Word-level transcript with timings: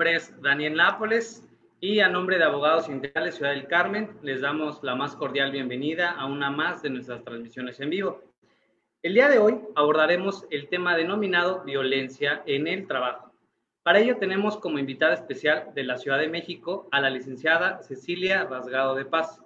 nombre 0.00 0.16
es 0.16 0.40
Daniel 0.40 0.76
Nápoles 0.76 1.46
y 1.78 2.00
a 2.00 2.08
nombre 2.08 2.38
de 2.38 2.44
Abogados 2.44 2.88
Integrales 2.88 3.34
Ciudad 3.34 3.50
del 3.50 3.66
Carmen 3.66 4.08
les 4.22 4.40
damos 4.40 4.82
la 4.82 4.94
más 4.94 5.14
cordial 5.14 5.52
bienvenida 5.52 6.12
a 6.12 6.24
una 6.24 6.48
más 6.48 6.80
de 6.80 6.88
nuestras 6.88 7.22
transmisiones 7.22 7.78
en 7.80 7.90
vivo. 7.90 8.22
El 9.02 9.12
día 9.12 9.28
de 9.28 9.38
hoy 9.38 9.60
abordaremos 9.74 10.46
el 10.48 10.70
tema 10.70 10.96
denominado 10.96 11.64
violencia 11.64 12.42
en 12.46 12.66
el 12.66 12.86
trabajo. 12.86 13.30
Para 13.82 13.98
ello 13.98 14.16
tenemos 14.16 14.56
como 14.56 14.78
invitada 14.78 15.12
especial 15.12 15.70
de 15.74 15.84
la 15.84 15.98
Ciudad 15.98 16.18
de 16.18 16.28
México 16.28 16.88
a 16.92 17.02
la 17.02 17.10
licenciada 17.10 17.82
Cecilia 17.82 18.44
Rasgado 18.44 18.94
de 18.94 19.04
Paz. 19.04 19.38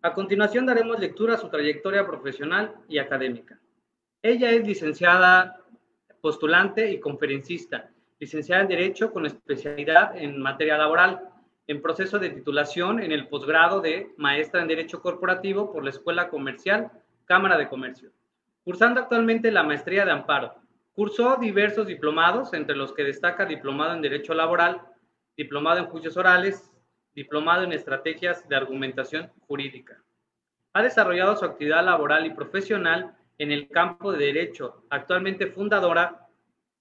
A 0.00 0.14
continuación 0.14 0.64
daremos 0.64 0.98
lectura 0.98 1.34
a 1.34 1.38
su 1.38 1.50
trayectoria 1.50 2.06
profesional 2.06 2.76
y 2.88 2.96
académica. 2.96 3.60
Ella 4.22 4.52
es 4.52 4.66
licenciada 4.66 5.60
postulante 6.22 6.90
y 6.90 6.98
conferencista 6.98 7.90
licenciada 8.20 8.62
en 8.62 8.68
Derecho 8.68 9.12
con 9.12 9.26
especialidad 9.26 10.16
en 10.16 10.38
materia 10.40 10.76
laboral, 10.76 11.20
en 11.66 11.80
proceso 11.80 12.18
de 12.18 12.30
titulación 12.30 13.02
en 13.02 13.12
el 13.12 13.28
posgrado 13.28 13.80
de 13.80 14.12
maestra 14.18 14.60
en 14.60 14.68
Derecho 14.68 15.00
Corporativo 15.00 15.72
por 15.72 15.82
la 15.82 15.90
Escuela 15.90 16.28
Comercial 16.28 16.90
Cámara 17.24 17.56
de 17.56 17.68
Comercio, 17.68 18.10
cursando 18.62 19.00
actualmente 19.00 19.50
la 19.50 19.62
maestría 19.62 20.04
de 20.04 20.10
amparo. 20.12 20.54
Cursó 20.92 21.36
diversos 21.36 21.86
diplomados, 21.86 22.52
entre 22.52 22.76
los 22.76 22.92
que 22.92 23.04
destaca 23.04 23.46
diplomado 23.46 23.94
en 23.94 24.02
Derecho 24.02 24.34
Laboral, 24.34 24.82
diplomado 25.36 25.78
en 25.78 25.86
Juicios 25.86 26.16
Orales, 26.16 26.70
diplomado 27.14 27.62
en 27.62 27.72
Estrategias 27.72 28.46
de 28.48 28.56
Argumentación 28.56 29.30
Jurídica. 29.46 30.02
Ha 30.74 30.82
desarrollado 30.82 31.36
su 31.36 31.44
actividad 31.44 31.84
laboral 31.84 32.26
y 32.26 32.34
profesional 32.34 33.16
en 33.38 33.50
el 33.50 33.68
campo 33.68 34.12
de 34.12 34.26
Derecho, 34.26 34.84
actualmente 34.90 35.46
fundadora 35.46 36.26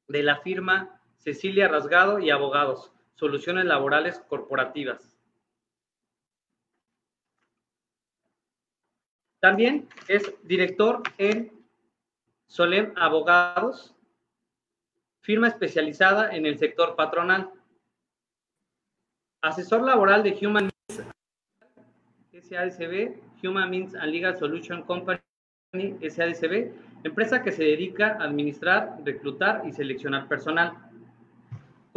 de 0.08 0.24
la 0.24 0.38
firma 0.42 0.99
Cecilia 1.20 1.68
Rasgado 1.68 2.20
y 2.20 2.30
Abogados, 2.30 2.92
Soluciones 3.16 3.66
Laborales 3.66 4.20
Corporativas. 4.28 5.16
También 9.40 9.88
es 10.08 10.34
director 10.44 11.04
en 11.18 11.52
Solem 12.48 12.94
Abogados, 12.98 13.96
firma 15.22 15.48
especializada 15.48 16.36
en 16.36 16.46
el 16.46 16.58
sector 16.58 16.96
patronal. 16.96 17.52
Asesor 19.42 19.84
laboral 19.84 20.24
de 20.24 20.38
Human 20.42 20.70
Means 20.90 21.04
SADCB, 22.50 23.22
Human 23.44 23.70
Means 23.70 23.96
and 23.96 24.12
Legal 24.12 24.38
Solution 24.38 24.84
Company 24.84 25.20
SADCB, 25.74 26.74
empresa 27.04 27.44
que 27.44 27.52
se 27.52 27.64
dedica 27.64 28.18
a 28.20 28.24
administrar, 28.24 28.98
reclutar 29.06 29.64
y 29.66 29.72
seleccionar 29.72 30.28
personal. 30.28 30.89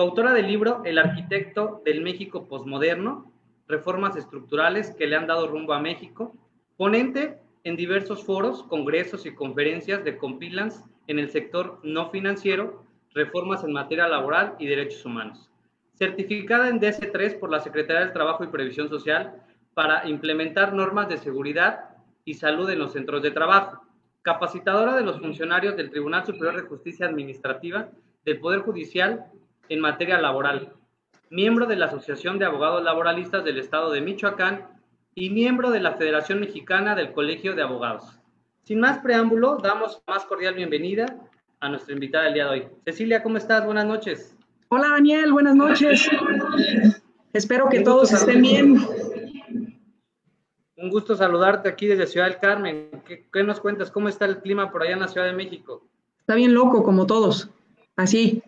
Coautora 0.03 0.33
del 0.33 0.49
libro 0.49 0.83
El 0.85 0.99
arquitecto 0.99 1.81
del 1.85 2.01
México 2.01 2.49
posmoderno, 2.49 3.33
reformas 3.69 4.17
estructurales 4.17 4.91
que 4.97 5.07
le 5.07 5.15
han 5.15 5.29
dado 5.29 5.47
rumbo 5.47 5.75
a 5.75 5.81
México, 5.81 6.35
ponente 6.77 7.39
en 7.63 7.77
diversos 7.77 8.25
foros, 8.25 8.65
congresos 8.65 9.27
y 9.27 9.35
conferencias 9.37 10.03
de 10.03 10.17
compilans 10.17 10.83
en 11.07 11.21
el 11.21 11.31
sector 11.31 11.79
no 11.85 12.11
financiero, 12.11 12.85
reformas 13.15 13.63
en 13.63 13.75
materia 13.75 14.09
laboral 14.09 14.57
y 14.59 14.67
derechos 14.67 15.07
humanos. 15.07 15.49
Certificada 15.95 16.69
en 16.69 16.81
DC3 16.81 17.39
por 17.39 17.53
la 17.53 17.61
Secretaría 17.61 18.01
del 18.01 18.13
Trabajo 18.13 18.43
y 18.43 18.49
Previsión 18.49 18.89
Social 18.89 19.41
para 19.73 20.09
implementar 20.09 20.75
normas 20.75 21.09
de 21.11 21.19
seguridad 21.19 21.91
y 22.25 22.35
salud 22.35 22.69
en 22.71 22.81
los 22.81 22.93
centros 22.93 23.23
de 23.23 23.31
trabajo. 23.31 23.81
Capacitadora 24.23 24.97
de 24.97 25.05
los 25.05 25.21
funcionarios 25.21 25.77
del 25.77 25.91
Tribunal 25.93 26.27
Superior 26.27 26.57
de 26.57 26.69
Justicia 26.69 27.07
Administrativa, 27.07 27.89
del 28.25 28.41
Poder 28.41 28.63
Judicial 28.63 29.27
en 29.69 29.81
materia 29.81 30.21
laboral, 30.21 30.73
miembro 31.31 31.67
de 31.67 31.77
la 31.77 31.87
Asociación 31.87 32.39
de 32.39 32.45
Abogados 32.45 32.83
Laboralistas 32.83 33.45
del 33.45 33.59
Estado 33.59 33.91
de 33.91 34.01
Michoacán 34.01 34.67
y 35.15 35.31
miembro 35.31 35.71
de 35.71 35.81
la 35.81 35.93
Federación 35.93 36.41
Mexicana 36.41 36.95
del 36.95 37.13
Colegio 37.13 37.55
de 37.55 37.63
Abogados. 37.63 38.19
Sin 38.63 38.81
más 38.81 38.99
preámbulo, 38.99 39.59
damos 39.63 40.03
más 40.07 40.25
cordial 40.25 40.55
bienvenida 40.55 41.17
a 41.61 41.69
nuestra 41.69 41.95
invitada 41.95 42.25
del 42.25 42.35
día 42.35 42.45
de 42.45 42.51
hoy. 42.51 42.67
Cecilia, 42.85 43.23
¿cómo 43.23 43.37
estás? 43.37 43.65
Buenas 43.65 43.87
noches. 43.87 44.37
Hola 44.69 44.89
Daniel, 44.89 45.33
buenas 45.33 45.55
noches. 45.55 46.09
Espero 47.33 47.69
que 47.69 47.81
todos 47.81 48.13
estén 48.13 48.43
bien. 48.43 48.77
Un 50.77 50.91
gusto 50.91 51.15
saludarte 51.15 51.69
aquí 51.69 51.87
desde 51.87 52.07
Ciudad 52.07 52.27
del 52.27 52.39
Carmen. 52.39 52.91
¿Qué, 53.07 53.27
¿Qué, 53.33 53.45
nos 53.45 53.61
cuentas? 53.61 53.91
¿Cómo 53.91 54.09
está 54.09 54.25
el 54.25 54.39
clima 54.39 54.71
por 54.71 54.83
allá 54.83 54.95
en 54.95 55.01
la 55.01 55.09
Ciudad 55.09 55.27
de 55.27 55.33
México? 55.33 55.87
Está 56.19 56.35
bien 56.35 56.53
loco, 56.55 56.83
como 56.83 57.07
todos 57.07 57.51
así. 57.97 58.43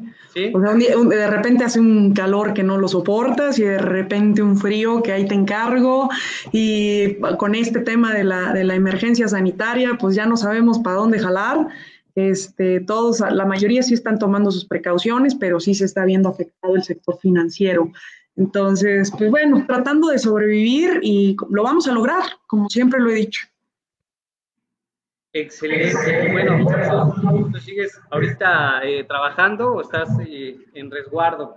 O 0.52 0.60
sea, 0.60 0.74
de 0.74 1.26
repente 1.28 1.64
hace 1.64 1.78
un 1.78 2.12
calor 2.12 2.54
que 2.54 2.62
no 2.62 2.78
lo 2.78 2.88
soportas 2.88 3.58
y 3.58 3.62
de 3.62 3.78
repente 3.78 4.42
un 4.42 4.56
frío 4.56 5.02
que 5.02 5.12
ahí 5.12 5.26
te 5.26 5.34
encargo 5.34 6.08
y 6.52 7.16
con 7.38 7.54
este 7.54 7.80
tema 7.80 8.12
de 8.12 8.24
la, 8.24 8.52
de 8.52 8.64
la 8.64 8.74
emergencia 8.74 9.28
sanitaria, 9.28 9.96
pues 9.98 10.16
ya 10.16 10.26
no 10.26 10.36
sabemos 10.36 10.78
para 10.80 10.96
dónde 10.96 11.18
jalar. 11.18 11.68
Este, 12.14 12.80
todos, 12.80 13.20
la 13.20 13.44
mayoría 13.44 13.82
sí 13.82 13.94
están 13.94 14.18
tomando 14.18 14.50
sus 14.50 14.64
precauciones, 14.64 15.34
pero 15.34 15.60
sí 15.60 15.74
se 15.74 15.84
está 15.84 16.04
viendo 16.04 16.28
afectado 16.28 16.76
el 16.76 16.82
sector 16.82 17.18
financiero. 17.18 17.90
Entonces, 18.36 19.12
pues 19.16 19.30
bueno, 19.30 19.64
tratando 19.66 20.08
de 20.08 20.18
sobrevivir 20.18 21.00
y 21.02 21.36
lo 21.50 21.62
vamos 21.62 21.86
a 21.86 21.92
lograr, 21.92 22.22
como 22.46 22.68
siempre 22.68 23.00
lo 23.00 23.10
he 23.10 23.14
dicho. 23.14 23.46
Excelente. 25.34 26.30
Bueno, 26.30 26.64
¿tú 27.52 27.58
sigues 27.58 28.00
ahorita 28.10 28.82
eh, 28.84 29.02
trabajando 29.02 29.72
o 29.72 29.80
estás 29.80 30.08
eh, 30.24 30.56
en 30.74 30.90
resguardo? 30.92 31.56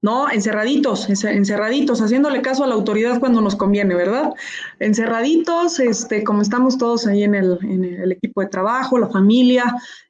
No, 0.00 0.30
encerraditos, 0.30 1.10
encerraditos, 1.10 2.00
haciéndole 2.00 2.40
caso 2.40 2.62
a 2.62 2.68
la 2.68 2.74
autoridad 2.74 3.18
cuando 3.18 3.40
nos 3.40 3.56
conviene, 3.56 3.96
¿verdad? 3.96 4.32
Encerraditos, 4.78 5.80
este, 5.80 6.22
como 6.22 6.42
estamos 6.42 6.78
todos 6.78 7.08
ahí 7.08 7.24
en 7.24 7.34
el, 7.34 7.58
en 7.62 7.84
el 7.84 8.12
equipo 8.12 8.42
de 8.42 8.46
trabajo, 8.46 8.96
la 8.96 9.08
familia, 9.08 9.64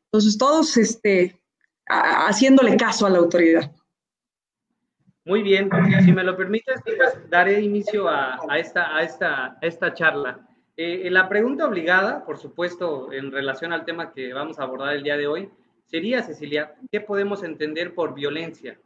entonces 0.04 0.36
todos 0.36 0.76
este, 0.76 1.40
haciéndole 1.86 2.76
caso 2.76 3.06
a 3.06 3.10
la 3.10 3.18
autoridad. 3.18 3.72
Muy 5.24 5.42
bien, 5.42 5.70
si 6.04 6.12
me 6.12 6.22
lo 6.22 6.36
permites, 6.36 6.82
pues 6.84 7.30
daré 7.30 7.62
inicio 7.62 8.08
a, 8.08 8.38
a, 8.48 8.58
esta, 8.58 8.94
a, 8.94 9.02
esta, 9.02 9.46
a 9.46 9.58
esta 9.62 9.94
charla. 9.94 10.45
Eh, 10.78 11.08
la 11.10 11.28
pregunta 11.28 11.66
obligada, 11.66 12.24
por 12.26 12.36
supuesto, 12.38 13.10
en 13.10 13.32
relación 13.32 13.72
al 13.72 13.86
tema 13.86 14.12
que 14.12 14.34
vamos 14.34 14.58
a 14.58 14.64
abordar 14.64 14.94
el 14.94 15.02
día 15.02 15.16
de 15.16 15.26
hoy, 15.26 15.48
sería, 15.86 16.22
Cecilia, 16.22 16.74
¿qué 16.90 17.00
podemos 17.00 17.42
entender 17.42 17.94
por 17.94 18.14
violencia? 18.14 18.78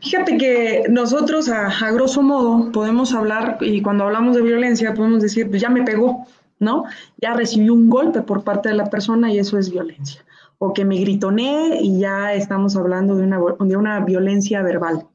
Fíjate 0.00 0.36
que 0.36 0.84
nosotros, 0.90 1.48
a, 1.48 1.90
grosso 1.92 2.22
modo, 2.22 2.70
podemos 2.70 3.14
hablar, 3.14 3.56
y 3.60 3.80
cuando 3.80 4.04
hablamos 4.04 4.36
de 4.36 4.42
violencia, 4.42 4.92
podemos 4.92 5.22
decir, 5.22 5.48
pues 5.48 5.62
ya 5.62 5.70
me 5.70 5.84
pegó, 5.84 6.26
¿no? 6.58 6.84
Ya 7.16 7.32
recibí 7.34 7.70
un 7.70 7.88
golpe 7.88 8.20
por 8.20 8.44
parte 8.44 8.68
de 8.68 8.74
la 8.74 8.90
persona 8.90 9.32
y 9.32 9.38
eso 9.38 9.58
es 9.58 9.70
violencia. 9.70 10.22
O 10.58 10.74
que 10.74 10.84
me 10.84 10.98
gritoné 10.98 11.78
y 11.80 11.98
ya 11.98 12.34
estamos 12.34 12.76
hablando 12.76 13.16
de 13.16 13.24
una, 13.24 13.40
de 13.58 13.76
una 13.76 14.00
violencia 14.00 14.62
verbal. 14.62 15.06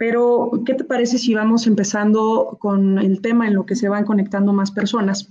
Pero, 0.00 0.50
¿qué 0.64 0.72
te 0.72 0.84
parece 0.84 1.18
si 1.18 1.34
vamos 1.34 1.66
empezando 1.66 2.56
con 2.58 2.98
el 2.98 3.20
tema 3.20 3.46
en 3.46 3.52
lo 3.52 3.66
que 3.66 3.76
se 3.76 3.90
van 3.90 4.06
conectando 4.06 4.50
más 4.54 4.70
personas? 4.70 5.28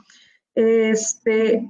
Este, 0.53 1.67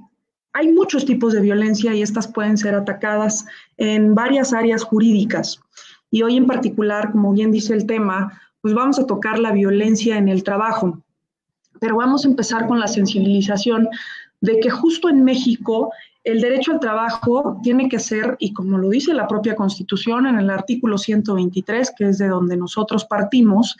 hay 0.52 0.70
muchos 0.70 1.06
tipos 1.06 1.32
de 1.32 1.40
violencia 1.40 1.94
y 1.94 2.02
estas 2.02 2.28
pueden 2.28 2.58
ser 2.58 2.74
atacadas 2.74 3.46
en 3.78 4.14
varias 4.14 4.52
áreas 4.52 4.84
jurídicas. 4.84 5.62
Y 6.10 6.20
hoy 6.20 6.36
en 6.36 6.46
particular, 6.46 7.12
como 7.12 7.32
bien 7.32 7.50
dice 7.50 7.72
el 7.72 7.86
tema, 7.86 8.38
pues 8.60 8.74
vamos 8.74 8.98
a 8.98 9.06
tocar 9.06 9.38
la 9.38 9.52
violencia 9.52 10.18
en 10.18 10.28
el 10.28 10.44
trabajo. 10.44 11.02
Pero 11.80 11.96
vamos 11.96 12.26
a 12.26 12.28
empezar 12.28 12.66
con 12.66 12.80
la 12.80 12.86
sensibilización 12.86 13.88
de 14.42 14.60
que 14.60 14.68
justo 14.68 15.08
en 15.08 15.24
México 15.24 15.90
el 16.24 16.40
derecho 16.40 16.72
al 16.72 16.80
trabajo 16.80 17.58
tiene 17.62 17.88
que 17.88 17.98
ser, 17.98 18.36
y 18.38 18.52
como 18.52 18.78
lo 18.78 18.90
dice 18.90 19.14
la 19.14 19.26
propia 19.26 19.56
Constitución 19.56 20.26
en 20.26 20.38
el 20.38 20.50
artículo 20.50 20.98
123, 20.98 21.92
que 21.96 22.08
es 22.08 22.18
de 22.18 22.28
donde 22.28 22.56
nosotros 22.56 23.04
partimos, 23.06 23.76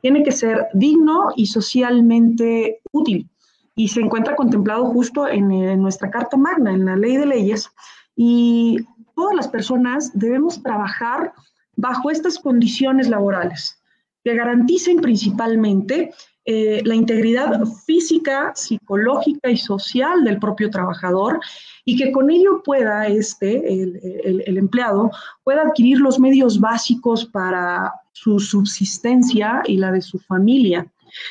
tiene 0.00 0.22
que 0.22 0.32
ser 0.32 0.66
digno 0.74 1.28
y 1.36 1.46
socialmente 1.46 2.80
útil. 2.92 3.28
Y 3.76 3.88
se 3.88 4.00
encuentra 4.00 4.36
contemplado 4.36 4.86
justo 4.86 5.26
en, 5.28 5.48
nuestra 5.80 6.10
Carta 6.10 6.36
Magna, 6.36 6.72
en 6.72 6.84
la 6.84 6.96
ley 6.96 7.16
de 7.16 7.26
leyes. 7.26 7.70
Y 8.14 8.78
todas 9.16 9.34
las 9.34 9.48
personas 9.48 10.10
debemos 10.14 10.62
trabajar 10.62 11.32
bajo 11.76 12.10
estas 12.10 12.38
condiciones 12.38 13.08
laborales 13.08 13.80
que 14.22 14.34
garanticen 14.34 14.98
principalmente 14.98 16.12
eh, 16.46 16.82
la 16.84 16.94
integridad 16.94 17.64
física, 17.86 18.52
psicológica 18.54 19.50
y 19.50 19.56
social 19.56 20.24
del 20.24 20.38
propio 20.38 20.68
trabajador 20.68 21.40
y 21.86 21.96
que 21.96 22.12
con 22.12 22.30
ello 22.30 22.62
pueda 22.62 23.06
este, 23.06 23.82
el, 23.82 24.58
empleado, 24.58 25.10
pueda 25.42 25.62
adquirir 25.62 26.00
los 26.00 26.20
medios 26.20 26.60
básicos 26.60 27.24
para 27.24 27.92
su 28.12 28.38
subsistencia 28.38 29.62
y 29.66 29.78
la 29.78 29.90
de 29.90 30.02
su 30.02 30.18
familia. 30.18 30.86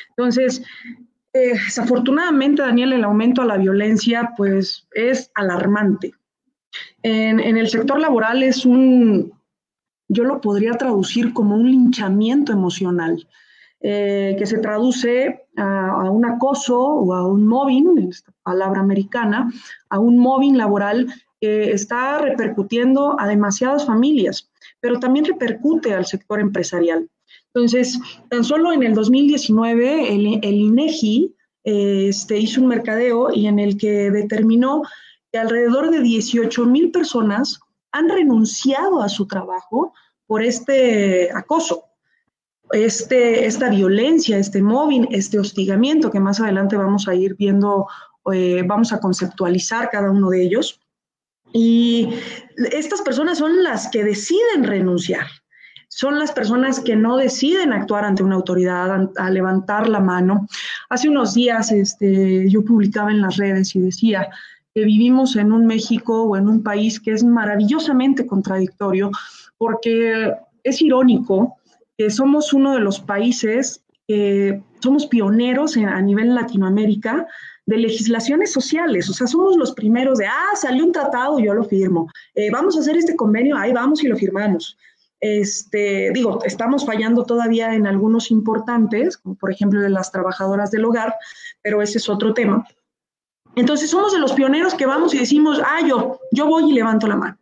Entonces, 0.09 0.63
eh, 1.33 1.53
desafortunadamente, 1.53 2.63
Daniel, 2.63 2.93
el 2.93 3.03
aumento 3.03 3.43
a 3.43 3.45
la 3.45 3.57
violencia 3.57 4.33
pues 4.35 4.87
es 4.93 5.29
alarmante. 5.35 6.13
En, 7.03 7.39
en 7.39 7.57
el 7.57 7.67
sector 7.69 7.99
laboral 7.99 8.41
es 8.41 8.65
un 8.65 9.31
yo 10.07 10.23
lo 10.23 10.41
podría 10.41 10.73
traducir 10.73 11.33
como 11.33 11.55
un 11.55 11.69
linchamiento 11.69 12.51
emocional, 12.51 13.27
eh, 13.85 14.35
que 14.39 14.45
se 14.45 14.59
traduce 14.59 15.45
a, 15.57 16.09
un 16.09 16.25
acoso 16.25 16.79
o 16.79 17.13
a 17.13 17.27
un 17.27 17.45
mobbing, 17.45 18.07
esta 18.09 18.31
palabra 18.41 18.79
americana, 18.79 19.51
a 19.89 19.99
un 19.99 20.17
mobbing 20.17 20.57
laboral 20.57 21.13
que 21.41 21.71
está 21.71 22.19
repercutiendo 22.19 23.19
a 23.19 23.27
demasiadas 23.27 23.85
familias, 23.85 24.49
pero 24.79 24.99
también 24.99 25.25
repercute 25.25 25.93
al 25.93 26.05
sector 26.05 26.39
empresarial. 26.39 27.09
Entonces, 27.53 27.99
tan 28.29 28.45
solo 28.45 28.71
en 28.71 28.83
el 28.83 28.93
2019, 28.93 30.15
el, 30.15 30.39
el 30.41 30.55
INEGI 30.55 31.35
eh, 31.65 32.07
este, 32.07 32.37
hizo 32.37 32.61
un 32.61 32.67
mercadeo 32.67 33.33
y 33.33 33.47
en 33.47 33.59
el 33.59 33.77
que 33.77 34.09
determinó 34.11 34.83
que 35.29 35.39
alrededor 35.39 35.91
de 35.91 36.01
18 36.01 36.65
mil 36.67 36.91
personas 36.91 37.59
han 37.91 38.07
renunciado 38.07 39.01
a 39.01 39.09
su 39.09 39.27
trabajo 39.27 39.93
por 40.25 40.41
este 40.41 41.31
acoso, 41.33 41.83
este, 42.73 43.45
esta 43.45 43.69
violencia, 43.69 44.37
este 44.37 44.61
mobbing, 44.61 45.07
este 45.11 45.39
hostigamiento 45.39 46.11
que 46.11 46.19
más 46.19 46.39
adelante 46.39 46.75
vamos 46.75 47.07
a 47.07 47.15
ir 47.15 47.35
viendo, 47.35 47.87
eh, 48.33 48.63
vamos 48.65 48.91
a 48.91 48.99
conceptualizar 48.99 49.89
cada 49.91 50.11
uno 50.11 50.29
de 50.31 50.43
ellos. 50.43 50.79
Y 51.53 52.09
estas 52.71 53.01
personas 53.01 53.37
son 53.37 53.63
las 53.63 53.89
que 53.89 54.03
deciden 54.03 54.63
renunciar, 54.63 55.27
son 55.87 56.17
las 56.17 56.31
personas 56.31 56.79
que 56.79 56.95
no 56.95 57.17
deciden 57.17 57.71
actuar 57.73 58.05
ante 58.05 58.23
una 58.23 58.35
autoridad, 58.35 59.11
a, 59.15 59.29
levantar 59.29 59.87
la 59.87 59.99
mano. 59.99 60.47
Hace 60.89 61.09
unos 61.09 61.35
días 61.35 61.71
este, 61.71 62.49
yo 62.49 62.65
publicaba 62.65 63.11
en 63.11 63.21
las 63.21 63.37
redes 63.37 63.75
y 63.75 63.81
decía 63.81 64.27
que 64.73 64.83
vivimos 64.83 65.35
en 65.35 65.51
un 65.51 65.67
México 65.67 66.23
o 66.23 66.35
en 66.35 66.49
un 66.49 66.63
país 66.63 66.99
que 66.99 67.11
es 67.11 67.23
maravillosamente 67.23 68.25
contradictorio 68.25 69.11
porque 69.59 70.33
es 70.63 70.81
irónico 70.81 71.57
que 71.97 72.09
somos 72.09 72.53
uno 72.53 72.73
de 72.73 72.79
los 72.79 72.99
países 72.99 73.83
que 74.07 74.61
somos 74.81 75.05
pioneros 75.07 75.77
a 75.77 76.01
nivel 76.01 76.35
Latinoamérica 76.35 77.25
de 77.65 77.77
legislaciones 77.77 78.51
sociales, 78.51 79.09
o 79.09 79.13
sea, 79.13 79.27
somos 79.27 79.55
los 79.55 79.71
primeros 79.71 80.19
de, 80.19 80.25
ah, 80.25 80.55
salió 80.55 80.83
un 80.83 80.91
tratado, 80.91 81.39
yo 81.39 81.53
lo 81.53 81.63
firmo, 81.63 82.09
eh, 82.35 82.51
vamos 82.51 82.75
a 82.75 82.81
hacer 82.81 82.97
este 82.97 83.15
convenio, 83.15 83.55
ahí 83.55 83.71
vamos 83.71 84.03
y 84.03 84.07
lo 84.07 84.17
firmamos. 84.17 84.77
Este, 85.21 86.11
digo, 86.13 86.43
estamos 86.43 86.85
fallando 86.85 87.23
todavía 87.23 87.73
en 87.73 87.87
algunos 87.87 88.29
importantes, 88.29 89.17
como 89.17 89.35
por 89.35 89.53
ejemplo 89.53 89.79
de 89.79 89.89
las 89.89 90.11
trabajadoras 90.11 90.69
del 90.71 90.83
hogar, 90.83 91.15
pero 91.61 91.81
ese 91.81 91.99
es 91.99 92.09
otro 92.09 92.33
tema. 92.33 92.67
Entonces 93.55 93.89
somos 93.89 94.11
de 94.11 94.19
los 94.19 94.33
pioneros 94.33 94.73
que 94.73 94.85
vamos 94.85 95.13
y 95.13 95.19
decimos, 95.19 95.61
ah, 95.63 95.79
yo, 95.87 96.19
yo 96.33 96.47
voy 96.47 96.69
y 96.69 96.73
levanto 96.73 97.07
la 97.07 97.15
mano. 97.15 97.37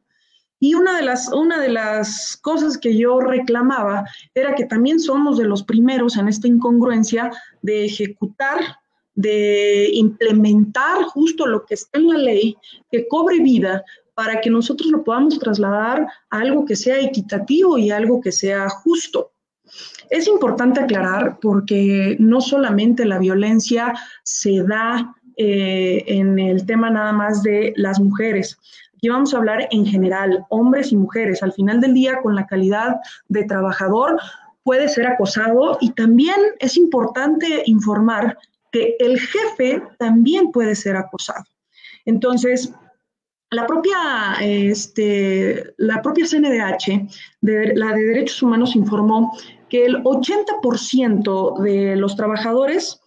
Y 0.64 0.76
una 0.76 0.96
de, 0.96 1.02
las, 1.02 1.28
una 1.34 1.60
de 1.60 1.70
las 1.70 2.38
cosas 2.40 2.78
que 2.78 2.96
yo 2.96 3.20
reclamaba 3.20 4.06
era 4.36 4.54
que 4.54 4.66
también 4.66 5.00
somos 5.00 5.40
de 5.40 5.46
los 5.46 5.64
primeros 5.64 6.18
en 6.18 6.28
esta 6.28 6.48
incongruencia 6.48 7.32
de 7.64 7.86
ejecutar, 7.86 8.78
de 9.16 9.90
implementar 9.92 11.02
justo 11.06 11.48
lo 11.48 11.66
que 11.66 11.74
está 11.74 11.98
en 11.98 12.10
la 12.10 12.18
ley, 12.20 12.56
que 12.92 13.08
cobre 13.08 13.40
vida, 13.40 13.84
para 14.14 14.40
que 14.40 14.52
nosotros 14.52 14.92
lo 14.92 15.04
podamos 15.04 15.40
trasladar 15.40 16.06
a 16.30 16.38
algo 16.38 16.64
que 16.64 16.76
sea 16.76 17.00
equitativo 17.00 17.80
y 17.80 17.90
algo 17.90 18.22
que 18.22 18.32
sea 18.32 18.70
justo. 18.70 19.32
Es 20.12 20.28
importante 20.28 20.80
aclarar 20.80 21.40
porque 21.42 22.18
no 22.20 22.40
solamente 22.40 23.04
la 23.06 23.18
violencia 23.18 23.96
se 24.22 24.62
da 24.62 25.16
eh, 25.38 26.04
en 26.06 26.38
el 26.38 26.68
tema 26.68 26.92
nada 26.92 27.14
más 27.14 27.42
de 27.42 27.74
las 27.78 28.00
mujeres. 28.00 28.60
Aquí 29.02 29.10
vamos 29.10 29.34
a 29.34 29.38
hablar 29.38 29.68
en 29.72 29.84
general, 29.84 30.46
hombres 30.50 30.92
y 30.92 30.96
mujeres. 30.96 31.42
Al 31.42 31.54
final 31.54 31.82
del 31.82 31.96
día, 31.96 32.22
con 32.22 32.36
la 32.36 32.46
calidad 32.46 32.98
de 33.30 33.46
trabajador, 33.46 34.22
puede 34.62 34.88
ser 34.90 35.08
acosado 35.08 35.80
y 35.82 35.90
también 35.94 36.36
es 36.60 36.78
importante 36.78 37.64
informar 37.66 38.38
que 38.72 38.96
el 39.00 39.20
jefe 39.20 39.82
también 39.98 40.52
puede 40.52 40.76
ser 40.76 40.98
acosado. 40.98 41.44
Entonces, 42.06 42.72
la 43.50 43.66
propia, 43.66 44.36
este, 44.40 45.74
la 45.78 46.00
propia 46.04 46.28
CNDH, 46.28 47.10
de, 47.42 47.74
la 47.74 47.94
de 47.94 48.04
Derechos 48.04 48.44
Humanos, 48.44 48.76
informó 48.76 49.36
que 49.68 49.84
el 49.84 50.04
80% 50.04 51.60
de 51.60 51.96
los 51.96 52.16
trabajadores 52.16 53.02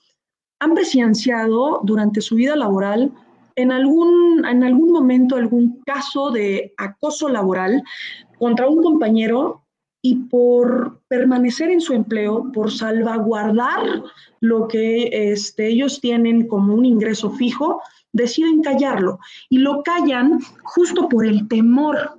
han 0.59 0.75
presenciado 0.75 1.83
durante 1.85 2.21
su 2.21 2.35
vida 2.35 2.57
laboral 2.57 3.13
en 3.57 3.73
algún, 3.73 4.45
en 4.45 4.65
algún 4.65 4.91
momento 4.91 5.37
algún 5.37 5.81
caso 5.85 6.31
de 6.31 6.75
acoso 6.77 7.29
laboral 7.29 7.83
contra 8.39 8.69
un 8.69 8.83
compañero 8.83 9.65
y 10.03 10.17
por 10.17 11.01
permanecer 11.09 11.71
en 11.71 11.81
su 11.81 11.95
empleo, 11.95 12.53
por 12.53 12.71
salvaguardar 12.71 14.03
lo 14.41 14.69
que 14.69 15.09
este, 15.33 15.69
ellos 15.69 16.01
tienen 16.01 16.47
como 16.47 16.75
un 16.75 16.85
ingreso 16.85 17.31
fijo, 17.31 17.81
deciden 18.13 18.63
callarlo 18.63 19.19
y 19.49 19.59
lo 19.59 19.83
callan 19.83 20.41
justo 20.63 21.09
por 21.09 21.25
el 21.25 21.49
temor, 21.49 22.19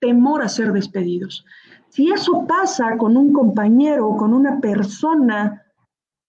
temor 0.00 0.42
a 0.42 0.48
ser 0.48 0.72
despedidos. 0.72 1.44
Si 1.90 2.10
eso 2.10 2.46
pasa 2.46 2.96
con 2.96 3.16
un 3.16 3.32
compañero, 3.32 4.16
con 4.16 4.32
una 4.32 4.60
persona 4.60 5.64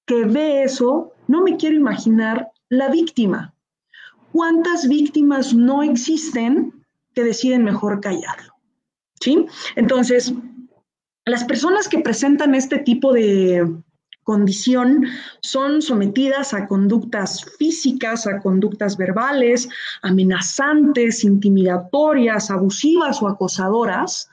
que 0.05 0.25
ve 0.25 0.63
eso, 0.63 1.13
no 1.27 1.41
me 1.43 1.55
quiero 1.55 1.75
imaginar 1.75 2.51
la 2.69 2.89
víctima. 2.89 3.53
¿Cuántas 4.31 4.87
víctimas 4.87 5.53
no 5.53 5.83
existen 5.83 6.73
que 7.13 7.23
deciden 7.23 7.63
mejor 7.63 7.99
callarlo? 8.01 8.53
¿Sí? 9.19 9.45
Entonces, 9.75 10.33
las 11.25 11.43
personas 11.43 11.87
que 11.87 11.99
presentan 11.99 12.55
este 12.55 12.79
tipo 12.79 13.13
de 13.13 13.67
condición 14.23 15.05
son 15.41 15.81
sometidas 15.81 16.53
a 16.53 16.67
conductas 16.67 17.43
físicas, 17.57 18.27
a 18.27 18.39
conductas 18.39 18.95
verbales, 18.95 19.67
amenazantes, 20.03 21.23
intimidatorias, 21.23 22.51
abusivas 22.51 23.21
o 23.21 23.27
acosadoras, 23.27 24.29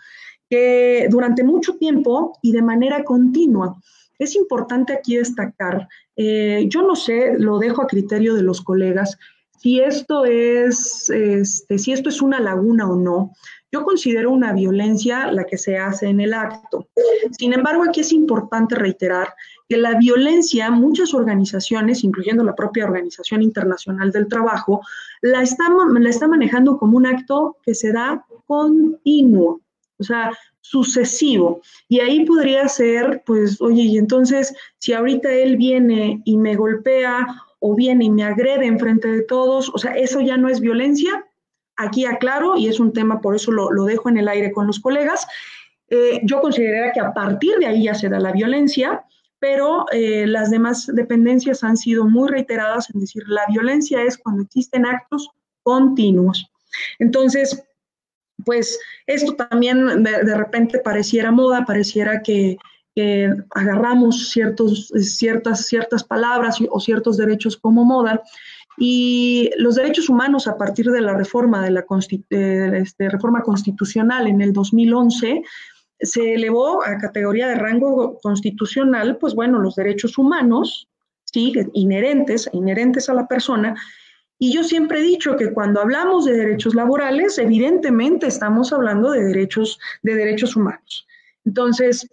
que 0.50 1.08
durante 1.10 1.42
mucho 1.42 1.76
tiempo 1.76 2.38
y 2.42 2.52
de 2.52 2.62
manera 2.62 3.04
continua. 3.04 3.80
Es 4.18 4.34
importante 4.34 4.92
aquí 4.92 5.16
destacar, 5.16 5.88
eh, 6.14 6.66
yo 6.68 6.82
no 6.82 6.94
sé, 6.94 7.34
lo 7.38 7.58
dejo 7.58 7.82
a 7.82 7.86
criterio 7.86 8.34
de 8.34 8.42
los 8.42 8.60
colegas, 8.60 9.18
si 9.58 9.80
esto 9.80 10.24
es, 10.24 11.10
este, 11.10 11.78
si 11.78 11.92
esto 11.92 12.08
es 12.08 12.22
una 12.22 12.40
laguna 12.40 12.88
o 12.88 12.96
no. 12.96 13.32
Yo 13.72 13.84
considero 13.84 14.30
una 14.30 14.52
violencia 14.52 15.30
la 15.32 15.44
que 15.44 15.58
se 15.58 15.76
hace 15.76 16.06
en 16.06 16.20
el 16.20 16.34
acto. 16.34 16.88
Sin 17.36 17.52
embargo, 17.52 17.84
aquí 17.84 18.00
es 18.00 18.12
importante 18.12 18.74
reiterar 18.74 19.34
que 19.68 19.76
la 19.76 19.98
violencia, 19.98 20.70
muchas 20.70 21.12
organizaciones, 21.12 22.04
incluyendo 22.04 22.44
la 22.44 22.54
propia 22.54 22.84
Organización 22.84 23.42
Internacional 23.42 24.12
del 24.12 24.28
Trabajo, 24.28 24.80
la 25.20 25.42
está, 25.42 25.64
la 25.98 26.08
está 26.08 26.28
manejando 26.28 26.78
como 26.78 26.96
un 26.96 27.06
acto 27.06 27.56
que 27.62 27.74
se 27.74 27.92
da 27.92 28.24
continuo, 28.46 29.60
o 29.98 30.04
sea, 30.04 30.30
sucesivo. 30.60 31.60
Y 31.88 32.00
ahí 32.00 32.24
podría 32.24 32.68
ser, 32.68 33.22
pues, 33.26 33.60
oye, 33.60 33.82
y 33.82 33.98
entonces, 33.98 34.54
si 34.78 34.92
ahorita 34.92 35.32
él 35.32 35.56
viene 35.56 36.22
y 36.24 36.36
me 36.36 36.56
golpea 36.56 37.26
o 37.66 37.74
viene 37.74 38.04
y 38.04 38.10
me 38.10 38.22
agrede 38.22 38.66
en 38.66 38.78
frente 38.78 39.08
de 39.08 39.22
todos, 39.22 39.70
o 39.74 39.78
sea, 39.78 39.92
eso 39.92 40.20
ya 40.20 40.36
no 40.36 40.48
es 40.48 40.60
violencia. 40.60 41.26
Aquí 41.76 42.06
aclaro, 42.06 42.56
y 42.56 42.68
es 42.68 42.78
un 42.78 42.92
tema, 42.92 43.20
por 43.20 43.34
eso 43.34 43.50
lo, 43.50 43.84
dejo 43.84 44.08
en 44.08 44.18
el 44.18 44.28
aire 44.28 44.52
con 44.52 44.66
los 44.66 44.78
colegas, 44.78 45.26
eh, 45.88 46.20
yo 46.22 46.40
consideraría 46.40 46.92
que 46.92 47.00
a 47.00 47.12
partir 47.12 47.58
de 47.58 47.66
ahí 47.66 47.84
ya 47.84 47.94
se 47.94 48.08
da 48.08 48.20
la 48.20 48.32
violencia, 48.32 49.04
pero 49.40 49.84
eh, 49.92 50.26
las 50.26 50.50
demás 50.50 50.86
dependencias 50.86 51.64
han 51.64 51.76
sido 51.76 52.04
muy 52.04 52.28
reiteradas 52.28 52.88
en 52.94 53.00
decir 53.00 53.24
la 53.26 53.42
violencia 53.48 54.02
es 54.02 54.16
cuando 54.16 54.44
existen 54.44 54.86
actos 54.86 55.28
continuos. 55.62 56.50
Entonces, 56.98 57.62
pues 58.44 58.78
esto 59.06 59.34
también 59.34 60.02
de 60.04 60.36
repente 60.36 60.78
pareciera 60.78 61.30
moda, 61.30 61.64
pareciera 61.66 62.22
que, 62.22 62.56
que 62.96 63.30
agarramos 63.50 64.30
ciertos, 64.30 64.88
ciertas, 64.88 65.66
ciertas 65.66 66.02
palabras 66.02 66.56
o 66.70 66.80
ciertos 66.80 67.18
derechos 67.18 67.58
como 67.58 67.84
moda. 67.84 68.22
Y 68.78 69.50
los 69.58 69.74
derechos 69.74 70.08
humanos 70.08 70.48
a 70.48 70.56
partir 70.56 70.90
de 70.90 71.02
la 71.02 71.14
reforma, 71.14 71.62
de 71.62 71.70
la 71.70 71.84
este, 72.78 73.08
reforma 73.10 73.42
constitucional 73.42 74.26
en 74.26 74.40
el 74.40 74.54
2011, 74.54 75.42
se 76.00 76.34
elevó 76.34 76.82
a 76.82 76.96
categoría 76.96 77.48
de 77.48 77.56
rango 77.56 78.18
constitucional, 78.22 79.18
pues 79.18 79.34
bueno, 79.34 79.58
los 79.58 79.76
derechos 79.76 80.16
humanos, 80.16 80.88
sí, 81.24 81.52
inherentes, 81.74 82.48
inherentes 82.54 83.10
a 83.10 83.14
la 83.14 83.28
persona. 83.28 83.74
Y 84.38 84.52
yo 84.52 84.64
siempre 84.64 85.00
he 85.00 85.02
dicho 85.02 85.36
que 85.36 85.52
cuando 85.52 85.82
hablamos 85.82 86.24
de 86.24 86.32
derechos 86.32 86.74
laborales, 86.74 87.36
evidentemente 87.38 88.26
estamos 88.26 88.72
hablando 88.72 89.10
de 89.10 89.22
derechos, 89.22 89.78
de 90.02 90.14
derechos 90.14 90.56
humanos. 90.56 91.06
Entonces, 91.44 92.08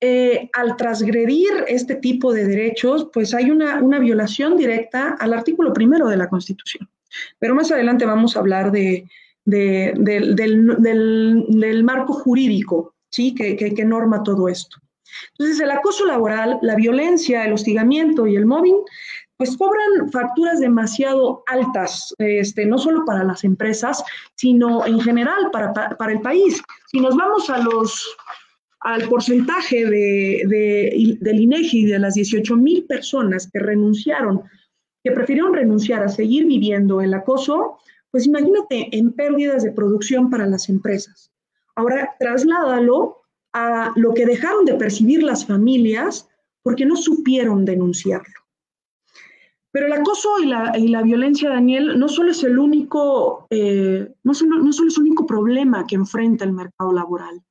eh, 0.00 0.48
al 0.52 0.76
transgredir 0.76 1.64
este 1.66 1.96
tipo 1.96 2.32
de 2.32 2.46
derechos, 2.46 3.08
pues 3.12 3.34
hay 3.34 3.50
una, 3.50 3.80
violación 3.98 4.56
directa 4.56 5.16
al 5.18 5.34
artículo 5.34 5.72
primero 5.72 6.06
de 6.08 6.16
la 6.16 6.28
Constitución. 6.28 6.88
Pero 7.38 7.54
más 7.54 7.72
adelante 7.72 8.06
vamos 8.06 8.36
a 8.36 8.40
hablar 8.40 8.70
de, 8.70 9.08
del, 9.44 10.64
marco 11.84 12.12
jurídico 12.12 12.94
¿sí? 13.10 13.34
Que, 13.34 13.56
que, 13.56 13.84
norma 13.84 14.22
todo 14.22 14.48
esto. 14.48 14.76
Entonces, 15.32 15.60
el 15.60 15.70
acoso 15.70 16.06
laboral, 16.06 16.58
la 16.62 16.74
violencia, 16.76 17.44
el 17.44 17.54
hostigamiento 17.54 18.26
y 18.26 18.36
el 18.36 18.46
mobbing, 18.46 18.76
pues 19.36 19.56
cobran 19.56 20.10
facturas 20.12 20.60
demasiado 20.60 21.42
altas, 21.46 22.14
este, 22.18 22.66
no 22.66 22.76
solo 22.76 23.04
para 23.04 23.24
las 23.24 23.44
empresas, 23.44 24.02
sino 24.34 24.84
en 24.84 25.00
general 25.00 25.50
para, 25.52 25.72
para, 25.72 26.12
el 26.12 26.20
país. 26.20 26.60
Si 26.90 27.00
nos 27.00 27.16
vamos 27.16 27.48
a 27.48 27.58
los, 27.58 28.16
al 28.80 29.08
porcentaje 29.08 29.84
de, 29.84 30.42
de, 30.46 31.18
del 31.20 31.40
INEGI 31.40 31.86
de 31.86 31.98
las 31.98 32.14
18 32.14 32.56
mil 32.56 32.84
personas 32.84 33.50
que 33.50 33.58
renunciaron, 33.58 34.42
que 35.02 35.12
prefirieron 35.12 35.54
renunciar 35.54 36.02
a 36.02 36.08
seguir 36.08 36.46
viviendo 36.46 37.00
el 37.00 37.14
acoso, 37.14 37.78
pues 38.10 38.26
imagínate 38.26 38.96
en 38.96 39.12
pérdidas 39.12 39.62
de 39.64 39.72
producción 39.72 40.30
para 40.30 40.46
las 40.46 40.68
empresas. 40.68 41.32
Ahora, 41.74 42.14
trasládalo 42.18 43.22
a 43.52 43.92
lo 43.96 44.14
que 44.14 44.26
dejaron 44.26 44.64
de 44.64 44.74
percibir 44.74 45.22
las 45.22 45.46
familias 45.46 46.28
porque 46.62 46.86
no 46.86 46.96
supieron 46.96 47.64
denunciarlo. 47.64 48.34
Pero 49.70 49.86
el 49.86 49.92
acoso 49.92 50.40
y 50.42 50.46
la, 50.46 50.76
y 50.76 50.88
la 50.88 51.02
violencia, 51.02 51.50
Daniel, 51.50 51.98
no 51.98 52.08
solo 52.08 52.30
es 52.30 52.42
el 52.42 52.58
único, 52.58 53.46
eh, 53.50 54.12
no, 54.24 54.34
solo, 54.34 54.58
no 54.58 54.72
solo 54.72 54.88
es 54.88 54.96
el 54.96 55.04
único 55.04 55.26
problema 55.26 55.86
que 55.86 55.94
enfrenta 55.94 56.44
el 56.44 56.52
mercado 56.52 56.92
laboral. 56.92 57.42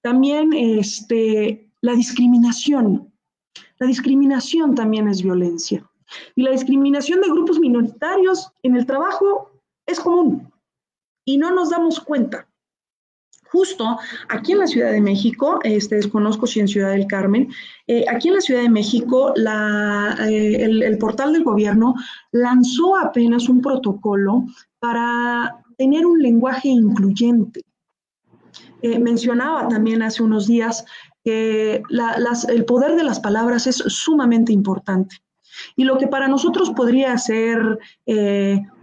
También 0.00 0.52
este, 0.52 1.70
la 1.80 1.94
discriminación. 1.94 3.12
La 3.78 3.86
discriminación 3.86 4.74
también 4.74 5.08
es 5.08 5.22
violencia. 5.22 5.88
Y 6.34 6.42
la 6.42 6.50
discriminación 6.50 7.20
de 7.20 7.28
grupos 7.28 7.58
minoritarios 7.58 8.52
en 8.62 8.76
el 8.76 8.86
trabajo 8.86 9.50
es 9.86 9.98
común 9.98 10.52
y 11.24 11.36
no 11.38 11.54
nos 11.54 11.70
damos 11.70 12.00
cuenta. 12.00 12.48
Justo 13.50 13.98
aquí 14.30 14.52
en 14.52 14.60
la 14.60 14.66
Ciudad 14.66 14.92
de 14.92 15.00
México, 15.02 15.58
este, 15.62 15.96
desconozco 15.96 16.46
si 16.46 16.60
en 16.60 16.68
Ciudad 16.68 16.92
del 16.92 17.06
Carmen, 17.06 17.50
eh, 17.86 18.06
aquí 18.08 18.28
en 18.28 18.34
la 18.34 18.40
Ciudad 18.40 18.62
de 18.62 18.70
México, 18.70 19.34
la, 19.36 20.16
eh, 20.26 20.64
el, 20.64 20.96
portal 20.96 21.34
del 21.34 21.44
gobierno 21.44 21.94
lanzó 22.30 22.96
apenas 22.96 23.50
un 23.50 23.60
protocolo 23.60 24.46
para 24.78 25.62
tener 25.76 26.06
un 26.06 26.22
lenguaje 26.22 26.70
incluyente. 26.70 27.60
Eh, 28.82 28.98
mencionaba 28.98 29.68
también 29.68 30.02
hace 30.02 30.22
unos 30.22 30.46
días 30.46 30.84
que 31.24 31.82
el 32.48 32.64
poder 32.64 32.96
de 32.96 33.04
las 33.04 33.20
palabras 33.20 33.66
es 33.66 33.76
sumamente 33.76 34.52
importante. 34.52 35.16
Y 35.76 35.84
lo 35.84 35.98
que 35.98 36.08
para 36.08 36.28
nosotros 36.28 36.70
podría 36.70 37.16
ser 37.18 37.78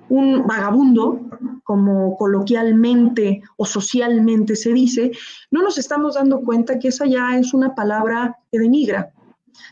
un 0.09 0.47
vagabundo, 0.47 1.29
como 1.63 2.17
coloquialmente 2.17 3.43
o 3.55 3.63
socialmente 3.63 4.55
se 4.55 4.73
dice, 4.73 5.11
no 5.51 5.61
nos 5.61 5.77
estamos 5.77 6.15
dando 6.15 6.41
cuenta 6.41 6.79
que 6.79 6.87
esa 6.87 7.05
ya 7.05 7.37
es 7.37 7.53
una 7.53 7.75
palabra 7.75 8.37
que 8.51 8.57
denigra. 8.57 9.13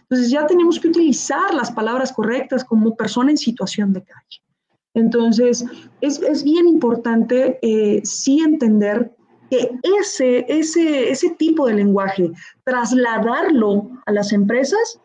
Entonces 0.02 0.30
ya 0.30 0.46
tenemos 0.46 0.80
que 0.80 0.90
utilizar 0.90 1.56
las 1.56 1.72
palabras 1.72 2.14
correctas 2.14 2.64
como 2.64 2.96
persona 2.96 3.32
en 3.32 3.38
situación 3.38 3.94
de 3.94 4.04
calle. 4.04 4.44
Entonces 4.94 5.66
es, 6.02 6.44
bien 6.44 6.68
importante 6.68 7.60
eh, 7.64 8.02
sí 8.04 8.42
entender 8.42 9.17
que 9.50 9.72
ese, 10.00 10.46
ese, 10.48 11.10
ese 11.10 11.30
tipo 11.32 11.68
de 11.68 11.76
lenguaje, 11.76 12.32
trasladarlo 12.64 13.90
a 14.06 14.12
las 14.12 14.34
empresas, 14.34 15.00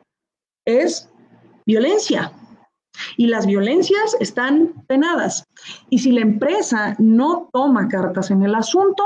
es 0.65 1.09
violencia, 1.67 2.33
y 3.17 3.27
las 3.27 3.47
violencias 3.47 4.17
están 4.21 4.85
penadas. 4.87 5.45
Y 5.91 5.99
si 5.99 6.13
la 6.13 6.21
empresa 6.21 6.95
no 6.99 7.49
toma 7.53 7.89
cartas 7.89 8.31
en 8.31 8.43
el 8.43 8.55
asunto, 8.55 9.03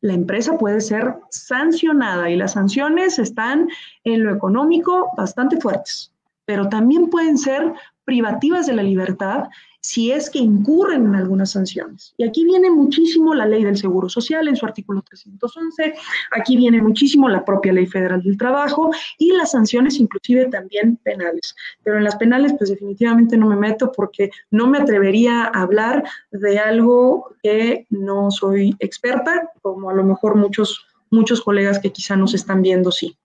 la 0.00 0.14
empresa 0.14 0.56
puede 0.56 0.80
ser 0.80 1.16
sancionada 1.30 2.30
y 2.30 2.36
las 2.36 2.52
sanciones 2.52 3.18
están 3.18 3.68
en 4.04 4.24
lo 4.24 4.34
económico 4.34 5.10
bastante 5.16 5.60
fuertes, 5.60 6.12
pero 6.44 6.68
también 6.68 7.10
pueden 7.10 7.36
ser 7.36 7.72
privativas 8.04 8.66
de 8.66 8.74
la 8.74 8.82
libertad 8.82 9.48
si 9.88 10.12
es 10.12 10.28
que 10.28 10.38
incurren 10.38 11.06
en 11.06 11.14
algunas 11.14 11.52
sanciones. 11.52 12.12
Y 12.18 12.24
aquí 12.24 12.44
viene 12.44 12.70
muchísimo 12.70 13.34
la 13.34 13.46
ley 13.46 13.64
del 13.64 13.78
Seguro 13.78 14.10
Social 14.10 14.46
en 14.46 14.54
su 14.54 14.66
artículo 14.66 15.00
311, 15.00 15.94
aquí 16.32 16.58
viene 16.58 16.82
muchísimo 16.82 17.26
la 17.26 17.42
propia 17.42 17.72
ley 17.72 17.86
federal 17.86 18.22
del 18.22 18.36
trabajo 18.36 18.90
y 19.16 19.32
las 19.32 19.52
sanciones 19.52 19.98
inclusive 19.98 20.44
también 20.50 20.98
penales. 20.98 21.56
Pero 21.82 21.96
en 21.96 22.04
las 22.04 22.16
penales 22.16 22.52
pues 22.58 22.68
definitivamente 22.68 23.38
no 23.38 23.46
me 23.46 23.56
meto 23.56 23.90
porque 23.90 24.30
no 24.50 24.66
me 24.66 24.76
atrevería 24.76 25.44
a 25.44 25.62
hablar 25.62 26.04
de 26.32 26.58
algo 26.58 27.34
que 27.42 27.86
no 27.88 28.30
soy 28.30 28.76
experta, 28.80 29.50
como 29.62 29.88
a 29.88 29.94
lo 29.94 30.04
mejor 30.04 30.36
muchos, 30.36 30.84
muchos 31.10 31.40
colegas 31.40 31.78
que 31.78 31.92
quizá 31.92 32.14
nos 32.14 32.34
están 32.34 32.60
viendo 32.60 32.92
sí. 32.92 33.16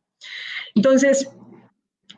Entonces, 0.76 1.30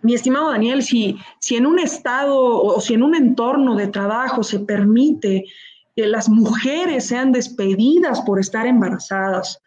mi 0.06 0.14
estimado 0.14 0.52
Daniel, 0.52 0.84
si, 0.84 1.18
si 1.40 1.56
en 1.56 1.66
un 1.66 1.80
estado 1.80 2.38
o 2.38 2.80
si 2.80 2.94
en 2.94 3.02
un 3.02 3.16
entorno 3.16 3.76
de 3.76 3.88
trabajo 3.88 4.44
se 4.44 4.60
permite 4.60 5.46
que 5.96 6.06
las 6.06 6.30
mujeres 6.30 7.08
sean 7.08 7.32
despedidas 7.32 8.22
por 8.22 8.40
estar 8.40 8.68
embarazadas, 8.68 9.62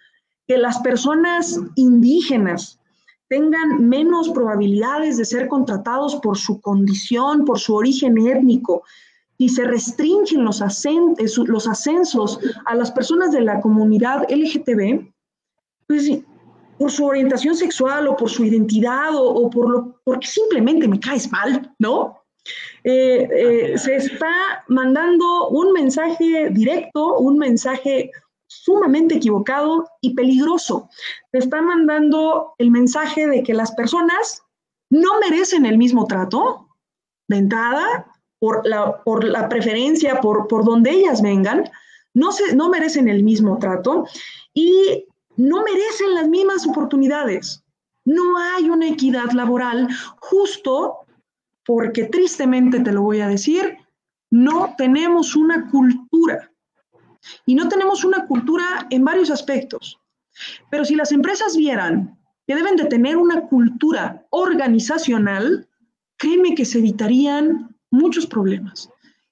que 0.47 0.57
las 0.57 0.79
personas 0.79 1.61
indígenas 1.75 2.79
tengan 3.29 3.89
menos 3.89 4.29
probabilidades 4.31 5.17
de 5.17 5.25
ser 5.25 5.49
contratados 5.49 6.17
por 6.17 6.39
su 6.39 6.61
condición, 6.61 7.45
por 7.45 7.59
su 7.59 7.75
origen 7.75 8.17
étnico, 8.19 8.85
y 9.39 9.49
se 9.49 9.65
restringen 9.65 10.45
los, 10.45 10.63
los 11.47 11.69
ascensos 11.69 12.41
a 12.65 12.75
las 12.75 12.91
personas 12.91 13.33
de 13.33 13.41
la 13.41 13.61
comunidad 13.61 14.25
LGTB, 14.31 15.13
pues 15.87 16.11
por 16.79 16.91
su 16.91 17.05
orientación 17.05 17.57
sexual 17.57 18.09
o 18.09 18.17
por 18.17 18.31
su 18.31 18.45
identidad 18.45 19.11
o, 19.15 19.51
por 19.51 19.69
lo, 19.71 20.01
porque 20.05 20.27
simplemente 20.27 20.87
me 20.89 21.01
caes 21.01 21.31
mal, 21.31 21.75
¿no? 21.79 22.23
Eh, 22.85 23.29
eh, 23.31 23.79
se 23.79 23.97
está 23.97 24.65
mandando 24.69 25.49
un 25.49 25.73
mensaje 25.73 26.49
directo, 26.51 27.19
un 27.19 27.37
mensaje 27.37 28.11
sumamente 28.47 29.17
equivocado 29.17 29.87
y 30.01 30.15
peligroso. 30.15 30.89
Se 31.33 31.39
está 31.39 31.61
mandando 31.61 32.55
el 32.59 32.71
mensaje 32.71 33.27
de 33.27 33.43
que 33.43 33.53
las 33.53 33.73
personas 33.73 34.43
no 34.91 35.19
merecen 35.21 35.67
el 35.67 35.77
mismo 35.77 36.07
trato, 36.07 36.69
de 37.29 37.37
entrada, 37.37 38.07
por 38.39 38.67
la, 38.67 39.03
por 39.03 39.25
la 39.25 39.49
preferencia, 39.49 40.21
por, 40.21 40.47
por 40.47 40.65
donde 40.65 40.91
ellas 40.91 41.21
vengan, 41.21 41.69
no, 42.15 42.33
se, 42.33 42.55
no 42.55 42.69
merecen 42.69 43.09
el 43.09 43.23
mismo 43.23 43.59
trato 43.59 44.07
y 44.55 45.07
no 45.39 45.63
merecen 45.63 46.15
las 46.15 46.29
mismas 46.29 46.67
oportunidades. 46.67 47.65
No 48.05 48.37
hay 48.39 48.69
una 48.69 48.89
equidad 48.89 49.31
laboral 49.33 49.89
justo 50.19 50.99
porque 51.65 52.05
tristemente 52.05 52.81
te 52.81 52.93
lo 52.93 53.03
voy 53.03 53.21
a 53.21 53.29
decir, 53.29 53.79
no 54.31 54.75
tenemos 54.77 55.37
una 55.37 55.71
cultura. 55.71 56.51
Y 57.47 57.55
no 57.55 57.69
tenemos 57.69 58.05
una 58.05 58.27
cultura 58.27 58.87
en 58.91 59.05
varios 59.05 59.31
aspectos. 59.31 60.01
Pero 60.71 60.85
si 60.85 60.95
las 60.95 61.13
empresas 61.13 61.57
vieran 61.57 62.19
que 62.47 62.57
deben 62.57 62.77
de 62.77 62.87
tener 62.87 63.17
una 63.17 63.43
cultura 63.43 64.27
organizacional, 64.31 65.69
créeme 66.17 66.55
que 66.55 66.65
se 66.65 66.79
evitarían 66.79 67.77
muchos 67.91 68.27
problemas. 68.27 68.91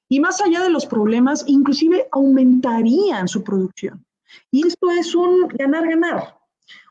Y 0.09 0.21
más 0.21 0.41
allá 0.41 0.63
de 0.63 0.71
los 0.71 0.87
problemas, 0.87 1.43
inclusive 1.49 2.07
aumentarían 2.13 3.27
su 3.27 3.43
producción. 3.43 4.06
Y 4.51 4.67
esto 4.67 4.91
es 4.91 5.15
un 5.15 5.49
ganar-ganar, 5.49 6.37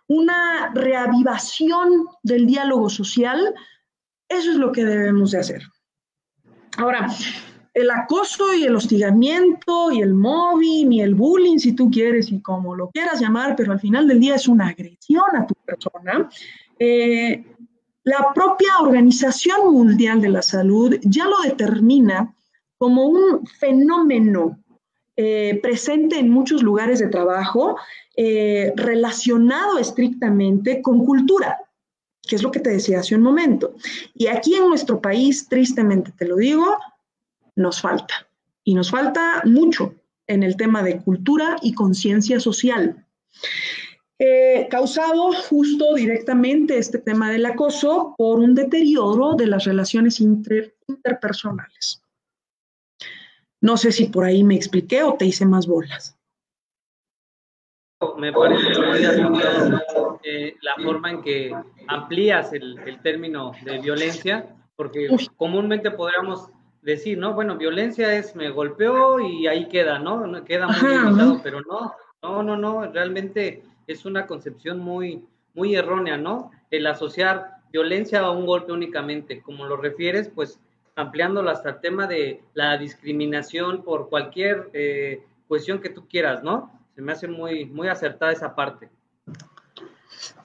una 0.07 0.71
reavivación 0.73 2.07
del 2.23 2.45
diálogo 2.45 2.89
social. 2.89 3.53
Eso 4.27 4.51
es 4.51 4.57
lo 4.57 4.71
que 4.71 4.85
debemos 4.85 5.31
de 5.31 5.39
hacer. 5.39 5.63
Ahora, 6.77 7.07
el 7.73 7.91
acoso 7.91 8.53
y 8.53 8.63
el 8.63 8.75
hostigamiento 8.75 9.91
y 9.91 10.01
el 10.01 10.13
mobbing 10.13 10.93
y 10.93 11.01
el 11.01 11.13
bullying, 11.13 11.57
si 11.57 11.73
tú 11.73 11.91
quieres 11.91 12.31
y 12.31 12.41
como 12.41 12.75
lo 12.75 12.89
quieras 12.89 13.19
llamar, 13.19 13.55
pero 13.55 13.73
al 13.73 13.79
final 13.79 14.07
del 14.07 14.19
día 14.19 14.35
es 14.35 14.47
una 14.47 14.69
agresión 14.69 15.35
a 15.35 15.45
tu 15.45 15.53
persona. 15.55 16.29
Eh, 16.79 17.45
la 18.03 18.31
propia 18.33 18.79
Organización 18.81 19.73
Mundial 19.73 20.21
de 20.21 20.29
la 20.29 20.41
Salud 20.41 20.95
ya 21.01 21.25
lo 21.25 21.41
determina 21.43 22.33
como 22.77 23.07
un 23.07 23.45
fenómeno 23.45 24.59
eh, 25.17 25.60
presente 25.62 26.19
en 26.19 26.29
muchos 26.29 26.62
lugares 26.62 27.00
de 27.00 27.07
trabajo, 27.07 27.77
eh, 28.17 28.74
relacionado 28.75 29.77
estrictamente 29.77 30.81
con 30.81 31.05
cultura, 31.05 31.57
que 32.22 32.36
es 32.36 32.43
lo 32.43 32.51
que 32.51 32.60
te 32.60 32.72
decía 32.72 33.00
hace 33.00 33.15
un 33.15 33.22
momento. 33.22 33.75
Y 34.13 34.27
aquí 34.27 34.55
en 34.55 34.67
nuestro 34.67 35.01
país, 35.01 35.48
tristemente 35.48 36.12
te 36.12 36.27
lo 36.27 36.36
digo, 36.36 36.77
nos 37.55 37.81
falta. 37.81 38.27
Y 38.63 38.74
nos 38.74 38.91
falta 38.91 39.41
mucho 39.45 39.93
en 40.27 40.43
el 40.43 40.57
tema 40.57 40.84
de 40.84 40.98
cultura 40.98 41.55
y 41.62 41.74
conciencia 41.74 42.39
social. 42.39 43.05
Causado 44.72 45.34
justo 45.50 45.93
directamente 45.93 46.77
este 46.77 46.98
tema 46.98 47.29
del 47.31 47.45
acoso 47.45 48.15
por 48.17 48.39
un 48.39 48.55
deterioro 48.55 49.36
de 49.36 49.45
las 49.45 49.65
relaciones 49.65 50.19
interpersonales. 50.19 52.04
No 53.65 53.77
sé 53.77 53.91
si 53.91 54.05
por 54.05 54.25
ahí 54.25 54.43
me 54.43 54.53
expliqué 54.53 55.01
o 55.01 55.15
te 55.15 55.25
hice 55.25 55.43
más 55.43 55.65
bolas. 55.65 56.15
me 58.15 58.31
parece 58.31 58.79
muy 58.79 59.41
eh, 60.24 60.55
la 60.62 60.75
forma 60.84 61.10
en 61.10 61.24
que 61.24 61.51
amplías 61.88 62.53
el, 62.53 62.77
el 62.86 63.01
término 63.01 63.53
de 63.63 63.79
violencia, 63.79 64.55
porque 64.75 65.07
comúnmente 65.36 65.89
podríamos 65.89 66.51
decir, 66.84 67.17
¿no? 67.17 67.34
Bueno, 67.34 67.57
violencia 67.57 68.13
es 68.13 68.36
me 68.36 68.51
golpeó 68.51 69.19
y 69.19 69.48
ahí 69.48 69.67
queda, 69.67 69.98
¿no? 69.98 70.43
Queda 70.43 70.67
muy 70.67 70.88
limitado, 70.88 71.41
pero 71.41 71.62
no, 71.62 71.95
no, 72.22 72.43
no, 72.43 72.57
no, 72.57 72.91
realmente 72.91 73.63
es 73.88 74.05
una 74.05 74.27
concepción 74.27 74.77
muy, 74.77 75.25
muy 75.55 75.74
errónea, 75.74 76.17
¿no? 76.17 76.51
El 76.69 76.86
asociar 76.86 77.62
violencia 77.72 78.19
a 78.19 78.29
un 78.29 78.45
golpe 78.45 78.72
únicamente, 78.72 79.41
como 79.41 79.65
lo 79.65 79.75
refieres, 79.75 80.29
pues 80.29 80.60
ampliándolo 80.95 81.49
hasta 81.49 81.69
el 81.69 81.81
tema 81.81 82.07
de 82.07 82.41
la 82.53 82.77
discriminación 82.77 83.83
por 83.83 84.09
cualquier 84.09 84.69
eh, 84.73 85.23
cuestión 85.47 85.79
que 85.79 85.89
tú 85.89 86.07
quieras, 86.07 86.43
¿no? 86.43 86.71
Se 86.95 87.01
me 87.01 87.11
hace 87.11 87.27
muy, 87.27 87.65
muy 87.65 87.87
acertada 87.87 88.31
esa 88.31 88.55
parte. 88.55 88.89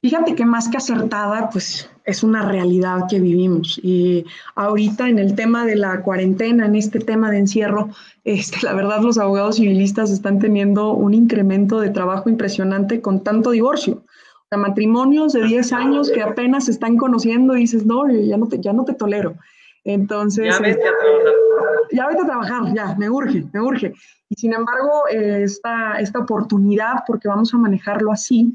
Fíjate 0.03 0.35
que 0.35 0.45
más 0.45 0.69
que 0.69 0.79
acertada, 0.79 1.51
pues 1.51 1.89
es 2.05 2.23
una 2.23 2.43
realidad 2.43 3.03
que 3.09 3.21
vivimos. 3.21 3.79
Y 3.83 4.25
ahorita 4.55 5.09
en 5.09 5.19
el 5.19 5.35
tema 5.35 5.65
de 5.65 5.77
la 5.77 6.03
cuarentena, 6.03 6.67
en 6.67 6.75
este 6.75 6.99
tema 6.99 7.31
de 7.31 7.39
encierro, 7.39 7.91
este, 8.25 8.59
la 8.63 8.73
verdad 8.73 9.03
los 9.03 9.19
abogados 9.19 9.57
civilistas 9.57 10.11
están 10.11 10.39
teniendo 10.39 10.93
un 10.93 11.15
incremento 11.15 11.81
de 11.81 11.91
trabajo 11.91 12.29
impresionante 12.29 13.01
con 13.01 13.23
tanto 13.23 13.51
divorcio. 13.51 13.95
O 13.95 14.49
sea, 14.49 14.59
matrimonios 14.59 15.33
de 15.35 15.45
10 15.45 15.73
años 15.73 16.11
que 16.11 16.23
apenas 16.23 16.65
se 16.65 16.73
están 16.73 16.97
conociendo 16.97 17.57
y 17.57 17.61
dices, 17.61 17.87
no, 17.87 18.11
ya 18.11 18.37
no 18.37 18.49
te, 18.49 18.61
ya 18.61 18.73
no 18.73 18.85
te 18.85 18.95
tolero. 18.95 19.37
Entonces, 19.85 20.47
ya 20.47 20.61
vete 20.61 20.87
a 20.87 20.93
trabajar. 20.93 21.75
Ya 21.93 22.07
vete 22.07 22.23
a 22.23 22.27
trabajar, 22.27 22.75
ya, 22.75 22.95
me 22.97 23.11
urge, 23.11 23.45
me 23.53 23.61
urge. 23.61 23.93
Y 24.29 24.35
sin 24.35 24.55
embargo, 24.55 25.09
eh, 25.11 25.43
esta, 25.43 25.99
esta 25.99 26.21
oportunidad, 26.21 27.03
porque 27.07 27.29
vamos 27.29 27.53
a 27.55 27.59
manejarlo 27.59 28.13
así, 28.13 28.55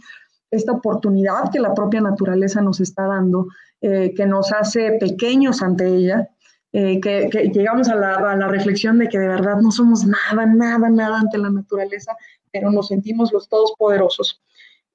esta 0.52 0.72
oportunidad 0.72 1.52
que 1.52 1.60
la 1.60 1.74
propia 1.74 2.02
naturaleza 2.02 2.62
nos 2.62 2.80
está 2.80 3.08
dando, 3.08 3.48
eh, 3.82 4.14
que 4.16 4.26
nos 4.26 4.52
hace 4.54 4.94
pequeños 5.00 5.62
ante 5.62 5.88
ella, 5.88 6.30
eh, 6.72 7.00
que, 7.00 7.30
llegamos 7.54 7.90
a 7.90 7.96
la, 7.96 8.16
a 8.16 8.36
la, 8.36 8.48
reflexión 8.48 8.98
de 9.00 9.08
que 9.08 9.18
de 9.18 9.28
verdad 9.28 9.58
no 9.62 9.72
somos 9.72 10.06
nada, 10.06 10.46
nada, 10.46 10.90
nada 10.90 11.20
ante 11.20 11.38
la 11.38 11.50
naturaleza, 11.50 12.16
pero 12.52 12.72
nos 12.72 12.88
sentimos 12.88 13.34
los 13.34 13.50
todos 13.50 13.74
poderosos. 13.78 14.42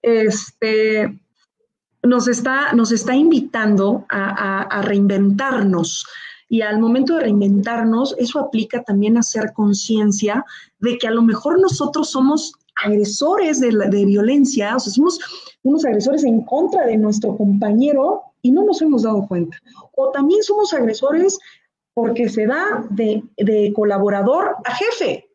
Este, 0.02 1.20
nos 2.02 2.28
está, 2.28 2.72
nos 2.72 2.92
está 2.92 3.14
invitando 3.14 4.04
a, 4.08 4.82
reinventarnos. 4.82 6.06
Y 6.48 6.62
al 6.62 6.80
momento 6.80 7.14
de 7.14 7.20
reinventarnos, 7.20 8.14
eso 8.18 8.40
aplica 8.40 8.82
también 8.82 9.16
a 9.16 9.20
hacer 9.20 9.52
conciencia 9.52 10.44
de 10.80 10.98
que 10.98 11.06
a 11.06 11.12
lo 11.12 11.22
mejor 11.22 11.60
nosotros 11.60 12.10
somos 12.10 12.52
agresores 12.82 13.60
de, 13.60 13.70
de 13.70 14.04
violencia, 14.04 14.74
o 14.74 14.80
sea, 14.80 14.92
somos 14.92 15.18
unos 15.62 15.84
agresores 15.84 16.24
en 16.24 16.42
contra 16.42 16.86
de 16.86 16.96
nuestro 16.96 17.36
compañero 17.36 18.22
y 18.42 18.50
no 18.50 18.64
nos 18.64 18.80
hemos 18.82 19.02
dado 19.02 19.26
cuenta. 19.28 19.58
O 19.96 20.10
también 20.10 20.42
somos 20.42 20.72
agresores 20.72 21.38
porque 21.94 22.28
se 22.28 22.46
da 22.46 22.84
de, 22.90 23.22
de 23.36 23.72
colaborador 23.74 24.56
a 24.64 24.74
jefe 24.74 25.28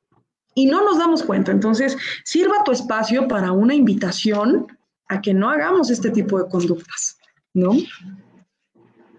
y 0.56 0.66
no 0.66 0.84
nos 0.84 0.98
damos 0.98 1.22
cuenta. 1.22 1.52
Entonces, 1.52 1.98
sirva 2.24 2.64
tu 2.64 2.72
espacio 2.72 3.28
para 3.28 3.52
una 3.52 3.76
invitación 3.76 4.68
a 5.08 5.22
que 5.22 5.34
no 5.34 5.50
hagamos 5.50 5.90
este 5.90 6.10
tipo 6.10 6.42
de 6.42 6.50
conductas, 6.50 7.18
¿no? 7.54 7.74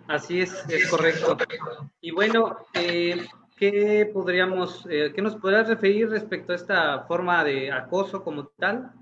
Así 0.08 0.40
es, 0.40 0.64
es 0.68 0.88
correcto. 0.88 1.36
Y 2.00 2.12
bueno, 2.12 2.56
eh, 2.74 3.26
¿qué 3.56 4.08
podríamos, 4.12 4.86
eh, 4.88 5.12
qué 5.14 5.22
nos 5.22 5.36
podrías 5.36 5.68
referir 5.68 6.08
respecto 6.08 6.52
a 6.52 6.56
esta 6.56 7.00
forma 7.02 7.42
de 7.42 7.72
acoso 7.72 8.22
como 8.22 8.46
tal? 8.58 8.92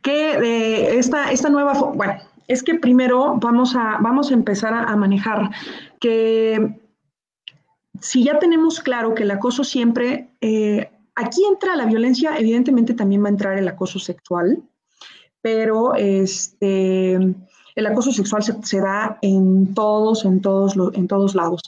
Que 0.00 0.32
eh, 0.32 0.98
esta, 0.98 1.30
esta 1.30 1.50
nueva, 1.50 1.74
bueno, 1.94 2.14
es 2.48 2.62
que 2.62 2.74
primero 2.76 3.36
vamos 3.36 3.76
a, 3.76 3.98
vamos 4.00 4.30
a 4.30 4.34
empezar 4.34 4.72
a, 4.72 4.84
a 4.84 4.96
manejar 4.96 5.50
que 6.00 6.80
si 8.00 8.24
ya 8.24 8.38
tenemos 8.38 8.80
claro 8.80 9.14
que 9.14 9.22
el 9.22 9.30
acoso 9.30 9.62
siempre, 9.62 10.30
aquí 11.14 11.44
entra 11.48 11.76
la 11.76 11.86
violencia, 11.86 12.36
evidentemente 12.36 12.94
también 12.94 13.22
va 13.22 13.26
a 13.26 13.30
entrar 13.30 13.58
el 13.58 13.68
acoso 13.68 14.00
sexual, 14.00 14.64
pero 15.42 15.94
este, 15.94 17.14
el 17.14 17.86
acoso 17.86 18.12
sexual 18.12 18.42
se, 18.42 18.80
da 18.80 19.18
en 19.20 19.74
todos, 19.74 20.24
en 20.24 20.40
todos, 20.40 20.74
en 20.94 21.06
todos 21.08 21.34
lados. 21.34 21.60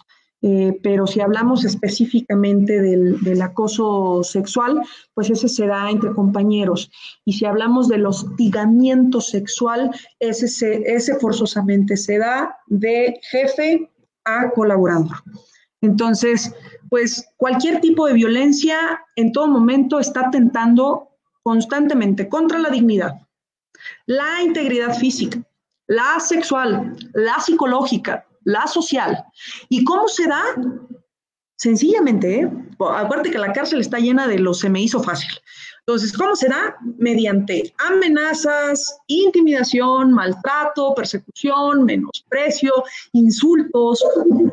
Eh, 0.47 0.79
pero 0.83 1.07
si 1.07 1.23
hablamos 1.23 1.65
específicamente 1.65 2.81
del, 2.83 3.41
acoso 3.41 4.23
sexual, 4.23 4.83
pues 5.15 5.31
ese 5.31 5.49
se 5.49 5.67
da 5.67 5.91
entre 5.91 6.13
compañeros. 6.13 6.91
Y 7.25 7.33
si 7.33 7.47
hablamos 7.47 7.89
del 7.89 8.05
hostigamiento 8.05 9.23
sexual, 9.23 9.91
ese, 10.21 10.47
ese 10.85 11.15
forzosamente 11.15 11.97
se 11.97 12.19
da 12.19 12.59
de 12.67 13.19
jefe 13.31 13.91
a 14.27 14.51
colaborador. 14.51 15.17
Entonces, 15.81 16.55
pues 16.91 17.27
cualquier 17.39 17.81
tipo 17.81 18.07
de 18.07 18.13
violencia 18.13 18.77
en 19.17 19.33
todo 19.33 19.49
momento 19.49 19.99
está 19.99 20.27
atentando 20.27 21.09
constantemente 21.43 22.29
contra 22.29 22.59
la 22.59 22.69
dignidad, 22.69 23.24
la 24.07 24.43
integridad 24.43 24.97
física, 24.97 25.43
la 25.87 26.19
sexual, 26.21 26.97
la 27.13 27.39
psicológica, 27.41 28.27
la 28.45 28.67
social. 28.67 29.25
¿Y 29.69 29.85
cómo 29.85 30.09
se 30.09 30.27
da? 30.27 30.43
Sencillamente, 31.57 32.41
¿eh? 32.41 32.51
acuérdate 32.79 33.31
que 33.31 33.39
la 33.39 33.53
cárcel 33.53 33.81
está 33.81 33.99
llena 33.99 34.27
de 34.27 34.39
los 34.39 34.61
se 34.61 34.69
me 34.69 34.83
hizo 34.83 35.03
fácil. 35.03 35.31
Entonces, 35.87 36.17
¿cómo 36.17 36.35
se 36.35 36.49
da? 36.49 36.77
Mediante 36.99 37.75
amenazas, 37.79 38.99
intimidación, 39.07 40.13
maltrato, 40.13 40.95
persecución, 40.95 41.85
menosprecio, 41.85 42.73
insultos, 43.13 44.03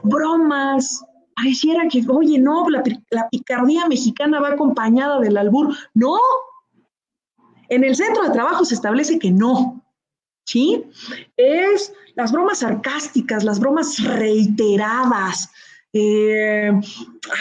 bromas. 0.03 1.03
Pareciera 1.35 1.87
que, 1.89 2.03
oye, 2.09 2.37
no, 2.37 2.69
la, 2.69 2.83
la 3.09 3.29
picardía 3.29 3.87
mexicana 3.87 4.41
va 4.41 4.49
acompañada 4.49 5.19
del 5.21 5.37
albur. 5.37 5.73
No, 5.93 6.17
en 7.71 7.85
el 7.85 7.95
centro 7.95 8.23
de 8.23 8.31
trabajo 8.31 8.65
se 8.65 8.75
establece 8.75 9.17
que 9.17 9.31
no, 9.31 9.81
¿sí? 10.45 10.83
Es 11.37 11.93
las 12.15 12.33
bromas 12.33 12.59
sarcásticas, 12.59 13.45
las 13.45 13.61
bromas 13.61 13.97
reiteradas, 14.03 15.49
eh, 15.93 16.71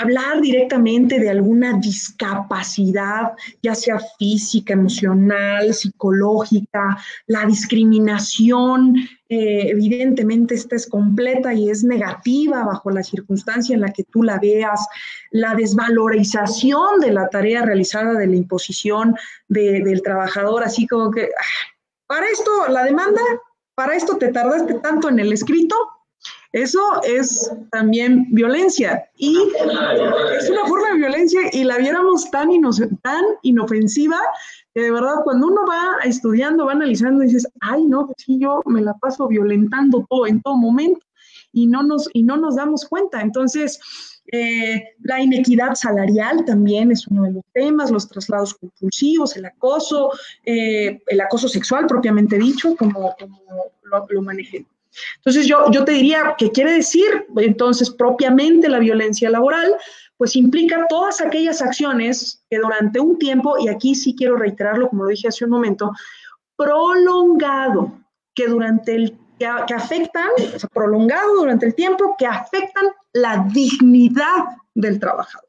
hablar 0.01 0.41
directamente 0.41 1.21
de 1.21 1.31
alguna 1.31 1.75
discapacidad, 1.75 3.33
ya 3.63 3.77
sea 3.77 4.01
física, 4.19 4.73
emocional, 4.73 5.73
psicológica, 5.73 6.99
la 7.29 7.47
discriminación, 7.47 8.97
eh, 9.29 9.69
evidentemente 9.71 10.57
esta 10.57 10.75
es 10.75 10.89
completa 10.89 11.55
y 11.55 11.71
es 11.71 11.85
negativa 11.85 12.65
bajo 12.65 12.91
la 12.91 13.05
circunstancia 13.05 13.75
en 13.75 13.83
la 13.83 13.93
que 13.93 14.03
tú 14.03 14.25
la 14.25 14.41
veas, 14.41 14.85
la 15.31 15.55
desvalorización 15.55 16.99
de 16.99 17.13
la 17.13 17.29
tarea 17.29 17.63
realizada 17.63 18.15
de 18.15 18.27
la 18.27 18.35
imposición 18.35 19.15
del 19.47 20.03
trabajador, 20.03 20.65
así 20.65 20.89
como 20.89 21.13
que, 21.13 21.27
ah, 21.27 21.77
para 22.09 22.27
esto 22.27 22.51
la 22.69 22.83
demanda, 22.83 23.23
para 23.77 23.95
esto 23.95 24.17
te 24.17 24.33
tardaste 24.33 24.75
tanto 24.75 25.09
en 25.09 25.21
el 25.21 25.33
escrito, 25.33 25.77
eso 26.53 26.81
es 27.05 27.51
también 27.71 28.27
violencia 28.31 29.09
y 29.17 29.39
es 30.39 30.51
una 30.51 30.67
forma 30.67 30.91
de 30.91 30.99
violencia 30.99 31.41
y 31.53 31.63
la 31.63 31.79
viéramos 31.79 32.31
tan, 32.31 32.49
tan 33.03 33.25
inofensiva 33.43 34.19
que 34.75 34.83
de 34.83 34.91
verdad 34.91 35.23
cuando 35.25 35.47
uno 35.47 35.63
va 35.69 35.99
estudiando, 36.05 36.67
va 36.67 36.73
analizando, 36.73 37.23
dices, 37.23 37.47
ay, 37.61 37.85
no, 37.87 38.07
pues 38.07 38.17
sí, 38.25 38.39
yo 38.41 38.63
me 38.67 38.81
la 38.81 38.95
paso 38.95 39.29
violentando 39.29 40.07
todo 40.09 40.27
en 40.27 40.43
todo 40.43 40.57
momento 40.57 41.01
y 41.53 41.67
no 41.67 41.83
nos, 41.83 42.09
y 42.13 42.23
no 42.23 42.37
nos 42.37 42.57
damos 42.57 42.85
cuenta. 42.85 43.21
Entonces, 43.21 43.81
eh, 44.33 44.83
la 45.03 45.21
inequidad 45.21 45.75
salarial 45.75 46.45
también 46.45 46.93
es 46.93 47.07
uno 47.09 47.25
de 47.25 47.33
los 47.33 47.45
temas, 47.53 47.91
los 47.91 48.09
traslados 48.09 48.55
compulsivos, 48.55 49.37
el 49.37 49.45
acoso, 49.45 50.11
eh, 50.45 51.01
el 51.07 51.21
acoso 51.21 51.49
sexual 51.49 51.87
propiamente 51.87 52.39
dicho, 52.39 52.77
como, 52.77 53.15
lo, 53.85 54.07
lo. 54.09 54.23
Entonces 55.17 55.47
yo, 55.47 55.71
yo 55.71 55.85
te 55.85 55.93
diría 55.93 56.35
que 56.37 56.51
quiere 56.51 56.73
decir 56.73 57.27
entonces 57.37 57.91
propiamente 57.91 58.69
la 58.69 58.79
violencia 58.79 59.31
laboral, 59.31 59.75
pues 60.17 60.37
implica 60.37 60.87
todas 60.89 61.21
aquellas 61.21 61.63
acciones 61.63 62.45
que 62.51 62.59
durante 62.59 63.01
un 63.01 63.19
tiempo, 63.19 63.57
y 63.59 63.69
aquí 63.69 63.95
sí 63.95 64.15
quiero 64.17 64.37
reiterarlo 64.37 64.89
como 64.89 65.05
lo 65.05 65.11
dije 65.11 65.29
hace 65.29 65.45
un 65.45 65.51
momento, 65.51 65.93
prolongado, 66.57 67.99
que 68.35 68.47
durante 68.47 68.95
el 68.95 69.19
que, 69.39 69.75
afectan, 69.75 70.29
o 70.55 70.59
sea, 70.59 70.69
prolongado 70.69 71.37
durante 71.37 71.67
el 71.67 71.75
tiempo, 71.75 72.15
que 72.19 72.27
afectan 72.27 72.89
la 73.15 73.47
dignidad 73.51 74.45
del 74.75 75.01
trabajador. 75.01 75.49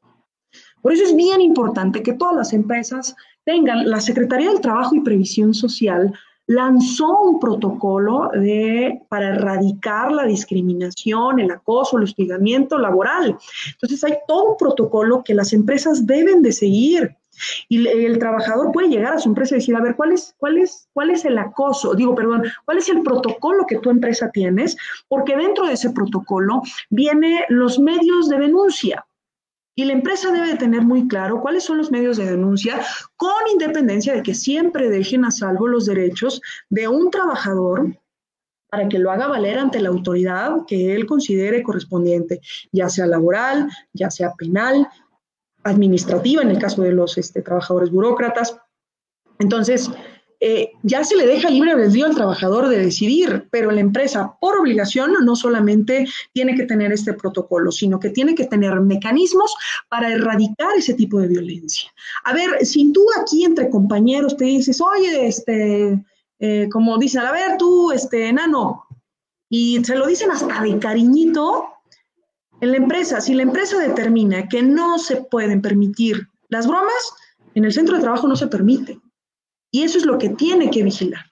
Por 0.80 0.92
eso 0.92 1.04
es 1.04 1.14
bien 1.14 1.42
importante 1.42 2.02
que 2.02 2.14
todas 2.14 2.34
las 2.34 2.52
empresas 2.54 3.14
tengan 3.44 3.88
la 3.90 4.00
Secretaría 4.00 4.50
del 4.50 4.62
Trabajo 4.62 4.94
y 4.94 5.00
Previsión 5.00 5.52
Social 5.52 6.12
lanzó 6.46 7.20
un 7.20 7.38
protocolo 7.38 8.30
de, 8.32 9.00
para 9.08 9.28
erradicar 9.28 10.12
la 10.12 10.24
discriminación, 10.24 11.40
el 11.40 11.50
acoso, 11.50 11.96
el 11.96 12.04
hostigamiento 12.04 12.78
laboral. 12.78 13.36
Entonces 13.72 14.02
hay 14.04 14.14
todo 14.26 14.52
un 14.52 14.56
protocolo 14.56 15.22
que 15.24 15.34
las 15.34 15.52
empresas 15.52 16.06
deben 16.06 16.42
de 16.42 16.52
seguir. 16.52 17.16
Y 17.68 17.86
el 17.86 18.18
trabajador 18.18 18.72
puede 18.72 18.88
llegar 18.88 19.14
a 19.14 19.18
su 19.18 19.28
empresa 19.28 19.54
y 19.54 19.58
decir, 19.58 19.74
a 19.74 19.80
ver, 19.80 19.96
¿cuál 19.96 20.12
es, 20.12 20.34
cuál 20.36 20.58
es, 20.58 20.88
cuál 20.92 21.10
es 21.10 21.24
el 21.24 21.38
acoso? 21.38 21.94
Digo, 21.94 22.14
perdón, 22.14 22.44
¿cuál 22.66 22.78
es 22.78 22.88
el 22.90 23.02
protocolo 23.02 23.64
que 23.66 23.78
tu 23.78 23.88
empresa 23.88 24.30
tienes? 24.30 24.76
Porque 25.08 25.34
dentro 25.36 25.66
de 25.66 25.72
ese 25.72 25.90
protocolo 25.90 26.62
vienen 26.90 27.40
los 27.48 27.78
medios 27.78 28.28
de 28.28 28.38
denuncia. 28.38 29.04
Y 29.74 29.84
la 29.86 29.94
empresa 29.94 30.30
debe 30.30 30.56
tener 30.56 30.82
muy 30.82 31.08
claro 31.08 31.40
cuáles 31.40 31.64
son 31.64 31.78
los 31.78 31.90
medios 31.90 32.18
de 32.18 32.30
denuncia, 32.30 32.84
con 33.16 33.30
independencia 33.52 34.12
de 34.12 34.22
que 34.22 34.34
siempre 34.34 34.90
dejen 34.90 35.24
a 35.24 35.30
salvo 35.30 35.66
los 35.66 35.86
derechos 35.86 36.42
de 36.68 36.88
un 36.88 37.10
trabajador 37.10 37.96
para 38.68 38.88
que 38.88 38.98
lo 38.98 39.10
haga 39.10 39.26
valer 39.26 39.58
ante 39.58 39.80
la 39.80 39.90
autoridad 39.90 40.64
que 40.66 40.94
él 40.94 41.06
considere 41.06 41.62
correspondiente, 41.62 42.40
ya 42.70 42.88
sea 42.88 43.06
laboral, 43.06 43.68
ya 43.92 44.10
sea 44.10 44.32
penal, 44.32 44.88
administrativa 45.62 46.42
en 46.42 46.50
el 46.50 46.58
caso 46.58 46.82
de 46.82 46.92
los 46.92 47.16
este, 47.18 47.42
trabajadores 47.42 47.90
burócratas. 47.90 48.56
Entonces, 49.38 49.90
eh, 50.44 50.72
ya 50.82 51.04
se 51.04 51.14
le 51.14 51.24
deja 51.24 51.48
libre 51.48 51.70
albedrío 51.70 52.04
al 52.04 52.16
trabajador 52.16 52.66
de 52.66 52.80
decidir, 52.80 53.46
pero 53.52 53.70
la 53.70 53.80
empresa, 53.80 54.36
por 54.40 54.58
obligación, 54.58 55.12
no 55.24 55.36
solamente 55.36 56.08
tiene 56.32 56.56
que 56.56 56.64
tener 56.64 56.92
este 56.92 57.12
protocolo, 57.14 57.70
sino 57.70 58.00
que 58.00 58.10
tiene 58.10 58.34
que 58.34 58.46
tener 58.46 58.80
mecanismos 58.80 59.54
para 59.88 60.12
erradicar 60.12 60.76
ese 60.76 60.94
tipo 60.94 61.20
de 61.20 61.28
violencia. 61.28 61.92
A 62.24 62.32
ver, 62.32 62.66
si 62.66 62.92
tú 62.92 63.06
aquí 63.20 63.44
entre 63.44 63.70
compañeros 63.70 64.36
te 64.36 64.46
dices, 64.46 64.80
oye, 64.80 65.28
este, 65.28 66.04
eh, 66.40 66.68
como 66.72 66.98
dicen, 66.98 67.20
a 67.20 67.30
ver, 67.30 67.56
tú, 67.56 67.92
este, 67.92 68.26
enano, 68.26 68.84
y 69.48 69.84
se 69.84 69.94
lo 69.94 70.08
dicen 70.08 70.32
hasta 70.32 70.60
de 70.60 70.76
cariñito, 70.80 71.68
en 72.60 72.72
la 72.72 72.78
empresa, 72.78 73.20
si 73.20 73.34
la 73.34 73.44
empresa 73.44 73.78
determina 73.78 74.48
que 74.48 74.60
no 74.60 74.98
se 74.98 75.18
pueden 75.18 75.62
permitir 75.62 76.26
las 76.48 76.66
bromas, 76.66 77.14
en 77.54 77.64
el 77.64 77.72
centro 77.72 77.94
de 77.94 78.02
trabajo 78.02 78.26
no 78.26 78.34
se 78.34 78.48
permite. 78.48 78.98
Y 79.72 79.82
eso 79.82 79.98
es 79.98 80.06
lo 80.06 80.18
que 80.18 80.28
tiene 80.28 80.70
que 80.70 80.84
vigilar. 80.84 81.24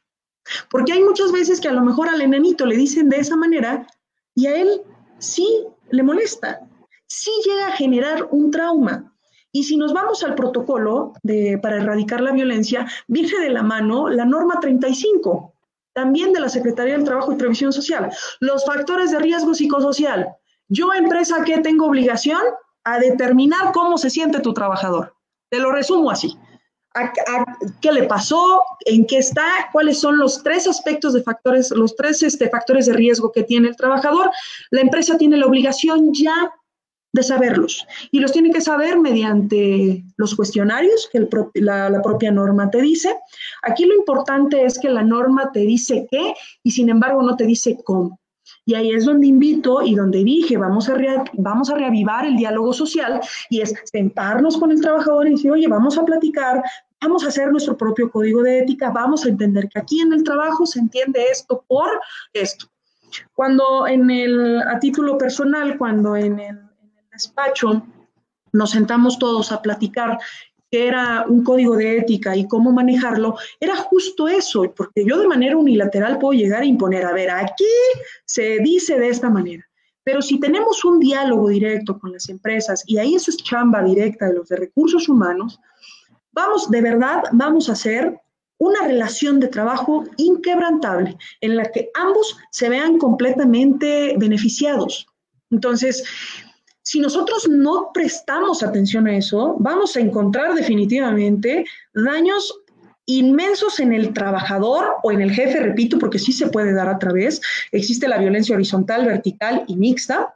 Porque 0.68 0.92
hay 0.92 1.04
muchas 1.04 1.30
veces 1.30 1.60
que 1.60 1.68
a 1.68 1.72
lo 1.72 1.82
mejor 1.82 2.08
al 2.08 2.20
enanito 2.20 2.66
le 2.66 2.76
dicen 2.76 3.08
de 3.08 3.18
esa 3.18 3.36
manera 3.36 3.86
y 4.34 4.46
a 4.46 4.56
él 4.56 4.82
sí 5.18 5.46
le 5.90 6.02
molesta, 6.02 6.60
sí 7.06 7.30
llega 7.44 7.68
a 7.68 7.76
generar 7.76 8.26
un 8.32 8.50
trauma. 8.50 9.14
Y 9.52 9.64
si 9.64 9.76
nos 9.76 9.92
vamos 9.92 10.24
al 10.24 10.34
protocolo 10.34 11.12
de, 11.22 11.58
para 11.62 11.76
erradicar 11.76 12.20
la 12.20 12.32
violencia, 12.32 12.86
viene 13.06 13.38
de 13.40 13.50
la 13.50 13.62
mano 13.62 14.08
la 14.08 14.24
norma 14.24 14.58
35, 14.60 15.52
también 15.92 16.32
de 16.32 16.40
la 16.40 16.48
Secretaría 16.48 16.94
del 16.94 17.04
Trabajo 17.04 17.32
y 17.32 17.36
Previsión 17.36 17.72
Social. 17.72 18.10
Los 18.40 18.64
factores 18.64 19.10
de 19.10 19.18
riesgo 19.18 19.54
psicosocial, 19.54 20.28
yo, 20.68 20.92
empresa, 20.94 21.42
¿qué 21.44 21.58
tengo 21.58 21.86
obligación? 21.86 22.40
A 22.84 23.00
determinar 23.00 23.72
cómo 23.72 23.98
se 23.98 24.08
siente 24.08 24.38
tu 24.38 24.54
trabajador. 24.54 25.14
Te 25.50 25.58
lo 25.58 25.72
resumo 25.72 26.12
así. 26.12 26.38
Qué 27.80 27.92
le 27.92 28.04
pasó, 28.04 28.62
en 28.86 29.06
qué 29.06 29.18
está, 29.18 29.46
cuáles 29.72 30.00
son 30.00 30.18
los 30.18 30.42
tres 30.42 30.66
aspectos 30.66 31.12
de 31.12 31.22
factores, 31.22 31.70
los 31.70 31.94
tres 31.94 32.22
este, 32.22 32.48
factores 32.48 32.86
de 32.86 32.94
riesgo 32.94 33.30
que 33.32 33.44
tiene 33.44 33.68
el 33.68 33.76
trabajador. 33.76 34.30
La 34.70 34.80
empresa 34.80 35.16
tiene 35.16 35.36
la 35.36 35.46
obligación 35.46 36.12
ya 36.12 36.52
de 37.12 37.22
saberlos 37.22 37.84
y 38.12 38.20
los 38.20 38.32
tiene 38.32 38.52
que 38.52 38.60
saber 38.60 38.98
mediante 38.98 40.04
los 40.16 40.34
cuestionarios 40.34 41.08
que 41.12 41.26
la, 41.54 41.90
la, 41.90 42.02
propia 42.02 42.30
norma 42.30 42.70
te 42.70 42.80
dice. 42.80 43.16
Aquí 43.62 43.84
lo 43.84 43.94
importante 43.94 44.64
es 44.64 44.78
que 44.78 44.88
la 44.88 45.02
norma 45.02 45.50
te 45.52 45.60
dice 45.60 46.06
qué 46.10 46.34
y 46.62 46.70
sin 46.70 46.88
embargo 46.88 47.22
no 47.22 47.36
te 47.36 47.44
dice 47.44 47.78
cómo. 47.84 48.20
Y 48.70 48.74
ahí 48.76 48.92
es 48.92 49.04
donde 49.04 49.26
invito 49.26 49.82
y 49.82 49.96
donde 49.96 50.22
dije, 50.22 50.56
vamos 50.56 50.88
a, 50.88 50.94
vamos 51.32 51.70
a 51.70 51.74
reavivar 51.74 52.24
el 52.24 52.36
diálogo 52.36 52.72
social 52.72 53.20
y 53.48 53.62
es 53.62 53.74
sentarnos 53.82 54.56
con 54.58 54.70
el 54.70 54.80
trabajador 54.80 55.26
y 55.26 55.32
decir, 55.32 55.50
oye, 55.50 55.66
vamos 55.66 55.98
a 55.98 56.04
platicar, 56.04 56.62
vamos 57.00 57.24
a 57.24 57.28
hacer 57.30 57.50
nuestro 57.50 57.76
propio 57.76 58.08
código 58.12 58.44
de 58.44 58.60
ética, 58.60 58.90
vamos 58.90 59.26
a 59.26 59.28
entender 59.28 59.68
que 59.68 59.80
aquí 59.80 60.00
en 60.00 60.12
el 60.12 60.22
trabajo 60.22 60.66
se 60.66 60.78
entiende 60.78 61.20
esto 61.32 61.64
por 61.66 61.88
esto. 62.32 62.66
Cuando 63.34 63.88
en 63.88 64.08
el, 64.08 64.62
a 64.62 64.78
título 64.78 65.18
personal, 65.18 65.76
cuando 65.76 66.14
en 66.14 66.38
el, 66.38 66.56
en 66.56 66.92
el 66.96 67.10
despacho 67.10 67.84
nos 68.52 68.70
sentamos 68.70 69.18
todos 69.18 69.50
a 69.50 69.62
platicar 69.62 70.16
que 70.70 70.86
era 70.86 71.26
un 71.28 71.42
código 71.42 71.76
de 71.76 71.98
ética 71.98 72.36
y 72.36 72.46
cómo 72.46 72.72
manejarlo, 72.72 73.36
era 73.58 73.76
justo 73.76 74.28
eso, 74.28 74.72
porque 74.76 75.04
yo 75.04 75.18
de 75.18 75.26
manera 75.26 75.56
unilateral 75.56 76.18
puedo 76.18 76.38
llegar 76.38 76.62
a 76.62 76.66
imponer, 76.66 77.04
a 77.04 77.12
ver, 77.12 77.30
aquí 77.30 77.64
se 78.24 78.58
dice 78.58 78.98
de 78.98 79.08
esta 79.08 79.28
manera. 79.28 79.64
Pero 80.04 80.22
si 80.22 80.40
tenemos 80.40 80.84
un 80.84 80.98
diálogo 80.98 81.48
directo 81.48 81.98
con 81.98 82.12
las 82.12 82.28
empresas, 82.28 82.84
y 82.86 82.98
ahí 82.98 83.14
eso 83.14 83.30
es 83.30 83.36
chamba 83.38 83.82
directa 83.82 84.28
de 84.28 84.34
los 84.34 84.48
de 84.48 84.56
recursos 84.56 85.08
humanos, 85.08 85.58
vamos, 86.32 86.70
de 86.70 86.80
verdad, 86.80 87.22
vamos 87.32 87.68
a 87.68 87.72
hacer 87.72 88.18
una 88.58 88.86
relación 88.86 89.40
de 89.40 89.48
trabajo 89.48 90.04
inquebrantable 90.18 91.16
en 91.40 91.56
la 91.56 91.64
que 91.64 91.90
ambos 91.94 92.36
se 92.50 92.68
vean 92.68 92.98
completamente 92.98 94.14
beneficiados. 94.18 95.06
Entonces, 95.50 96.04
si 96.82 97.00
nosotros 97.00 97.48
no 97.48 97.90
prestamos 97.92 98.62
atención 98.62 99.06
a 99.06 99.16
eso, 99.16 99.56
vamos 99.58 99.96
a 99.96 100.00
encontrar 100.00 100.54
definitivamente 100.54 101.64
daños 101.94 102.54
inmensos 103.06 103.80
en 103.80 103.92
el 103.92 104.12
trabajador 104.12 104.96
o 105.02 105.12
en 105.12 105.20
el 105.20 105.32
jefe, 105.32 105.60
repito, 105.60 105.98
porque 105.98 106.18
sí 106.18 106.32
se 106.32 106.48
puede 106.48 106.72
dar 106.72 106.88
a 106.88 106.98
través. 106.98 107.40
Existe 107.72 108.08
la 108.08 108.18
violencia 108.18 108.54
horizontal, 108.54 109.04
vertical 109.04 109.64
y 109.66 109.76
mixta. 109.76 110.34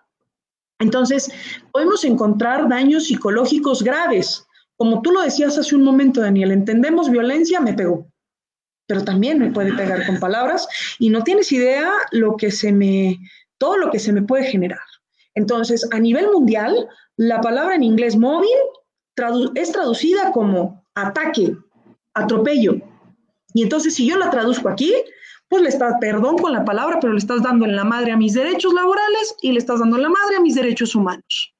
Entonces, 0.80 1.30
podemos 1.72 2.04
encontrar 2.04 2.68
daños 2.68 3.04
psicológicos 3.04 3.83
graves. 3.83 4.46
Como 4.76 5.02
tú 5.02 5.12
lo 5.12 5.22
decías 5.22 5.57
hace 5.57 5.76
un 5.76 5.85
momento, 5.85 6.20
Daniel, 6.20 6.50
entendemos 6.50 7.11
violencia, 7.11 7.61
me 7.61 7.74
pegó, 7.74 8.09
pero 8.87 9.04
también 9.04 9.38
me 9.38 9.52
puede 9.52 9.72
pegar 9.72 10.04
con 10.04 10.18
palabras 10.18 10.66
y 10.98 11.11
no 11.11 11.22
tienes 11.22 11.52
idea 11.52 11.90
lo 12.11 12.37
que 12.37 12.50
se 12.50 12.72
me, 12.72 13.20
todo 13.57 13.76
lo 13.76 13.90
que 13.90 14.00
se 14.00 14.12
me 14.12 14.22
puede 14.22 14.44
generar. 14.44 14.80
Entonces, 15.35 15.88
a 15.92 15.99
nivel 15.99 16.31
mundial, 16.31 16.88
la 17.16 17.40
palabra 17.40 17.75
en 17.75 17.83
inglés 17.83 18.16
móvil 18.16 18.49
es 19.55 19.73
traducida 19.73 20.33
como 20.33 20.85
ataque, 20.94 21.57
atropello. 22.14 22.77
Y 23.53 23.62
entonces, 23.62 23.94
si 23.94 24.09
yo 24.09 24.16
la 24.16 24.31
traduzco 24.31 24.68
aquí, 24.68 24.92
pues 25.49 25.62
le 25.62 25.68
estás, 25.68 25.94
perdón 26.01 26.38
con 26.38 26.53
la 26.53 26.64
palabra, 26.64 26.99
pero 27.01 27.12
le 27.12 27.18
estás 27.18 27.42
dando 27.42 27.64
en 27.64 27.77
la 27.77 27.85
madre 27.85 28.12
a 28.12 28.16
mis 28.16 28.35
derechos 28.35 28.75
laborales 28.75 29.37
y 29.42 29.53
le 29.53 29.59
estás 29.59 29.81
dando 29.81 29.97
en 29.97 30.03
la 30.03 30.09
madre 30.09 30.37
a 30.37 30.40
mis 30.40 30.55
derechos 30.55 30.94
humanos. 30.94 31.55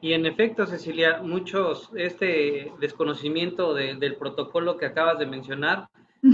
Y 0.00 0.12
en 0.12 0.26
efecto, 0.26 0.66
Cecilia, 0.66 1.20
muchos, 1.22 1.90
este 1.96 2.70
desconocimiento 2.78 3.74
del 3.74 4.16
protocolo 4.16 4.76
que 4.76 4.86
acabas 4.86 5.18
de 5.18 5.26
mencionar, 5.26 5.88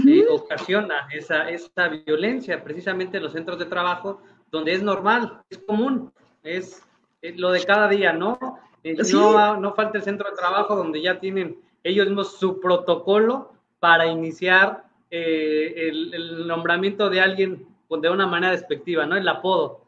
eh, 0.07 0.25
ocasiona 0.29 1.07
esa, 1.11 1.49
esa 1.49 1.87
violencia 1.87 2.63
precisamente 2.63 3.17
en 3.17 3.23
los 3.23 3.33
centros 3.33 3.59
de 3.59 3.65
trabajo 3.65 4.21
donde 4.53 4.73
es 4.73 4.83
normal, 4.83 5.41
es 5.49 5.57
común, 5.57 6.13
es, 6.43 6.85
lo 7.23 7.51
de 7.51 7.65
cada 7.65 7.89
día, 7.89 8.13
¿no? 8.13 8.37
Eh, 8.83 8.95
no, 9.11 9.57
no 9.57 9.73
falta 9.73 9.97
el 9.97 10.03
centro 10.03 10.29
de 10.29 10.35
trabajo 10.35 10.75
donde 10.75 11.01
ya 11.01 11.19
tienen 11.19 11.59
ellos 11.83 12.05
mismos 12.05 12.37
su 12.37 12.59
protocolo 12.59 13.51
para 13.79 14.05
iniciar 14.05 14.83
eh, 15.09 15.89
el, 15.89 16.47
nombramiento 16.47 17.09
de 17.09 17.19
alguien 17.19 17.65
de 17.89 18.09
una 18.09 18.27
manera 18.27 18.51
despectiva, 18.51 19.07
¿no? 19.07 19.17
El 19.17 19.27
apodo. 19.27 19.85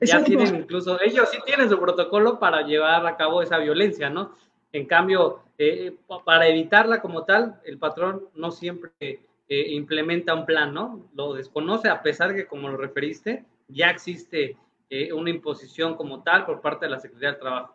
Ya 0.00 0.22
tienen 0.22 0.54
incluso, 0.54 1.00
ellos 1.00 1.28
sí 1.30 1.38
tienen 1.44 1.68
su 1.68 1.78
protocolo 1.80 2.38
para 2.38 2.62
llevar 2.62 3.04
a 3.06 3.16
cabo 3.16 3.42
esa 3.42 3.58
violencia, 3.58 4.08
¿no? 4.08 4.36
En 4.72 4.86
cambio, 4.86 5.40
eh, 5.58 5.96
para 6.24 6.46
evitarla 6.46 7.00
como 7.00 7.24
tal, 7.24 7.60
el 7.64 7.78
patrón 7.78 8.26
no 8.34 8.52
siempre 8.52 9.20
implementa 9.48 10.34
un 10.34 10.46
plan, 10.46 10.72
¿no? 10.72 11.08
Lo 11.14 11.34
desconoce 11.34 11.88
a 11.88 12.02
pesar 12.02 12.36
que, 12.36 12.46
como 12.46 12.68
lo 12.68 12.76
referiste, 12.76 13.44
ya 13.68 13.90
existe 13.90 14.56
eh, 14.90 15.12
una 15.12 15.30
imposición 15.30 15.96
como 15.96 16.22
tal 16.22 16.46
por 16.46 16.60
parte 16.60 16.86
de 16.86 16.90
la 16.92 17.00
Secretaría 17.00 17.30
del 17.30 17.40
Trabajo. 17.40 17.74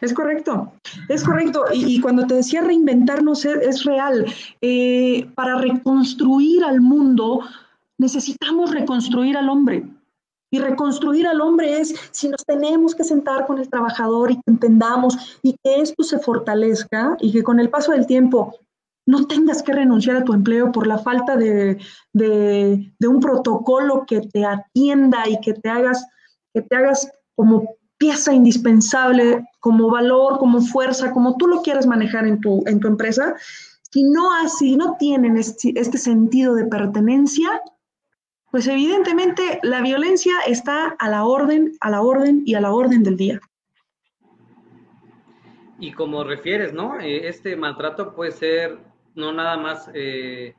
Es 0.00 0.14
correcto, 0.14 0.72
es 1.08 1.22
correcto. 1.24 1.64
Y, 1.72 2.00
cuando 2.00 2.26
te 2.26 2.34
decía 2.34 2.62
reinventarnos 2.62 3.44
es, 3.44 3.84
real. 3.84 4.24
Eh, 4.62 5.28
para 5.34 5.56
reconstruir 5.58 6.64
al 6.64 6.80
mundo 6.80 7.40
necesitamos 7.98 8.70
reconstruir 8.70 9.36
al 9.36 9.48
hombre. 9.48 9.84
Y 10.52 10.58
reconstruir 10.58 11.26
al 11.26 11.40
hombre 11.40 11.80
es 11.80 11.94
si 12.10 12.28
nos 12.28 12.44
tenemos 12.44 12.94
que 12.94 13.04
sentar 13.04 13.46
con 13.46 13.58
el 13.58 13.68
trabajador 13.68 14.32
y 14.32 14.36
que 14.36 14.50
entendamos 14.50 15.38
y 15.42 15.52
que 15.62 15.80
esto 15.80 16.02
se 16.02 16.18
fortalezca 16.18 17.16
y 17.20 17.30
que 17.30 17.42
con 17.42 17.60
el 17.60 17.68
paso 17.68 17.92
del 17.92 18.06
tiempo 18.06 18.56
no 19.06 19.26
tengas 19.26 19.62
que 19.62 19.72
renunciar 19.72 20.16
a 20.16 20.24
tu 20.24 20.32
empleo 20.32 20.72
por 20.72 20.86
la 20.86 20.98
falta 20.98 21.36
de, 21.36 21.78
un 22.14 23.20
protocolo 23.20 24.04
que 24.06 24.20
te 24.20 24.44
atienda 24.44 25.28
y 25.28 25.40
que 25.40 25.54
te 25.54 25.68
hagas, 25.68 26.06
que 26.52 26.62
te 26.62 26.76
hagas 26.76 27.10
como 27.34 27.76
pieza 27.98 28.32
indispensable, 28.32 29.44
como 29.60 29.90
valor, 29.90 30.38
como 30.38 30.60
fuerza, 30.60 31.12
como 31.12 31.36
tú 31.36 31.46
lo 31.46 31.62
quieras 31.62 31.86
manejar 31.86 32.26
en 32.26 32.40
tu, 32.40 32.62
en 32.66 32.80
tu 32.80 32.88
empresa, 32.88 33.34
si 33.90 34.04
no, 34.04 34.32
así, 34.44 34.76
no 34.76 34.96
tienen 34.98 35.36
este, 35.36 35.72
este 35.74 35.98
sentido 35.98 36.54
de 36.54 36.66
pertenencia, 36.66 37.60
pues 38.52 38.68
evidentemente 38.68 39.58
la 39.62 39.80
violencia 39.82 40.32
está 40.46 40.96
a 40.98 41.08
la 41.08 41.24
orden, 41.24 41.72
a 41.80 41.90
la 41.90 42.02
orden 42.02 42.42
y 42.46 42.54
a 42.54 42.60
la 42.60 42.72
orden 42.72 43.02
del 43.02 43.16
día. 43.16 43.40
y 45.80 45.92
como 45.92 46.22
refieres, 46.22 46.72
¿no? 46.72 47.00
Eh, 47.00 47.26
este 47.26 47.56
maltrato 47.56 48.14
puede 48.14 48.32
ser 48.32 48.78
no 49.14 49.32
nada 49.32 49.56
más 49.56 49.90
eh, 49.94 50.54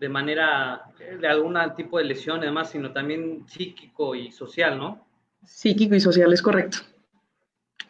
de 0.00 0.08
manera, 0.08 0.82
de 1.20 1.28
algún 1.28 1.56
tipo 1.76 1.98
de 1.98 2.04
lesión, 2.04 2.40
además, 2.40 2.70
sino 2.70 2.92
también 2.92 3.44
psíquico 3.46 4.14
y 4.14 4.32
social, 4.32 4.78
¿no? 4.78 5.04
Psíquico 5.44 5.94
y 5.94 6.00
social, 6.00 6.32
es 6.32 6.42
correcto. 6.42 6.78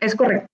Es 0.01 0.15
correcto. 0.15 0.47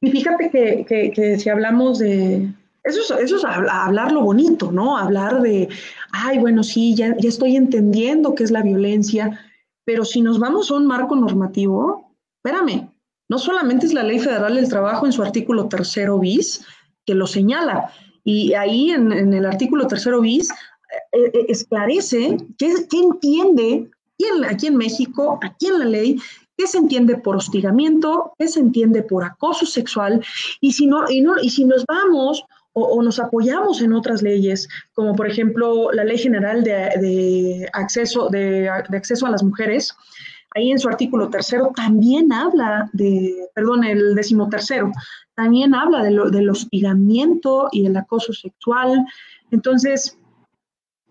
Y 0.00 0.10
fíjate 0.10 0.50
que, 0.50 1.38
si 1.38 1.48
hablamos 1.48 1.98
de, 1.98 2.48
eso 2.84 3.00
es, 3.00 3.22
eso 3.22 3.36
es 3.36 3.44
hablar 3.44 4.12
lo 4.12 4.22
bonito, 4.22 4.72
¿no? 4.72 4.96
Hablar 4.96 5.42
de, 5.42 5.68
ay, 6.12 6.38
bueno, 6.38 6.62
sí, 6.62 6.94
ya, 6.94 7.16
ya 7.18 7.28
estoy 7.28 7.56
entendiendo 7.56 8.34
qué 8.34 8.44
es 8.44 8.50
la 8.50 8.62
violencia, 8.62 9.40
pero 9.84 10.04
si 10.04 10.22
nos 10.22 10.38
vamos 10.38 10.70
a 10.70 10.74
un 10.74 10.86
marco 10.86 11.14
normativo, 11.14 12.12
espérame, 12.42 12.90
no 13.28 13.38
solamente 13.38 13.86
es 13.86 13.94
la 13.94 14.02
Ley 14.02 14.18
Federal 14.18 14.54
del 14.54 14.68
Trabajo 14.68 15.06
en 15.06 15.12
su 15.12 15.22
artículo 15.22 15.68
tercero 15.68 16.18
bis 16.18 16.64
que 17.04 17.14
lo 17.14 17.26
señala, 17.26 17.92
y 18.26 18.54
ahí 18.54 18.90
en, 18.90 19.32
el 19.32 19.46
artículo 19.46 19.86
tercero 19.86 20.20
bis 20.20 20.50
eh, 20.50 21.30
eh, 21.32 21.46
esclarece 21.48 22.36
qué, 22.58 22.74
entiende 22.92 23.88
aquí 24.48 24.66
en 24.66 24.76
México, 24.76 25.38
aquí 25.42 25.68
en 25.68 25.78
la 25.78 25.84
ley, 25.84 26.20
qué 26.58 26.66
se 26.66 26.78
entiende 26.78 27.16
por 27.16 27.36
hostigamiento, 27.36 28.32
qué 28.36 28.48
se 28.48 28.58
entiende 28.58 29.02
por 29.02 29.22
acoso 29.22 29.64
sexual, 29.64 30.24
y 30.60 30.72
si, 30.72 30.86
no, 30.86 31.08
y, 31.08 31.20
no, 31.20 31.34
y 31.40 31.50
si 31.50 31.64
nos 31.64 31.84
vamos 31.86 32.44
o, 32.72 33.00
nos 33.00 33.20
apoyamos 33.20 33.80
en 33.80 33.92
otras 33.92 34.22
leyes, 34.22 34.68
como 34.92 35.14
por 35.14 35.28
ejemplo 35.28 35.92
la 35.92 36.04
Ley 36.04 36.18
General 36.18 36.64
de, 36.64 37.70
acceso, 37.72 38.28
de, 38.28 38.68
acceso 38.68 39.26
a 39.26 39.30
las 39.30 39.42
mujeres, 39.44 39.94
ahí 40.54 40.70
en 40.70 40.78
su 40.78 40.88
artículo 40.88 41.28
tercero 41.28 41.72
también 41.74 42.32
habla 42.32 42.88
de, 42.92 43.48
perdón, 43.54 43.84
el 43.84 44.14
decimotercero, 44.14 44.92
también 45.34 45.74
habla 45.74 46.02
de 46.02 46.10
lo, 46.10 46.30
del 46.30 46.48
hostigamiento 46.48 47.68
y 47.72 47.86
el 47.86 47.96
acoso 47.96 48.32
sexual. 48.32 49.04
Entonces, 49.50 50.18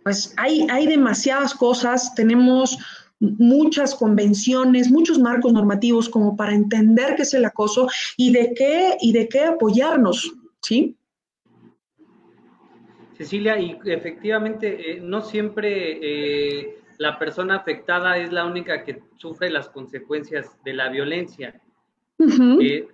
pues 0.03 0.33
hay, 0.37 0.67
hay 0.69 0.87
demasiadas 0.87 1.53
cosas, 1.53 2.13
tenemos 2.15 2.77
muchas 3.19 3.95
convenciones, 3.95 4.91
muchos 4.91 5.19
marcos 5.19 5.53
normativos 5.53 6.09
como 6.09 6.35
para 6.35 6.53
entender 6.53 7.15
qué 7.15 7.23
es 7.23 7.33
el 7.33 7.45
acoso 7.45 7.87
y 8.17 8.31
de 8.31 8.53
qué, 8.55 8.97
y 9.01 9.13
de 9.13 9.27
qué 9.29 9.41
apoyarnos, 9.41 10.33
¿sí? 10.61 10.95
Cecilia, 13.17 13.57
y 13.57 13.79
efectivamente 13.85 14.91
eh, 14.91 14.99
no 15.01 15.21
siempre 15.21 15.99
eh, 16.01 16.77
la 16.97 17.19
persona 17.19 17.55
afectada 17.55 18.17
es 18.17 18.31
la 18.31 18.45
única 18.45 18.83
que 18.83 19.01
sufre 19.17 19.49
las 19.49 19.69
consecuencias 19.69 20.57
de 20.63 20.73
la 20.73 20.89
violencia. 20.89 21.61
Eh, 22.19 22.87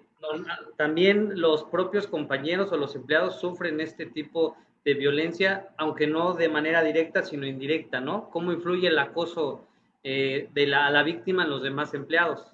también 0.78 1.40
los 1.40 1.64
propios 1.66 2.08
compañeros 2.08 2.72
o 2.72 2.78
los 2.78 2.96
empleados 2.96 3.40
sufren 3.40 3.80
este 3.82 4.06
tipo 4.06 4.56
de 4.86 4.94
violencia, 4.96 5.70
aunque 5.78 6.08
no 6.08 6.34
de 6.34 6.50
manera 6.50 6.84
directa, 6.84 7.24
sino 7.24 7.46
indirecta, 7.46 8.00
¿no? 8.00 8.30
¿Cómo 8.30 8.52
influye 8.52 8.88
el 8.88 9.00
acoso 9.00 9.68
de 10.04 10.66
la, 10.68 10.90
la 10.90 11.04
víctima 11.04 11.44
en 11.44 11.52
los 11.52 11.62
demás 11.62 11.94
empleados? 11.94 12.52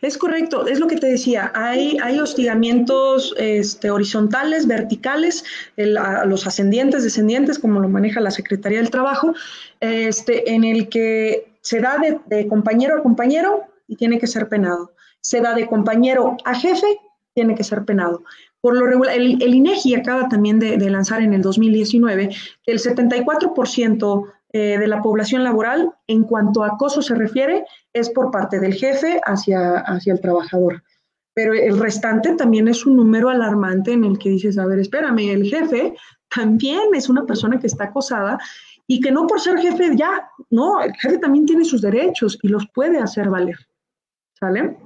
Es 0.00 0.18
correcto, 0.18 0.66
es 0.66 0.80
lo 0.80 0.86
que 0.86 0.96
te 0.96 1.06
decía, 1.06 1.52
hay, 1.54 1.96
hay 2.02 2.18
hostigamientos 2.18 3.34
este, 3.38 3.90
horizontales, 3.90 4.66
verticales, 4.66 5.44
los 5.76 6.46
ascendientes, 6.46 7.02
descendientes, 7.02 7.58
como 7.58 7.80
lo 7.80 7.88
maneja 7.88 8.20
la 8.20 8.30
Secretaría 8.30 8.78
del 8.78 8.90
Trabajo, 8.90 9.34
este, 9.80 10.52
en 10.52 10.64
el 10.64 10.88
que 10.88 11.52
se 11.60 11.80
da 11.80 11.98
de, 12.26 12.48
compañero 12.48 12.96
a 12.96 13.02
compañero 13.02 13.64
y 13.86 13.96
tiene 13.96 14.18
que 14.18 14.26
ser 14.26 14.48
penado. 14.48 14.92
Se 15.20 15.40
da 15.40 15.54
de 15.54 15.66
compañero 15.66 16.36
a 16.44 16.54
jefe, 16.54 16.86
tiene 17.34 17.54
que 17.54 17.64
ser 17.64 17.84
penado. 17.84 18.22
Por 18.60 18.76
lo 18.76 18.86
regular, 18.86 19.14
el, 19.16 19.42
INEGI 19.42 19.94
acaba 19.94 20.28
también 20.28 20.58
de, 20.58 20.76
de 20.76 20.90
lanzar 20.90 21.22
en 21.22 21.34
el 21.34 21.42
2019 21.42 22.30
que 22.62 22.72
el 22.72 22.78
74% 22.78 24.32
eh, 24.52 24.78
de 24.78 24.88
la 24.88 25.00
población 25.00 25.44
laboral, 25.44 25.92
en 26.10 26.24
cuanto 26.24 26.64
a 26.64 26.68
acoso 26.68 27.02
se 27.02 27.14
refiere, 27.14 27.64
es 27.92 28.10
por 28.10 28.32
parte 28.32 28.58
del 28.58 28.74
jefe 28.74 29.20
hacia, 29.24 29.78
hacia 29.78 30.12
el 30.12 30.20
trabajador. 30.20 30.82
Pero 31.34 31.54
el 31.54 31.78
restante 31.78 32.34
también 32.34 32.66
es 32.66 32.84
un 32.84 32.96
número 32.96 33.28
alarmante 33.28 33.92
en 33.92 34.02
el 34.04 34.18
que 34.18 34.30
dices, 34.30 34.58
a 34.58 34.66
ver, 34.66 34.80
espérame, 34.80 35.30
el 35.30 35.44
jefe 35.44 35.94
también 36.28 36.94
es 36.94 37.08
una 37.08 37.24
persona 37.24 37.60
que 37.60 37.68
está 37.68 37.84
acosada 37.84 38.38
y 38.88 39.00
que 39.00 39.12
no 39.12 39.28
por 39.28 39.40
ser 39.40 39.58
jefe 39.58 39.96
ya, 39.96 40.28
no, 40.50 40.82
el 40.82 40.92
jefe 40.94 41.18
también 41.18 41.46
tiene 41.46 41.64
sus 41.64 41.80
derechos 41.80 42.36
y 42.42 42.48
los 42.48 42.66
puede 42.74 42.98
hacer 42.98 43.30
valer. 43.30 43.56
¿Sale? 44.32 44.76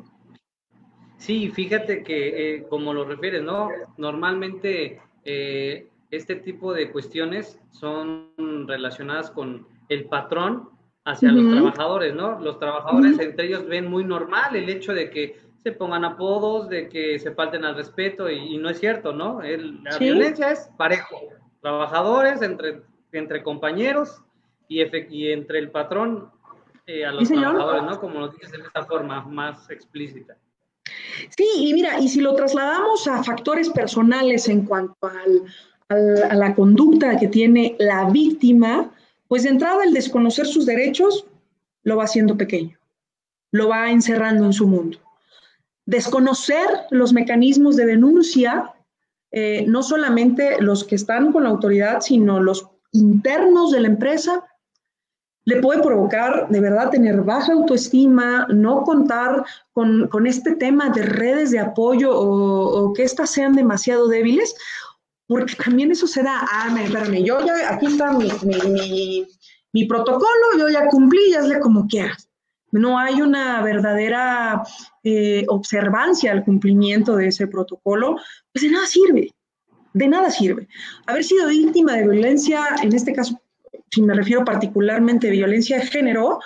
Sí, 1.17 1.49
fíjate 1.49 2.03
que 2.03 2.57
eh, 2.57 2.67
como 2.69 2.93
lo 2.93 3.07
refieres, 3.07 3.43
¿no? 3.43 3.71
Normalmente 3.97 5.01
eh, 5.25 5.89
este 6.11 6.37
tipo 6.37 6.75
de 6.75 6.93
cuestiones 6.93 7.59
son 7.71 8.29
relacionadas 8.69 9.31
con 9.31 9.67
el 9.89 10.05
patrón 10.05 10.74
hacia 11.05 11.33
los 11.33 11.53
trabajadores, 11.53 12.15
¿no? 12.15 12.41
Los 12.41 12.59
trabajadores 12.59 13.19
entre 13.19 13.47
ellos 13.47 13.67
ven 13.67 13.87
muy 13.91 14.05
normal 14.05 14.57
el 14.57 14.69
hecho 14.69 14.95
de 14.95 15.11
que 15.11 15.39
se 15.63 15.73
pongan 15.73 16.05
apodos, 16.05 16.69
de 16.69 16.89
que 16.89 17.19
se 17.19 17.33
falten 17.33 17.65
al 17.65 17.75
respeto 17.75 18.29
y, 18.31 18.57
no 18.59 18.69
es 18.71 18.79
cierto, 18.81 19.13
¿no? 19.13 19.41
la 19.43 19.99
violencia 19.99 20.51
es 20.51 20.71
parejo, 20.77 21.21
trabajadores 21.61 22.43
entre, 22.43 22.83
entre 23.13 23.43
compañeros 23.43 24.23
y, 24.69 24.83
y 25.11 25.33
entre 25.33 25.59
el 25.59 25.71
patrón 25.71 26.31
eh, 26.87 27.05
a 27.05 27.13
los 27.13 27.29
trabajadores, 27.29 27.83
¿no? 27.83 27.99
Como 27.99 28.21
lo 28.21 28.29
dices 28.29 28.53
de 28.53 28.59
esta 28.59 28.85
forma 28.85 29.23
más 29.23 29.71
explícita. 29.71 30.37
Sí, 31.31 31.47
y 31.57 31.73
mira, 31.73 31.99
y 31.99 32.09
si 32.09 32.21
lo 32.21 32.35
trasladamos 32.35 33.07
a 33.09 33.23
factores 33.25 33.71
personales 33.71 34.49
en 34.49 34.67
cuanto 34.67 34.95
al, 35.07 35.45
a 36.31 36.35
la 36.35 36.55
conducta 36.55 37.19
que 37.19 37.29
tiene 37.29 37.75
la 37.79 38.11
víctima, 38.11 38.91
pues 39.35 39.43
de 39.43 39.49
entrada 39.49 39.83
el 39.83 39.93
desconocer 39.93 40.47
sus 40.47 40.65
derechos 40.65 41.27
lo 41.83 41.97
va 41.97 42.05
haciendo 42.05 42.37
pequeño, 42.37 42.79
lo 43.51 43.69
va 43.69 43.91
encerrando 43.91 44.45
en 44.45 44.53
su 44.53 44.69
mundo. 44.69 44.99
Desconocer 45.87 46.69
los 46.93 47.13
mecanismos 47.13 47.75
de 47.75 47.85
denuncia, 47.85 48.73
eh, 49.33 49.65
no 49.67 49.83
solamente 49.83 50.63
los 50.63 50.85
que 50.85 50.95
están 50.95 51.33
con 51.33 51.43
la 51.43 51.49
autoridad, 51.49 52.01
sino 52.01 52.39
los 52.39 52.69
internos 52.93 53.73
de 53.73 53.81
la 53.81 53.89
empresa, 53.89 54.45
le 55.47 55.61
puede 55.61 55.83
provocar 55.83 56.47
de 56.49 56.61
verdad 56.61 56.91
tener 56.91 57.23
baja 57.23 57.55
autoestima, 57.55 58.47
no 58.51 58.85
contar 58.85 59.45
con, 59.73 60.27
este 60.29 60.55
tema 60.55 60.91
de 60.91 61.03
redes 61.03 61.51
de 61.51 61.59
apoyo 61.59 62.17
o, 62.17 62.85
o 62.85 62.93
que 62.93 63.03
éstas 63.03 63.31
sean 63.31 63.55
demasiado 63.55 64.07
débiles 64.07 64.55
porque 65.27 65.55
también 65.55 65.91
eso 65.91 66.07
se 66.07 66.23
da, 66.23 66.47
ah, 66.51 66.75
espérame, 66.83 67.25
yo 67.25 67.45
ya, 67.45 67.73
aquí 67.73 67.87
está 67.87 68.13
mi, 68.13 69.87
protocolo, 69.89 70.59
yo 70.59 70.69
ya 70.69 70.87
cumplí, 70.89 71.31
ya 71.31 71.41
hazle 71.41 71.61
como 71.61 71.87
quieras. 71.87 72.29
No 72.71 72.99
hay 72.99 73.23
una 73.23 73.63
verdadera 73.63 74.63
eh, 75.03 75.45
observancia 75.49 76.33
al 76.33 76.45
cumplimiento 76.45 77.17
de 77.17 77.29
ese 77.29 77.47
protocolo, 77.47 78.17
pues 78.53 78.65
de 78.65 78.71
nada 78.71 78.87
sirve, 78.87 79.33
de 79.93 80.09
nada 80.09 80.31
sirve. 80.31 80.69
Haber 81.07 81.25
sido 81.25 81.49
víctima 81.49 81.95
de 81.95 82.09
violencia, 82.09 82.65
en 82.83 82.95
este 82.95 83.13
caso, 83.13 83.41
si 83.91 84.03
me 84.03 84.15
refiero 84.15 84.45
particularmente 84.45 85.29
a 85.29 85.33
violencia 85.33 85.79
de 85.79 85.87
género, 85.87 86.41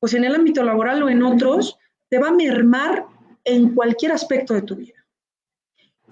pues 0.00 0.14
en 0.14 0.24
el 0.24 0.34
ámbito 0.34 0.62
laboral 0.64 1.02
o 1.02 1.08
en 1.08 1.22
otros, 1.22 1.78
te 2.08 2.18
va 2.18 2.28
a 2.28 2.32
mermar 2.32 3.06
en 3.44 3.74
cualquier 3.74 4.12
aspecto 4.12 4.54
de 4.54 4.62
tu 4.62 4.76
vida. 4.76 5.03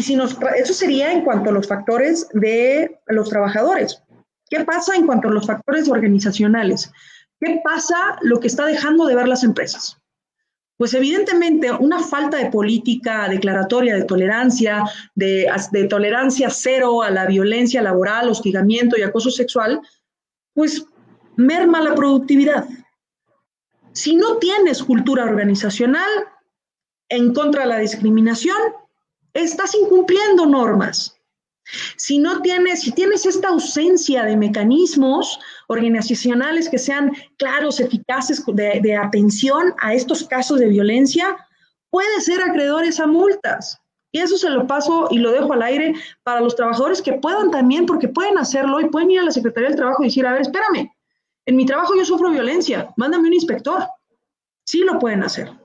Si 0.03 0.17
nos, 0.17 0.37
eso 0.57 0.75
sería 0.75 1.12
en 1.12 1.23
cuanto 1.23 1.51
a 1.51 1.53
los 1.53 1.69
factores 1.69 2.29
de 2.33 3.01
los 3.07 3.29
trabajadores. 3.29 4.03
¿Qué 4.51 4.65
pasa 4.65 4.97
en 4.97 5.07
cuanto 5.07 5.29
a 5.29 5.33
los 5.33 5.47
factores 5.47 5.88
organizacionales? 5.88 6.91
¿Qué 7.41 7.61
pasa 7.65 8.19
lo 8.21 8.38
que 8.41 8.49
está 8.49 8.67
dejando 8.67 9.07
de 9.07 9.15
ver 9.15 9.29
las 9.29 9.45
empresas? 9.45 9.99
Pues 10.77 10.95
evidentemente 10.95 11.71
una 11.71 12.01
falta 12.01 12.38
de 12.38 12.51
política 12.51 13.29
declaratoria 13.29 13.95
de 13.95 14.05
tolerancia, 14.05 14.85
de, 15.15 15.49
de, 15.71 15.85
tolerancia 15.85 16.51
cero 16.51 17.03
a 17.03 17.11
la 17.11 17.27
violencia 17.27 17.81
laboral, 17.83 18.29
hostigamiento 18.29 18.99
y 18.99 19.03
acoso 19.03 19.31
sexual, 19.31 19.81
pues 20.53 20.85
merma 21.37 21.81
la 21.81 21.95
productividad. 21.95 22.67
Si 23.93 24.17
no 24.17 24.38
tienes 24.38 24.83
cultura 24.83 25.25
organizacional 25.25 26.11
en 27.09 27.33
contra 27.33 27.62
de 27.62 27.69
la 27.69 27.79
discriminación, 27.79 28.57
estás 29.35 29.75
incumpliendo 29.75 30.47
normas. 30.47 31.18
Si 31.97 32.18
no 32.18 32.42
tienes, 32.42 32.83
si 32.83 32.92
tienes 32.92 33.25
esta 33.25 33.49
ausencia 33.49 34.25
de 34.25 34.37
mecanismos 34.37 35.38
organizacionales 35.68 36.68
que 36.68 36.79
sean 36.79 37.12
claros, 37.38 37.81
eficaces 37.81 38.42
de, 38.47 38.97
atención 38.97 39.75
a 39.79 39.95
estos 39.95 40.25
casos 40.25 40.59
de 40.59 40.68
violencia, 40.68 41.37
puedes 41.90 42.25
ser 42.25 42.42
acreedores 42.42 42.99
a 43.01 43.07
multas. 43.07 43.79
Y 44.14 44.18
eso 44.18 44.37
se 44.37 44.51
lo 44.51 44.66
paso 44.66 45.09
y 45.11 45.18
lo 45.18 45.31
dejo 45.33 45.55
al 45.55 45.62
aire 45.62 45.95
para 46.23 46.40
los 46.40 46.55
trabajadores 46.57 47.01
que 47.01 47.14
puedan 47.14 47.51
también, 47.51 47.87
porque 47.87 48.09
pueden 48.09 48.37
hacerlo 48.37 48.81
y 48.81 48.90
pueden 48.90 49.11
ir 49.11 49.21
a 49.21 49.25
la 49.25 49.31
Secretaría 49.31 49.71
del 49.71 49.79
Trabajo 49.79 50.03
y 50.03 50.09
decir, 50.09 50.27
a 50.27 50.33
ver, 50.33 50.42
espérame, 50.42 50.92
en 51.47 51.57
mi 51.57 51.64
trabajo 51.64 51.95
yo 51.97 52.05
sufro 52.05 52.31
violencia, 52.31 52.92
mándame 52.97 53.29
un 53.29 53.35
inspector. 53.35 53.87
Sí 54.64 54.81
lo 54.81 54.99
pueden 54.99 55.23
hacer. 55.23 55.62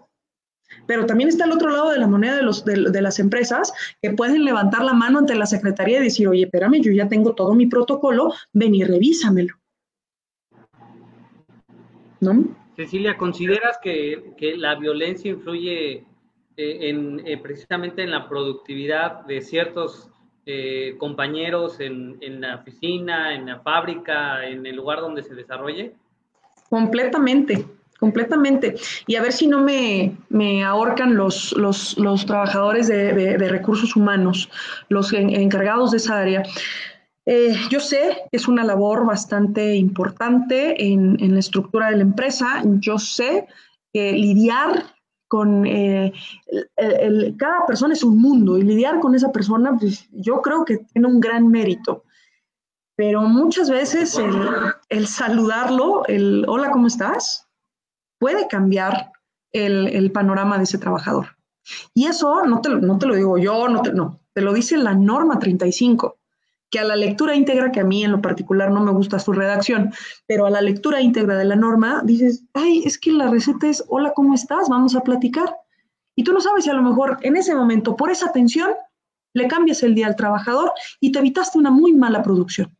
Pero 0.87 1.05
también 1.05 1.29
está 1.29 1.45
el 1.45 1.51
otro 1.51 1.69
lado 1.69 1.91
de 1.91 1.99
la 1.99 2.07
moneda 2.07 2.35
de, 2.35 2.43
los, 2.43 2.65
de, 2.65 3.01
las 3.01 3.19
empresas 3.19 3.71
que 4.01 4.11
pueden 4.11 4.45
levantar 4.45 4.83
la 4.83 4.93
mano 4.93 5.19
ante 5.19 5.35
la 5.35 5.45
Secretaría 5.45 5.99
y 5.99 6.05
decir, 6.05 6.27
oye, 6.27 6.43
espérame, 6.43 6.81
yo 6.81 6.91
ya 6.91 7.07
tengo 7.07 7.35
todo 7.35 7.53
mi 7.53 7.67
protocolo, 7.67 8.33
ven 8.53 8.73
y 8.73 8.83
revísamelo. 8.83 9.55
¿No? 12.19 12.43
Cecilia, 12.75 13.17
¿consideras 13.17 13.77
que, 13.83 14.33
la 14.57 14.75
violencia 14.75 15.29
influye 15.29 16.05
eh, 16.55 16.89
en, 16.89 17.21
eh, 17.27 17.37
precisamente 17.37 18.03
en 18.03 18.11
la 18.11 18.27
productividad 18.29 19.25
de 19.25 19.41
ciertos 19.41 20.09
eh, 20.45 20.95
compañeros 20.97 21.79
en, 21.79 22.17
en, 22.21 22.41
la 22.41 22.55
oficina, 22.55 23.35
en 23.35 23.47
la 23.47 23.59
fábrica, 23.59 24.47
en 24.47 24.65
el 24.65 24.75
lugar 24.75 25.01
donde 25.01 25.21
se 25.23 25.35
desarrolle? 25.35 25.93
Completamente, 26.69 27.65
completamente. 27.99 28.75
Y 29.07 29.15
a 29.15 29.21
ver 29.21 29.33
si 29.33 29.47
no 29.47 29.59
me, 29.59 30.15
me 30.29 30.63
ahorcan 30.63 31.15
los, 31.15 31.53
los, 31.53 31.97
los 31.97 32.25
trabajadores 32.25 32.87
de, 32.87 33.13
de, 33.13 33.49
recursos 33.49 33.95
humanos, 33.95 34.49
los 34.89 35.13
encargados 35.13 35.91
de 35.91 35.97
esa 35.97 36.19
área. 36.19 36.43
Eh, 37.25 37.55
yo 37.69 37.79
sé 37.79 38.17
que 38.31 38.37
es 38.37 38.47
una 38.47 38.63
labor 38.63 39.05
bastante 39.05 39.75
importante 39.75 40.81
en, 40.81 41.17
en, 41.19 41.33
la 41.33 41.39
estructura 41.39 41.89
de 41.89 41.97
la 41.97 42.03
empresa. 42.03 42.63
Yo 42.79 42.97
sé 42.99 43.47
que 43.93 44.13
lidiar 44.13 44.85
con 45.27 45.65
eh, 45.65 46.13
el, 46.77 47.35
cada 47.37 47.65
persona 47.65 47.93
es 47.93 48.03
un 48.03 48.17
mundo 48.17 48.57
y 48.57 48.63
lidiar 48.63 48.99
con 48.99 49.13
esa 49.13 49.31
persona, 49.31 49.75
pues, 49.77 50.07
yo 50.11 50.41
creo 50.41 50.63
que 50.63 50.77
tiene 50.77 51.07
un 51.07 51.19
gran 51.19 51.47
mérito. 51.49 52.03
Pero 52.95 53.21
muchas 53.21 53.69
veces 53.69 54.17
el, 54.17 54.33
el 54.89 55.07
saludarlo, 55.07 56.03
el 56.07 56.45
hola, 56.47 56.71
¿cómo 56.71 56.87
estás? 56.87 57.46
Puede 58.19 58.47
cambiar 58.47 59.11
el, 59.51 59.87
el, 59.87 60.11
panorama 60.11 60.57
de 60.57 60.63
ese 60.63 60.77
trabajador. 60.77 61.37
Y 61.93 62.05
eso 62.05 62.43
no 62.45 62.61
te, 62.61 62.69
no 62.69 62.97
te 62.97 63.05
lo 63.05 63.15
digo 63.15 63.37
yo, 63.37 63.67
no 63.67 63.81
te, 63.81 63.93
no, 63.93 64.19
te 64.33 64.41
lo 64.41 64.53
dice 64.53 64.77
la 64.77 64.93
norma 64.93 65.39
35, 65.39 66.17
que 66.69 66.79
a 66.79 66.83
la 66.83 66.95
lectura 66.95 67.35
íntegra, 67.35 67.71
que 67.71 67.79
a 67.79 67.85
mí 67.85 68.03
en 68.03 68.11
lo 68.11 68.21
particular 68.21 68.71
no 68.71 68.83
me 68.83 68.91
gusta 68.91 69.19
su 69.19 69.33
redacción, 69.33 69.93
pero 70.25 70.45
a 70.45 70.49
la 70.49 70.61
lectura 70.61 71.01
íntegra 71.01 71.37
de 71.37 71.45
la 71.45 71.55
norma 71.55 72.01
dices, 72.03 72.43
ay, 72.53 72.83
es 72.85 72.97
que 72.97 73.11
la 73.11 73.29
receta 73.29 73.67
es, 73.67 73.83
hola, 73.87 74.13
¿cómo 74.15 74.33
estás? 74.33 74.69
Vamos 74.69 74.95
a 74.95 75.01
platicar. 75.01 75.55
Y 76.15 76.23
tú 76.23 76.33
no 76.33 76.41
sabes 76.41 76.65
si 76.65 76.69
a 76.69 76.73
lo 76.73 76.83
mejor 76.83 77.17
en 77.21 77.37
ese 77.37 77.55
momento, 77.55 77.95
por 77.95 78.09
esa 78.09 78.31
tensión, 78.31 78.71
le 79.33 79.47
cambias 79.47 79.83
el 79.83 79.95
día 79.95 80.07
al 80.07 80.15
trabajador 80.15 80.73
y 80.99 81.11
te 81.11 81.19
evitaste 81.19 81.57
una 81.57 81.69
muy 81.69 81.93
mala 81.93 82.23
producción. 82.23 82.75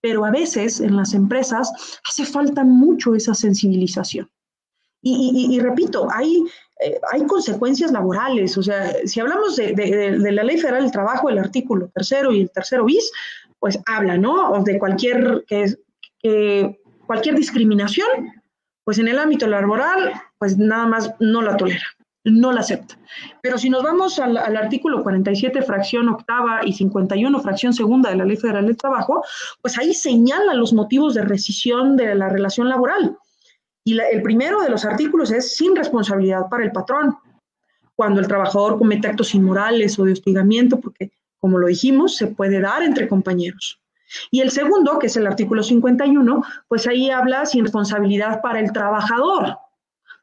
Pero 0.00 0.24
a 0.24 0.30
veces 0.30 0.80
en 0.80 0.96
las 0.96 1.12
empresas 1.12 1.70
hace 2.08 2.24
falta 2.24 2.64
mucho 2.64 3.14
esa 3.14 3.34
sensibilización. 3.34 4.30
Y, 5.00 5.60
repito, 5.60 6.08
hay, 6.12 6.44
eh, 6.80 6.98
hay 7.12 7.24
consecuencias 7.26 7.92
laborales. 7.92 8.56
O 8.58 8.62
sea, 8.62 8.92
si 9.04 9.20
hablamos 9.20 9.56
de, 9.56 10.18
la 10.18 10.42
Ley 10.42 10.58
Federal 10.58 10.82
del 10.82 10.92
Trabajo, 10.92 11.28
el 11.28 11.38
artículo 11.38 11.88
tercero 11.88 12.32
y 12.32 12.40
el 12.40 12.50
tercero 12.50 12.84
bis, 12.84 13.10
pues 13.58 13.78
habla, 13.86 14.18
¿no? 14.18 14.50
O 14.50 14.62
de 14.62 14.78
cualquier, 14.78 15.44
que, 15.46 15.76
cualquier 17.06 17.36
discriminación, 17.36 18.08
pues 18.84 18.98
en 18.98 19.08
el 19.08 19.18
ámbito 19.18 19.46
laboral, 19.46 20.12
pues 20.38 20.58
nada 20.58 20.86
más 20.86 21.14
no 21.20 21.42
la 21.42 21.56
tolera, 21.56 21.86
no 22.24 22.52
la 22.52 22.60
acepta. 22.60 22.98
Pero 23.40 23.56
si 23.56 23.70
nos 23.70 23.82
vamos 23.84 24.18
al, 24.18 24.36
al 24.36 24.56
artículo 24.56 25.02
47, 25.02 25.62
fracción 25.62 26.08
octava 26.08 26.60
y 26.64 26.72
51, 26.72 27.40
fracción 27.40 27.72
segunda 27.72 28.10
de 28.10 28.16
la 28.16 28.24
Ley 28.24 28.36
Federal 28.36 28.66
del 28.66 28.76
Trabajo, 28.76 29.22
pues 29.62 29.78
ahí 29.78 29.94
señala 29.94 30.54
los 30.54 30.72
motivos 30.72 31.14
de 31.14 31.22
rescisión 31.22 31.96
de 31.96 32.14
la 32.14 32.28
relación 32.28 32.68
laboral 32.68 33.16
y 33.88 33.98
el 33.98 34.20
primero 34.20 34.60
de 34.60 34.68
los 34.68 34.84
artículos 34.84 35.30
es 35.30 35.56
sin 35.56 35.74
responsabilidad 35.74 36.50
para 36.50 36.62
el 36.62 36.72
patrón, 36.72 37.16
cuando 37.96 38.20
el 38.20 38.28
trabajador 38.28 38.76
comete 38.76 39.08
actos 39.08 39.34
inmorales 39.34 39.98
o 39.98 40.04
de 40.04 40.12
hostigamiento, 40.12 40.78
porque, 40.78 41.10
como 41.38 41.56
lo 41.56 41.68
dijimos, 41.68 42.14
se 42.14 42.26
puede 42.26 42.60
dar 42.60 42.82
entre 42.82 43.08
compañeros. 43.08 43.80
Y 44.30 44.40
el 44.40 44.50
segundo, 44.50 44.98
que 44.98 45.06
es 45.06 45.16
el 45.16 45.26
artículo 45.26 45.62
51, 45.62 46.42
pues 46.68 46.86
ahí 46.86 47.10
habla 47.10 47.46
sin 47.46 47.64
responsabilidad 47.64 48.42
para 48.42 48.60
el 48.60 48.72
trabajador. 48.72 49.56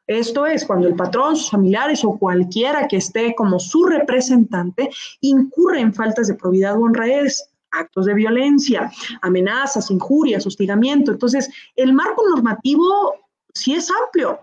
Esto 0.06 0.46
es 0.46 0.64
cuando 0.64 0.86
el 0.86 0.94
patrón, 0.94 1.34
sus 1.34 1.50
familiares 1.50 2.04
o 2.04 2.16
cualquiera 2.16 2.86
que 2.86 2.98
esté 2.98 3.34
como 3.34 3.58
su 3.58 3.84
representante 3.84 4.90
incurre 5.22 5.80
en 5.80 5.92
faltas 5.92 6.28
de 6.28 6.34
probidad 6.34 6.76
o 6.76 6.82
honradez, 6.82 7.50
actos 7.72 8.06
de 8.06 8.14
violencia, 8.14 8.92
amenazas, 9.22 9.90
injurias, 9.90 10.46
hostigamiento. 10.46 11.10
Entonces, 11.10 11.50
el 11.74 11.92
marco 11.92 12.22
normativo 12.28 13.25
sí 13.56 13.74
es 13.74 13.90
amplio. 13.90 14.40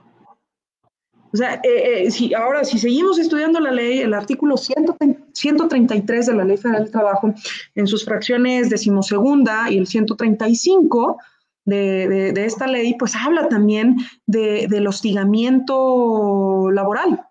O 1.34 1.38
sea, 1.38 1.56
eh, 1.64 2.06
eh, 2.06 2.12
si, 2.12 2.34
ahora, 2.34 2.64
si 2.64 2.78
seguimos 2.78 3.18
estudiando 3.18 3.60
la 3.60 3.72
ley, 3.72 4.00
el 4.00 4.14
artículo 4.14 4.56
133 4.56 6.26
de 6.28 6.34
la 6.34 6.44
Ley 6.44 6.58
Federal 6.58 6.84
del 6.84 6.92
Trabajo, 6.92 7.34
en 7.74 7.88
sus 7.88 8.06
fracciones 8.06 8.70
decimosegunda 8.70 9.70
y 9.72 9.80
el 9.80 9.88
135 9.88 11.18
de, 11.66 12.32
de, 12.34 12.46
esta 12.46 12.68
ley, 12.68 12.96
pues 13.00 13.16
habla 13.16 13.48
también 13.48 13.98
de, 14.28 14.68
del 14.68 14.86
hostigamiento 14.86 16.70
laboral 16.72 17.24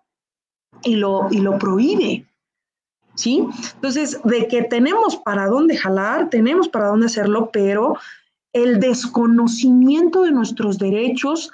y 0.83 0.95
lo, 0.95 1.27
y 1.31 1.37
lo 1.37 1.57
prohíbe. 1.57 2.27
¿Sí? 3.15 3.45
Entonces, 3.75 4.19
de 4.23 4.47
que 4.47 4.63
tenemos 4.63 5.15
para 5.17 5.45
dónde 5.45 5.77
jalar, 5.77 6.29
tenemos 6.29 6.67
para 6.67 6.87
dónde 6.87 7.05
hacerlo, 7.05 7.51
pero 7.53 7.95
el 8.53 8.79
desconocimiento 8.79 10.23
de 10.23 10.31
nuestros 10.31 10.77
derechos 10.77 11.51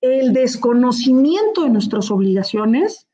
el 0.00 0.32
desconocimiento 0.32 1.62
de 1.62 1.70
nuestras 1.70 2.10
obligaciones 2.10 3.08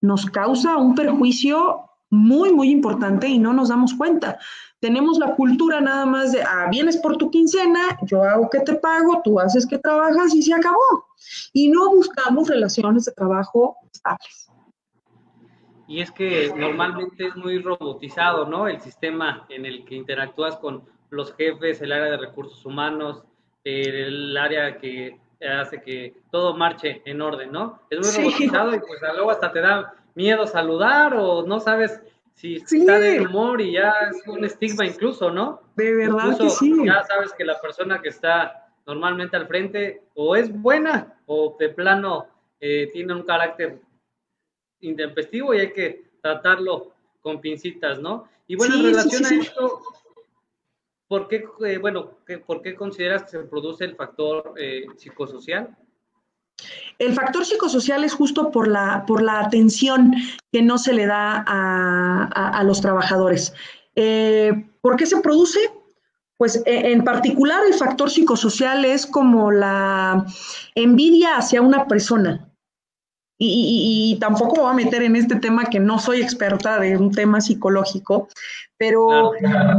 nos 0.00 0.26
causa 0.26 0.76
un 0.76 0.94
perjuicio 0.94 1.90
muy, 2.10 2.52
muy 2.52 2.70
importante 2.70 3.28
y 3.28 3.38
no 3.38 3.52
nos 3.52 3.68
damos 3.68 3.94
cuenta. 3.94 4.38
Tenemos 4.80 5.18
la 5.18 5.36
cultura 5.36 5.80
nada 5.80 6.06
más 6.06 6.32
de, 6.32 6.42
ah, 6.42 6.68
vienes 6.70 6.96
por 6.96 7.16
tu 7.16 7.30
quincena, 7.30 7.98
yo 8.02 8.22
hago 8.22 8.48
que 8.50 8.60
te 8.60 8.74
pago, 8.74 9.20
tú 9.22 9.38
haces 9.38 9.66
que 9.66 9.78
trabajas 9.78 10.34
y 10.34 10.42
se 10.42 10.54
acabó. 10.54 11.06
Y 11.52 11.68
no 11.68 11.90
buscamos 11.90 12.48
relaciones 12.48 13.04
de 13.04 13.12
trabajo 13.12 13.76
estables. 13.92 14.50
Y 15.86 16.00
es 16.00 16.10
que 16.12 16.52
normalmente 16.56 17.26
es 17.26 17.36
muy 17.36 17.60
robotizado, 17.60 18.46
¿no? 18.46 18.68
El 18.68 18.80
sistema 18.80 19.44
en 19.48 19.66
el 19.66 19.84
que 19.84 19.96
interactúas 19.96 20.56
con 20.56 20.84
los 21.10 21.34
jefes, 21.34 21.82
el 21.82 21.92
área 21.92 22.12
de 22.12 22.16
recursos 22.16 22.64
humanos, 22.64 23.24
el 23.64 24.36
área 24.36 24.78
que 24.78 25.20
hace 25.48 25.80
que 25.80 26.14
todo 26.30 26.54
marche 26.54 27.02
en 27.04 27.20
orden, 27.22 27.52
¿no? 27.52 27.80
Es 27.90 27.98
muy 27.98 28.24
robotizado 28.24 28.74
y 28.74 28.80
pues 28.80 29.00
luego 29.14 29.30
hasta 29.30 29.52
te 29.52 29.60
da 29.60 29.94
miedo 30.14 30.46
saludar 30.46 31.14
o 31.14 31.46
no 31.46 31.60
sabes 31.60 32.00
si 32.34 32.56
está 32.56 32.98
de 32.98 33.20
humor 33.20 33.60
y 33.60 33.72
ya 33.72 33.92
es 34.10 34.26
un 34.26 34.44
estigma 34.44 34.86
incluso, 34.86 35.30
¿no? 35.30 35.60
De 35.76 35.94
verdad 35.94 36.38
que 36.38 36.50
sí. 36.50 36.74
Ya 36.84 37.02
sabes 37.04 37.32
que 37.34 37.44
la 37.44 37.60
persona 37.60 38.00
que 38.00 38.08
está 38.08 38.68
normalmente 38.86 39.36
al 39.36 39.46
frente 39.46 40.02
o 40.14 40.36
es 40.36 40.50
buena 40.50 41.14
o 41.26 41.56
de 41.58 41.68
plano 41.68 42.26
eh, 42.60 42.88
tiene 42.92 43.14
un 43.14 43.22
carácter 43.22 43.80
intempestivo 44.80 45.54
y 45.54 45.60
hay 45.60 45.72
que 45.72 46.10
tratarlo 46.22 46.92
con 47.20 47.40
pincitas, 47.40 47.98
¿no? 47.98 48.28
Y 48.46 48.56
bueno, 48.56 48.74
en 48.76 48.84
relación 48.84 49.26
a 49.26 49.28
esto, 49.28 49.82
¿Por 51.10 51.26
qué, 51.26 51.44
eh, 51.66 51.78
bueno, 51.78 52.18
¿por 52.46 52.62
qué 52.62 52.76
consideras 52.76 53.24
que 53.24 53.30
se 53.30 53.38
produce 53.40 53.84
el 53.84 53.96
factor 53.96 54.54
eh, 54.56 54.84
psicosocial? 54.96 55.76
El 57.00 57.14
factor 57.14 57.44
psicosocial 57.44 58.04
es 58.04 58.14
justo 58.14 58.52
por 58.52 58.68
la, 58.68 59.02
por 59.08 59.20
la 59.20 59.40
atención 59.40 60.14
que 60.52 60.62
no 60.62 60.78
se 60.78 60.92
le 60.92 61.06
da 61.06 61.44
a, 61.44 62.62
los 62.62 62.80
trabajadores. 62.80 63.52
Eh, 63.96 64.52
¿Por 64.80 64.94
qué 64.94 65.04
se 65.04 65.20
produce? 65.20 65.58
Pues 66.36 66.62
en 66.64 67.02
particular 67.02 67.64
el 67.66 67.74
factor 67.74 68.08
psicosocial 68.08 68.84
es 68.84 69.04
como 69.04 69.50
la 69.50 70.24
envidia 70.76 71.38
hacia 71.38 71.60
una 71.60 71.88
persona. 71.88 72.46
Y, 73.36 74.16
tampoco 74.20 74.56
me 74.56 74.62
voy 74.62 74.70
a 74.70 74.84
meter 74.84 75.02
en 75.02 75.16
este 75.16 75.36
tema 75.36 75.64
que 75.64 75.80
no 75.80 75.98
soy 75.98 76.20
experta 76.20 76.78
de 76.78 76.98
un 76.98 77.10
tema 77.10 77.40
psicológico, 77.40 78.28
pero 78.80 79.32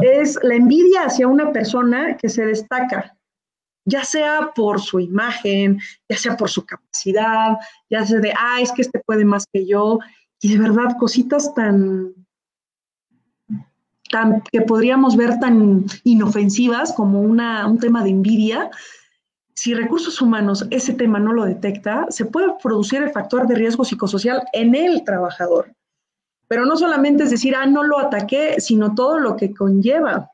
es 0.03 0.37
la 0.43 0.53
envidia 0.53 1.05
hacia 1.05 1.27
una 1.27 1.51
persona 1.51 2.17
que 2.17 2.29
se 2.29 2.45
destaca, 2.45 3.17
ya 3.83 4.03
sea 4.03 4.51
por 4.53 4.79
su 4.79 4.99
imagen, 4.99 5.79
ya 6.07 6.17
sea 6.17 6.37
por 6.37 6.51
su 6.51 6.63
capacidad, 6.67 7.57
ya 7.89 8.05
sea 8.05 8.19
de, 8.19 8.31
ah, 8.37 8.61
es 8.61 8.71
que 8.71 8.83
este 8.83 8.99
puede 8.99 9.25
más 9.25 9.47
que 9.51 9.65
yo, 9.65 9.97
y 10.39 10.53
de 10.53 10.59
verdad 10.59 10.97
cositas 10.99 11.51
tan, 11.55 12.13
tan 14.11 14.43
que 14.51 14.61
podríamos 14.61 15.17
ver 15.17 15.39
tan 15.39 15.87
inofensivas 16.03 16.93
como 16.93 17.21
una, 17.21 17.65
un 17.65 17.79
tema 17.79 18.03
de 18.03 18.11
envidia, 18.11 18.69
si 19.55 19.73
recursos 19.73 20.21
humanos 20.21 20.67
ese 20.69 20.93
tema 20.93 21.19
no 21.19 21.33
lo 21.33 21.45
detecta, 21.45 22.05
se 22.09 22.25
puede 22.25 22.53
producir 22.61 23.01
el 23.01 23.09
factor 23.09 23.47
de 23.47 23.55
riesgo 23.55 23.83
psicosocial 23.83 24.43
en 24.53 24.75
el 24.75 25.03
trabajador. 25.03 25.73
Pero 26.51 26.65
no 26.65 26.75
solamente 26.75 27.23
es 27.23 27.31
decir, 27.31 27.55
ah, 27.55 27.65
no 27.65 27.81
lo 27.81 27.97
ataqué, 27.97 28.59
sino 28.59 28.93
todo 28.93 29.17
lo 29.19 29.37
que 29.37 29.53
conlleva. 29.53 30.31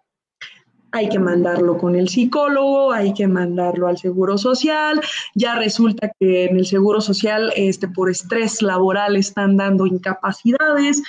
hay 0.92 1.10
que 1.10 1.20
mandarlo 1.20 1.78
con 1.78 1.96
el 1.96 2.10
psicólogo, 2.10 2.92
hay 2.92 3.14
que 3.14 3.28
mandarlo 3.28 3.88
al 3.88 4.00
seguro 4.00 4.36
social, 4.40 5.00
ya 5.36 5.54
resulta 5.54 6.12
que 6.20 6.46
en 6.46 6.58
el 6.58 6.66
seguro 6.66 7.02
social 7.02 7.54
este, 7.56 7.88
por 7.88 8.10
estrés 8.10 8.64
laboral 8.64 9.16
están 9.16 9.58
dando 9.58 9.86
incapacidades. 9.86 11.04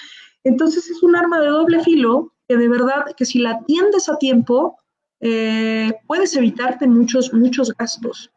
Entonces 0.45 0.91
es 0.91 1.03
un 1.03 1.17
arma 1.17 1.41
de 1.41 1.47
doble 1.47 1.83
filo 1.83 2.35
que 2.47 2.59
de 2.59 2.69
verdad 2.69 3.07
que 3.17 3.25
si 3.25 3.39
la 3.39 3.53
atiendes 3.53 4.11
a 4.11 4.19
tiempo, 4.19 4.77
eh, 5.21 5.91
puedes 6.07 6.37
evitarte 6.37 6.87
muchos, 6.87 7.33
muchos 7.33 7.73
gastos. 7.79 8.31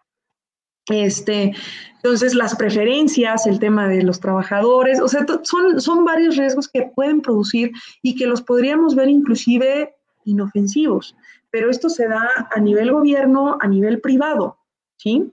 Este, 0.92 1.54
entonces, 1.96 2.36
las 2.36 2.56
preferencias, 2.56 3.48
el 3.48 3.60
tema 3.60 3.88
de 3.88 4.04
los 4.04 4.20
trabajadores, 4.20 5.00
o 5.00 5.08
sea, 5.08 5.26
son, 5.44 5.80
son 5.80 6.04
varios 6.04 6.36
riesgos 6.36 6.68
que 6.68 6.92
pueden 6.96 7.22
producir 7.22 7.72
y 8.02 8.16
que 8.16 8.28
los 8.28 8.42
podríamos 8.42 8.96
ver 8.96 9.10
inclusive 9.10 9.96
inofensivos, 10.26 11.16
pero 11.50 11.70
esto 11.70 11.90
se 11.90 12.08
da 12.08 12.48
a 12.52 12.60
nivel 12.60 12.92
gobierno, 12.92 13.58
a 13.60 13.68
nivel 13.68 14.02
privado, 14.02 14.58
¿sí? 14.98 15.32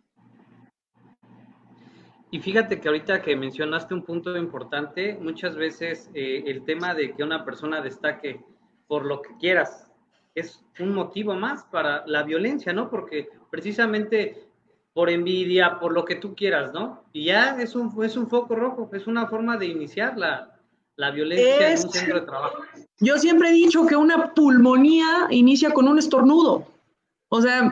Y 2.31 2.41
fíjate 2.41 2.81
que 2.81 2.89
ahorita 2.89 3.23
que 3.23 3.37
mencionaste 3.37 3.95
un 3.95 4.05
punto 4.05 4.37
importante, 4.37 5.19
muchas 5.21 5.57
veces 5.57 6.11
eh, 6.13 6.45
el 6.47 6.65
tema 6.65 6.95
de 6.95 7.15
que 7.15 7.23
una 7.23 7.45
persona 7.45 7.81
destaque 7.81 8.45
por 8.87 9.07
lo 9.07 9.23
que 9.23 9.31
quieras 9.39 9.91
es 10.35 10.63
un 10.79 10.95
motivo 10.95 11.35
más 11.35 11.65
para 11.65 12.07
la 12.07 12.23
violencia, 12.23 12.73
¿no? 12.73 12.91
Porque 12.91 13.29
precisamente 13.51 14.48
por 14.99 15.11
envidia, 15.11 15.79
por 15.79 15.93
lo 15.93 16.05
que 16.05 16.17
tú 16.17 16.35
quieras, 16.35 16.73
¿no? 16.73 17.05
Y 17.13 17.27
ya 17.27 17.57
es 17.61 17.77
un, 17.77 18.05
es 18.05 18.17
un 18.17 18.29
foco 18.29 18.57
rojo, 18.57 18.91
es 18.93 19.07
una 19.07 19.29
forma 19.29 19.57
de 19.57 19.67
iniciar 19.67 20.19
la, 20.19 20.59
la 20.97 21.13
violencia 21.13 21.71
en 21.71 21.79
un 21.79 21.93
centro 21.93 22.19
de 22.19 22.27
trabajo. 22.27 22.65
Yo 22.99 23.17
siempre 23.17 23.51
he 23.51 23.53
dicho 23.53 23.87
que 23.87 23.95
una 23.95 24.35
pulmonía 24.35 25.29
inicia 25.31 25.71
con 25.71 25.87
un 25.87 26.01
estornudo. 26.01 26.67
O 27.29 27.41
sea, 27.41 27.71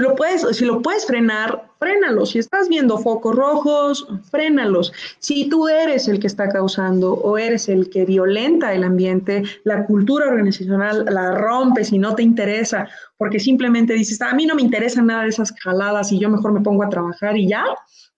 lo 0.00 0.14
puedes, 0.14 0.42
si 0.56 0.64
lo 0.64 0.82
puedes 0.82 1.06
frenar, 1.06 1.70
frénalo. 1.78 2.26
Si 2.26 2.38
estás 2.38 2.68
viendo 2.68 2.98
focos 2.98 3.34
rojos, 3.34 4.06
frénalos. 4.30 4.92
Si 5.18 5.48
tú 5.48 5.68
eres 5.68 6.08
el 6.08 6.20
que 6.20 6.26
está 6.26 6.48
causando 6.48 7.14
o 7.14 7.38
eres 7.38 7.68
el 7.68 7.88
que 7.90 8.04
violenta 8.04 8.74
el 8.74 8.84
ambiente, 8.84 9.42
la 9.64 9.86
cultura 9.86 10.26
organizacional 10.26 11.04
la 11.06 11.32
rompes 11.32 11.92
y 11.92 11.98
no 11.98 12.14
te 12.14 12.22
interesa, 12.22 12.88
porque 13.16 13.40
simplemente 13.40 13.94
dices, 13.94 14.20
a 14.22 14.34
mí 14.34 14.46
no 14.46 14.54
me 14.54 14.62
interesa 14.62 15.02
nada 15.02 15.22
de 15.22 15.30
esas 15.30 15.52
jaladas 15.52 16.12
y 16.12 16.18
yo 16.18 16.28
mejor 16.28 16.52
me 16.52 16.60
pongo 16.60 16.82
a 16.82 16.88
trabajar 16.88 17.36
y 17.36 17.48
ya, 17.48 17.64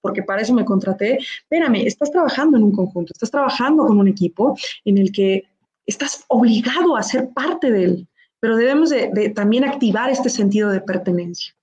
porque 0.00 0.22
para 0.22 0.42
eso 0.42 0.54
me 0.54 0.64
contraté. 0.64 1.18
Espérame, 1.42 1.86
estás 1.86 2.10
trabajando 2.10 2.56
en 2.56 2.64
un 2.64 2.72
conjunto, 2.72 3.12
estás 3.12 3.30
trabajando 3.30 3.86
con 3.86 3.98
un 3.98 4.08
equipo 4.08 4.56
en 4.84 4.98
el 4.98 5.12
que 5.12 5.44
estás 5.86 6.24
obligado 6.28 6.96
a 6.96 7.02
ser 7.02 7.30
parte 7.30 7.70
de 7.70 7.84
él, 7.84 8.08
pero 8.38 8.56
debemos 8.56 8.90
de, 8.90 9.32
también 9.34 9.64
activar 9.64 10.10
este 10.10 10.30
sentido 10.30 10.70
de 10.70 10.80
pertenencia. 10.80 11.54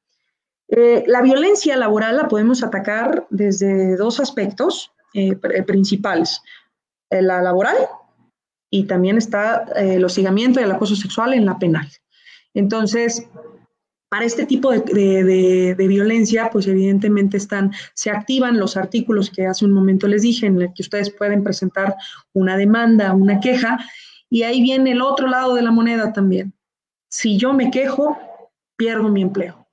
Eh, 0.69 1.03
la 1.07 1.21
violencia 1.21 1.77
laboral 1.77 2.17
la 2.17 2.27
podemos 2.27 2.63
atacar 2.63 3.25
desde 3.29 3.95
dos 3.95 4.19
aspectos 4.19 4.91
eh, 5.13 5.35
principales, 5.65 6.41
eh, 7.09 7.21
la 7.21 7.41
laboral 7.41 7.77
y 8.69 8.83
también 8.83 9.17
está 9.17 9.63
el 9.75 10.03
hostigamiento 10.03 10.59
y 10.59 10.63
el 10.63 10.71
acoso 10.71 10.95
sexual 10.95 11.33
en 11.33 11.45
la 11.45 11.57
penal. 11.57 11.87
Entonces, 12.53 13.25
para 14.09 14.25
este 14.25 14.45
tipo 14.45 14.71
de, 14.71 15.75
violencia, 15.77 16.49
pues 16.51 16.67
evidentemente 16.67 17.37
están, 17.37 17.71
se 17.93 18.09
activan 18.09 18.59
los 18.59 18.75
artículos 18.75 19.29
que 19.29 19.45
hace 19.45 19.63
un 19.63 19.71
momento 19.71 20.07
les 20.07 20.21
dije, 20.21 20.47
en 20.47 20.61
el 20.61 20.73
que 20.73 20.81
ustedes 20.81 21.09
pueden 21.09 21.43
presentar 21.43 21.95
una 22.33 22.57
demanda, 22.57 23.13
una 23.13 23.39
queja, 23.39 23.79
y 24.29 24.43
ahí 24.43 24.61
viene 24.61 24.91
el 24.91 25.01
otro 25.01 25.27
lado 25.27 25.55
de 25.55 25.61
la 25.61 25.71
moneda 25.71 26.11
también. 26.11 26.53
Si 27.09 27.37
yo 27.37 27.53
me 27.53 27.71
quejo, 27.71 28.17
pierdo 28.75 29.09
mi 29.09 29.21
empleo. 29.21 29.66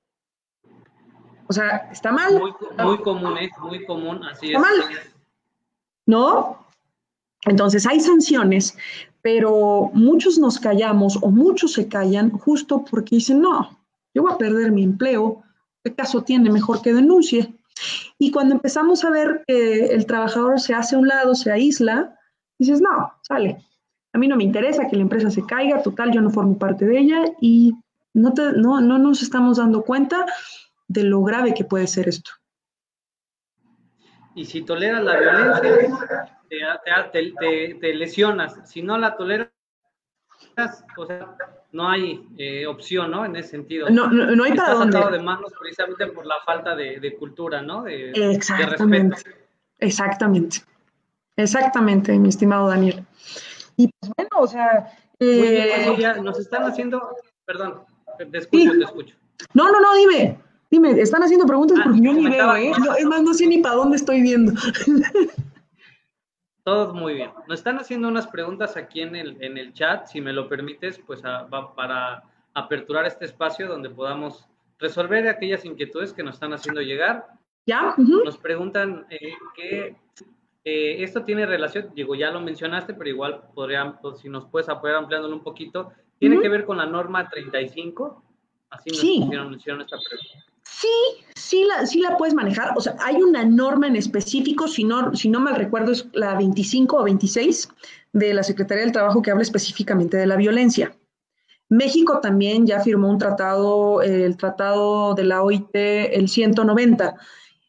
O 1.47 1.53
sea, 1.53 1.89
¿está 1.91 2.11
mal? 2.11 2.39
Muy, 2.39 2.97
común, 3.01 3.37
¿eh? 3.37 3.49
Muy 3.61 3.85
común, 3.85 4.23
así 4.23 4.47
¿Está 4.47 4.59
mal? 4.59 4.73
¿No? 6.05 6.65
Entonces 7.45 7.85
hay 7.85 7.99
sanciones, 7.99 8.77
pero 9.21 9.91
muchos 9.93 10.39
nos 10.39 10.59
callamos 10.59 11.17
o 11.21 11.29
muchos 11.29 11.73
se 11.73 11.87
callan 11.87 12.31
justo 12.31 12.83
porque 12.89 13.17
dicen, 13.17 13.41
no, 13.41 13.77
yo 14.13 14.23
voy 14.23 14.33
a 14.33 14.37
perder 14.37 14.71
mi 14.71 14.83
empleo, 14.83 15.43
¿qué 15.83 15.93
caso 15.93 16.23
tiene? 16.23 16.49
Mejor 16.49 16.81
que 16.81 16.93
denuncie. 16.93 17.53
Y 18.17 18.31
cuando 18.31 18.55
empezamos 18.55 19.03
a 19.03 19.11
ver 19.11 19.43
que 19.45 19.87
el 19.87 20.05
trabajador 20.05 20.59
se 20.59 20.73
hace 20.73 20.95
a 20.95 20.99
un 20.99 21.07
lado, 21.07 21.35
se 21.35 21.51
aísla, 21.51 22.17
dices, 22.57 22.81
no, 22.81 23.13
sale. 23.21 23.63
A 24.13 24.17
mí 24.17 24.27
no 24.27 24.37
me 24.37 24.45
interesa 24.45 24.87
que 24.87 24.95
la 24.95 25.03
empresa 25.03 25.29
se 25.29 25.45
caiga, 25.45 25.83
total, 25.83 26.11
yo 26.11 26.21
no 26.21 26.29
formo 26.31 26.57
parte 26.57 26.85
de 26.85 26.97
ella 26.97 27.25
y 27.41 27.75
no, 28.13 28.33
no, 28.55 28.81
no 28.81 28.97
nos 28.97 29.21
estamos 29.21 29.57
dando 29.57 29.83
cuenta 29.83 30.25
de 30.87 31.03
lo 31.03 31.21
grave 31.23 31.53
que 31.53 31.63
puede 31.63 31.87
ser 31.87 32.07
esto. 32.07 32.31
Y 34.35 34.45
si 34.45 34.63
toleras 34.63 35.03
la 35.03 35.17
violencia, 35.17 36.41
te, 37.11 37.93
lesionas. 37.93 38.69
Si 38.69 38.81
no 38.81 38.97
la 38.97 39.15
toleras, 39.15 39.49
o 40.97 41.05
sea, 41.05 41.35
no 41.71 41.89
hay 41.89 42.27
eh, 42.37 42.67
opción, 42.67 43.11
¿no? 43.11 43.25
En 43.25 43.35
ese 43.37 43.49
sentido. 43.49 43.89
No, 43.89 44.07
no, 44.07 44.35
no 44.35 44.43
hay 44.43 44.53
para 44.53 44.73
dónde. 44.73 44.99
de 45.11 45.23
manos 45.23 45.53
precisamente 45.57 46.07
por 46.07 46.25
la 46.25 46.35
falta 46.45 46.75
de, 46.75 47.15
cultura, 47.17 47.61
¿no? 47.61 47.83
De, 47.83 48.11
Exactamente. 48.11 49.21
Exactamente. 49.79 50.57
Exactamente, 51.37 52.17
mi 52.17 52.29
estimado 52.29 52.69
Daniel. 52.69 53.05
Y 53.77 53.89
pues 53.99 54.11
bueno, 54.15 54.29
o 54.37 54.47
sea. 54.47 54.91
Eh, 55.19 56.17
nos 56.21 56.39
están 56.39 56.63
haciendo. 56.63 57.15
Perdón, 57.45 57.83
te 58.17 58.37
escucho, 58.37 58.71
te 58.71 58.83
escucho. 58.83 59.15
No, 59.53 59.71
no, 59.71 59.79
no, 59.79 59.95
dime. 59.95 60.39
Dime, 60.75 60.91
están 60.99 61.23
haciendo 61.23 61.45
preguntas 61.45 61.79
porque 61.81 62.01
yo 62.01 62.11
ni 62.11 62.29
veo, 62.29 62.53
¿eh? 62.53 62.73
es 62.99 63.05
más, 63.05 63.23
no 63.23 63.33
sé 63.33 63.47
ni 63.47 63.59
para 63.59 63.75
dónde 63.75 63.95
estoy 63.95 64.21
viendo. 64.21 64.51
Todo 66.65 66.93
muy 66.93 67.13
bien. 67.13 67.31
Nos 67.47 67.59
están 67.59 67.77
haciendo 67.77 68.09
unas 68.09 68.27
preguntas 68.27 68.75
aquí 68.75 68.99
en 68.99 69.15
el, 69.15 69.41
en 69.41 69.57
el 69.57 69.71
chat, 69.71 70.07
si 70.07 70.19
me 70.19 70.33
lo 70.33 70.49
permites, 70.49 70.99
pues 71.07 71.21
para 71.21 72.23
aperturar 72.53 73.05
este 73.05 73.23
espacio 73.23 73.69
donde 73.69 73.89
podamos 73.89 74.49
resolver 74.77 75.29
aquellas 75.29 75.63
inquietudes 75.63 76.11
que 76.11 76.23
nos 76.23 76.33
están 76.33 76.51
haciendo 76.51 76.81
llegar. 76.81 77.25
¿Ya? 77.65 77.95
Nos 77.97 78.37
preguntan 78.37 79.05
eh, 79.09 79.31
que 79.55 79.95
eh, 80.65 81.03
esto 81.03 81.23
tiene 81.23 81.45
relación, 81.45 81.93
digo, 81.95 82.15
ya 82.15 82.31
lo 82.31 82.41
mencionaste, 82.41 82.95
pero 82.95 83.09
igual 83.09 83.43
podrían, 83.53 84.01
pues, 84.01 84.19
si 84.19 84.27
nos 84.27 84.45
puedes 84.47 84.67
apoyar 84.67 84.97
ampliándolo 84.97 85.37
un 85.37 85.43
poquito, 85.43 85.93
tiene 86.19 86.41
que 86.41 86.49
ver 86.49 86.65
con 86.65 86.75
la 86.75 86.85
norma 86.85 87.29
35. 87.29 88.21
Así 88.71 88.89
nos 88.89 88.99
sí. 88.99 89.23
hicieron 89.23 89.53
esta 89.53 89.95
pregunta. 89.95 90.54
Sí, 90.77 91.23
sí 91.35 91.63
la, 91.63 91.85
sí 91.85 92.01
la 92.01 92.17
puedes 92.17 92.33
manejar. 92.33 92.73
O 92.75 92.81
sea, 92.81 92.95
hay 92.99 93.15
una 93.21 93.45
norma 93.45 93.87
en 93.87 93.95
específico, 93.95 94.67
si 94.67 94.83
no, 94.83 95.15
si 95.15 95.29
no 95.29 95.39
mal 95.39 95.55
recuerdo, 95.55 95.93
es 95.93 96.07
la 96.13 96.35
25 96.35 96.97
o 96.97 97.03
26 97.03 97.69
de 98.11 98.33
la 98.33 98.43
Secretaría 98.43 98.83
del 98.83 98.91
Trabajo 98.91 99.21
que 99.21 99.31
habla 99.31 99.43
específicamente 99.43 100.17
de 100.17 100.27
la 100.27 100.35
violencia. 100.35 100.93
México 101.69 102.19
también 102.19 102.67
ya 102.67 102.81
firmó 102.81 103.09
un 103.09 103.17
tratado, 103.17 104.01
el 104.01 104.35
tratado 104.37 105.15
de 105.15 105.23
la 105.23 105.43
OIT, 105.43 105.69
el 105.73 106.27
190, 106.27 107.15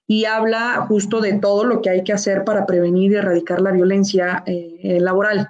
y 0.08 0.24
habla 0.24 0.84
justo 0.88 1.20
de 1.20 1.34
todo 1.34 1.64
lo 1.64 1.80
que 1.82 1.90
hay 1.90 2.04
que 2.04 2.12
hacer 2.12 2.44
para 2.44 2.66
prevenir 2.66 3.12
y 3.12 3.16
erradicar 3.16 3.60
la 3.60 3.70
violencia 3.70 4.42
eh, 4.46 4.98
laboral. 5.00 5.48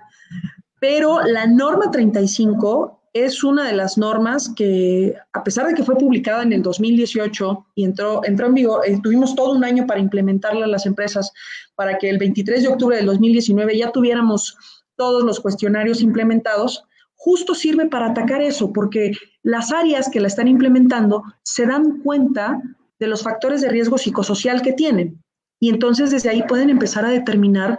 Pero 0.79 1.23
la 1.23 1.47
norma 1.47 1.91
35 1.91 2.96
es 3.25 3.43
una 3.43 3.67
de 3.67 3.73
las 3.73 3.97
normas 3.97 4.53
que, 4.55 5.15
a 5.33 5.43
pesar 5.43 5.67
de 5.67 5.75
que 5.75 5.83
fue 5.83 5.97
publicada 5.97 6.43
en 6.43 6.53
el 6.53 6.63
2018 6.63 7.67
y 7.75 7.85
entró, 7.85 8.21
entró 8.25 8.47
en 8.47 8.55
vigor, 8.55 8.83
eh, 8.87 8.99
tuvimos 9.03 9.35
todo 9.35 9.53
un 9.53 9.65
año 9.65 9.87
para 9.87 10.01
implementarla 10.01 10.67
en 10.67 10.73
las 10.73 10.87
empresas, 10.87 11.33
para 11.75 11.99
que 11.99 12.11
el 12.11 12.19
23 12.19 12.63
de 12.63 12.69
octubre 12.69 12.97
del 12.97 13.07
2019 13.07 13.79
ya 13.79 13.91
tuviéramos 13.91 14.57
todos 14.97 15.23
los 15.25 15.41
cuestionarios 15.41 16.03
implementados, 16.03 16.85
justo 17.15 17.55
sirve 17.55 17.87
para 17.87 18.11
atacar 18.11 18.43
eso, 18.43 18.73
porque 18.73 19.13
las 19.43 19.73
áreas 19.73 20.09
que 20.11 20.21
la 20.21 20.29
están 20.29 20.49
implementando 20.49 21.23
se 21.43 21.67
dan 21.67 22.01
cuenta 22.03 22.61
de 22.99 23.07
los 23.07 23.23
factores 23.23 23.61
de 23.61 23.69
riesgo 23.69 23.99
psicosocial 23.99 24.63
que 24.63 24.73
tienen. 24.73 25.23
Y 25.59 25.71
entonces 25.71 26.11
desde 26.11 26.29
ahí 26.29 26.43
pueden 26.43 26.71
empezar 26.71 27.05
a 27.05 27.11
determinar 27.11 27.79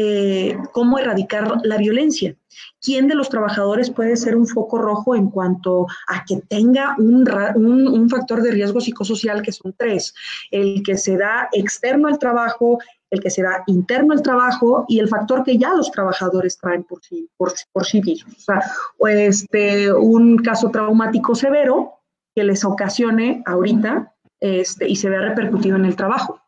eh, 0.00 0.56
cómo 0.72 0.96
erradicar 0.96 1.58
la 1.64 1.76
violencia. 1.76 2.36
¿Quién 2.80 3.08
de 3.08 3.16
los 3.16 3.28
trabajadores 3.28 3.90
puede 3.90 4.16
ser 4.16 4.36
un 4.36 4.46
foco 4.46 4.78
rojo 4.78 5.16
en 5.16 5.28
cuanto 5.28 5.88
a 6.06 6.24
que 6.24 6.36
tenga 6.48 6.94
un, 6.98 8.08
factor 8.08 8.40
de 8.40 8.52
riesgo 8.52 8.80
psicosocial 8.80 9.42
que 9.42 9.50
son 9.50 9.74
tres? 9.76 10.14
El 10.52 10.84
que 10.84 10.96
se 10.96 11.16
da 11.16 11.48
externo 11.52 12.06
al 12.06 12.20
trabajo, 12.20 12.78
el 13.10 13.20
que 13.20 13.30
se 13.30 13.42
da 13.42 13.64
interno 13.66 14.12
al 14.12 14.22
trabajo 14.22 14.84
y 14.86 15.00
el 15.00 15.08
factor 15.08 15.42
que 15.42 15.58
ya 15.58 15.74
los 15.74 15.90
trabajadores 15.90 16.58
traen 16.58 16.84
por 16.84 17.02
sí, 17.02 17.28
por, 17.36 17.52
por 17.72 17.84
sí 17.84 18.00
mismos. 18.00 18.36
O 18.36 18.40
sea, 18.40 18.62
este, 19.08 19.92
un 19.92 20.36
caso 20.38 20.70
traumático 20.70 21.34
severo 21.34 21.94
que 22.36 22.44
les 22.44 22.64
ocasione 22.64 23.42
ahorita 23.46 24.14
este, 24.38 24.88
y 24.88 24.94
se 24.94 25.10
vea 25.10 25.22
repercutido 25.22 25.74
en 25.74 25.86
el 25.86 25.96
trabajo. 25.96 26.40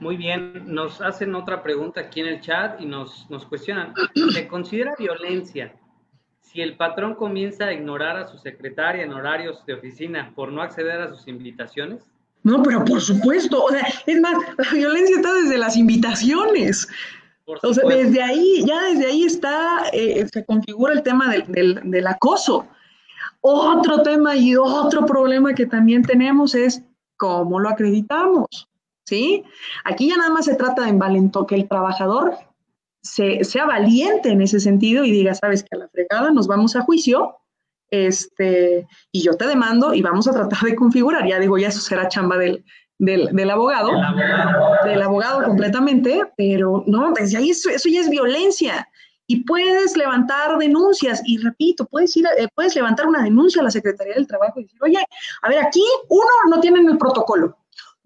Muy 0.00 0.16
bien, 0.16 0.64
nos 0.66 1.02
hacen 1.02 1.34
otra 1.34 1.62
pregunta 1.62 2.00
aquí 2.00 2.20
en 2.20 2.26
el 2.26 2.40
chat 2.40 2.80
y 2.80 2.86
nos, 2.86 3.28
nos 3.28 3.44
cuestionan, 3.44 3.92
¿se 4.32 4.48
considera 4.48 4.94
violencia 4.98 5.74
si 6.40 6.62
el 6.62 6.76
patrón 6.76 7.14
comienza 7.14 7.66
a 7.66 7.72
ignorar 7.72 8.16
a 8.16 8.26
su 8.26 8.38
secretaria 8.38 9.04
en 9.04 9.12
horarios 9.12 9.64
de 9.66 9.74
oficina 9.74 10.32
por 10.34 10.50
no 10.52 10.62
acceder 10.62 11.02
a 11.02 11.08
sus 11.08 11.28
invitaciones? 11.28 12.02
No, 12.42 12.62
pero 12.62 12.82
por 12.82 13.02
supuesto, 13.02 13.62
o 13.62 13.68
sea, 13.68 13.86
es 14.06 14.20
más, 14.22 14.34
la 14.56 14.72
violencia 14.72 15.16
está 15.16 15.34
desde 15.34 15.58
las 15.58 15.76
invitaciones. 15.76 16.88
O 17.44 17.74
sea, 17.74 17.86
desde 17.86 18.22
ahí, 18.22 18.64
ya 18.66 18.82
desde 18.84 19.06
ahí 19.06 19.24
está, 19.24 19.82
eh, 19.92 20.26
se 20.32 20.44
configura 20.46 20.94
el 20.94 21.02
tema 21.02 21.30
del, 21.30 21.80
del 21.84 22.06
acoso. 22.06 22.66
Otro 23.42 24.02
tema 24.02 24.34
y 24.36 24.56
otro 24.56 25.04
problema 25.04 25.52
que 25.52 25.66
también 25.66 26.02
tenemos 26.02 26.54
es 26.54 26.82
cómo 27.16 27.58
lo 27.58 27.68
acreditamos, 27.68 28.69
¿sí? 29.10 29.44
Aquí 29.84 30.08
ya 30.08 30.16
nada 30.16 30.30
más 30.30 30.44
se 30.44 30.54
trata 30.54 30.82
de 30.82 30.90
envalentó 30.90 31.46
que 31.46 31.56
el 31.56 31.68
trabajador 31.68 32.36
sea 33.02 33.64
valiente 33.66 34.30
en 34.30 34.40
ese 34.40 34.60
sentido 34.60 35.04
y 35.04 35.10
diga, 35.10 35.34
sabes 35.34 35.64
que 35.64 35.74
a 35.74 35.78
la 35.78 35.88
fregada 35.88 36.30
nos 36.30 36.46
vamos 36.46 36.76
a 36.76 36.82
juicio, 36.82 37.36
este, 37.90 38.86
y 39.10 39.22
yo 39.22 39.36
te 39.36 39.46
demando 39.46 39.94
y 39.94 40.02
vamos 40.02 40.28
a 40.28 40.32
tratar 40.32 40.60
de 40.60 40.76
configurar. 40.76 41.26
Ya 41.26 41.40
digo, 41.40 41.58
ya 41.58 41.68
eso 41.68 41.80
será 41.80 42.08
chamba 42.08 42.36
del, 42.36 42.64
del, 42.98 43.50
abogado, 43.50 43.90
del 44.84 45.02
abogado, 45.02 45.42
completamente, 45.42 46.22
pero 46.36 46.84
no, 46.86 47.12
desde 47.12 47.38
ahí 47.38 47.50
eso, 47.50 47.68
eso, 47.68 47.88
ya 47.88 48.00
es 48.00 48.10
violencia. 48.10 48.86
Y 49.26 49.44
puedes 49.44 49.96
levantar 49.96 50.58
denuncias, 50.58 51.22
y 51.24 51.38
repito, 51.38 51.86
puedes 51.86 52.16
ir, 52.16 52.26
eh, 52.36 52.48
puedes 52.54 52.74
levantar 52.74 53.06
una 53.06 53.22
denuncia 53.22 53.60
a 53.60 53.64
la 53.64 53.70
Secretaría 53.70 54.14
del 54.14 54.26
Trabajo 54.26 54.58
y 54.60 54.64
decir, 54.64 54.82
oye, 54.82 54.98
a 55.42 55.48
ver, 55.48 55.64
aquí, 55.64 55.84
uno, 56.08 56.28
no 56.48 56.60
tienen 56.60 56.88
el 56.88 56.98
protocolo, 56.98 57.56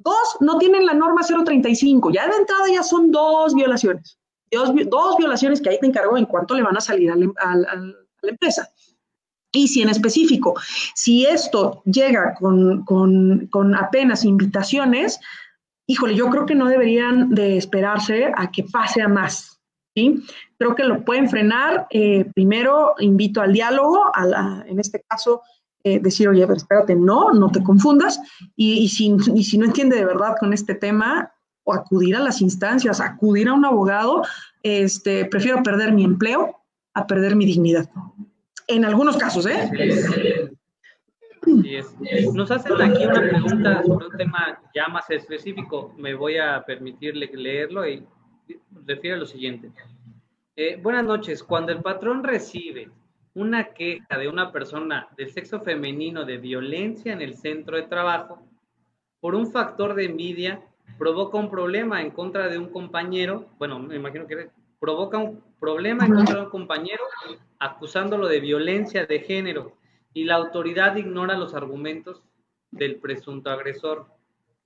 dos, 0.05 0.36
no 0.40 0.59
tienen 0.59 0.86
la 0.86 0.94
norma 0.94 1.22
035, 1.22 2.11
ya 2.12 2.28
de 2.28 2.36
entrada 2.36 2.64
ya 2.72 2.82
son 2.82 3.11
dos 3.11 3.55
violaciones 3.55 4.18
dos, 4.88 5.16
violaciones 5.16 5.61
que 5.61 5.70
ahí 5.70 5.78
te 5.80 5.86
encargo 5.86 6.16
en 6.16 6.26
cuanto 6.26 6.55
le 6.55 6.62
van 6.62 6.76
a 6.76 6.80
salir 6.80 7.11
a 7.11 7.16
la, 7.16 7.94
empresa. 8.22 8.68
Y 9.52 9.68
si 9.68 9.82
en 9.82 9.90
específico, 9.90 10.55
si 10.94 11.26
esto 11.26 11.82
llega 11.84 12.34
con, 12.34 12.84
con, 12.84 13.74
apenas 13.74 14.24
invitaciones, 14.24 15.20
híjole, 15.86 16.14
yo 16.16 16.28
creo 16.30 16.46
que 16.46 16.55
no 16.55 16.66
deberían 16.66 17.30
de 17.34 17.59
esperarse 17.59 18.32
a 18.34 18.50
que 18.50 18.64
pase 18.64 19.02
a 19.02 19.09
más. 19.09 19.61
¿sí? 19.94 20.24
Creo 20.59 20.74
que 20.74 20.84
lo 20.84 21.05
pueden 21.05 21.28
frenar. 21.28 21.86
Eh, 21.90 22.24
primero, 22.34 22.94
invito 22.98 23.42
al 23.42 23.52
diálogo, 23.52 24.11
en 24.66 24.80
este 24.80 25.05
caso, 25.07 25.42
decir, 25.85 26.28
oye, 26.28 26.43
pero 26.47 26.57
espérate, 26.57 26.97
no, 26.97 27.32
no 27.32 27.51
te 27.51 27.62
confundas. 27.62 28.20
Y, 28.57 28.89
si, 28.89 29.11
no 29.11 29.64
entiende 29.64 29.97
de 29.97 30.07
verdad 30.07 30.37
con 30.41 30.53
este 30.53 30.74
tema, 30.74 31.30
o 31.64 31.74
acudir 31.74 32.16
a 32.16 32.20
las 32.20 32.41
instancias, 32.41 33.01
acudir 33.01 33.49
a 33.49 33.55
un 33.55 33.64
abogado, 33.64 34.22
este, 34.62 35.24
prefiero 35.26 35.62
perder 35.62 35.93
mi 35.93 36.05
empleo 36.05 36.61
a 36.95 37.07
perder 37.07 37.37
mi 37.37 37.47
dignidad. 37.47 37.89
En 38.66 38.85
algunos 38.85 39.16
casos, 39.16 39.47
¿eh? 39.47 39.70
Nos 42.32 42.51
hacen 42.51 42.80
aquí 42.80 43.05
una 43.05 43.20
pregunta 43.20 43.82
sobre 43.82 44.07
un 44.07 44.16
tema 44.16 44.61
ya 44.74 44.89
más 44.89 45.11
específico. 45.11 45.95
Me 45.99 46.14
voy 46.14 46.39
a 46.39 46.64
permitirle 46.64 47.30
leerlo 47.35 47.87
y 47.87 48.07
refiere 48.87 49.16
a 49.16 49.18
lo 49.18 49.26
siguiente. 49.26 49.70
Eh, 50.57 50.78
buenas 50.82 51.05
noches. 51.05 51.43
Cuando 51.43 51.72
el 51.72 51.82
patrón 51.82 52.24
recibe 52.24 52.91
una 53.35 53.74
queja 53.74 54.16
de 54.16 54.28
una 54.28 54.53
persona 54.53 55.09
del 55.16 55.30
sexo 55.30 55.61
femenino 55.61 56.24
de 56.24 56.39
violencia 56.39 57.12
en 57.12 57.20
el 57.20 57.37
centro 57.37 57.76
de 57.76 57.82
trabajo 57.82 58.41
por 59.20 59.35
un 59.35 59.51
factor 59.51 59.95
de 59.95 60.05
envidia, 60.05 60.62
provoca 60.99 61.39
un 61.39 61.51
problema 61.51 62.01
en 62.01 62.11
contra 62.11 62.49
de 62.49 62.59
un 62.59 62.68
compañero, 62.68 63.49
bueno, 63.59 63.78
me 63.78 63.97
imagino 63.97 64.26
que 64.26 64.51
provoca 64.78 65.18
un 65.18 65.43
problema 65.59 66.05
en 66.05 66.14
contra 66.14 66.37
de 66.37 66.43
un 66.43 66.51
compañero 66.51 67.03
acusándolo 67.59 68.28
de 68.28 68.41
violencia 68.41 69.07
de 69.07 69.20
género 69.20 69.72
y 70.12 70.24
la 70.24 70.37
autoridad 70.37 70.95
ignora 70.97 71.37
los 71.37 71.55
argumentos 71.55 72.22
del 72.70 72.97
presunto 72.97 73.51
agresor 73.51 74.07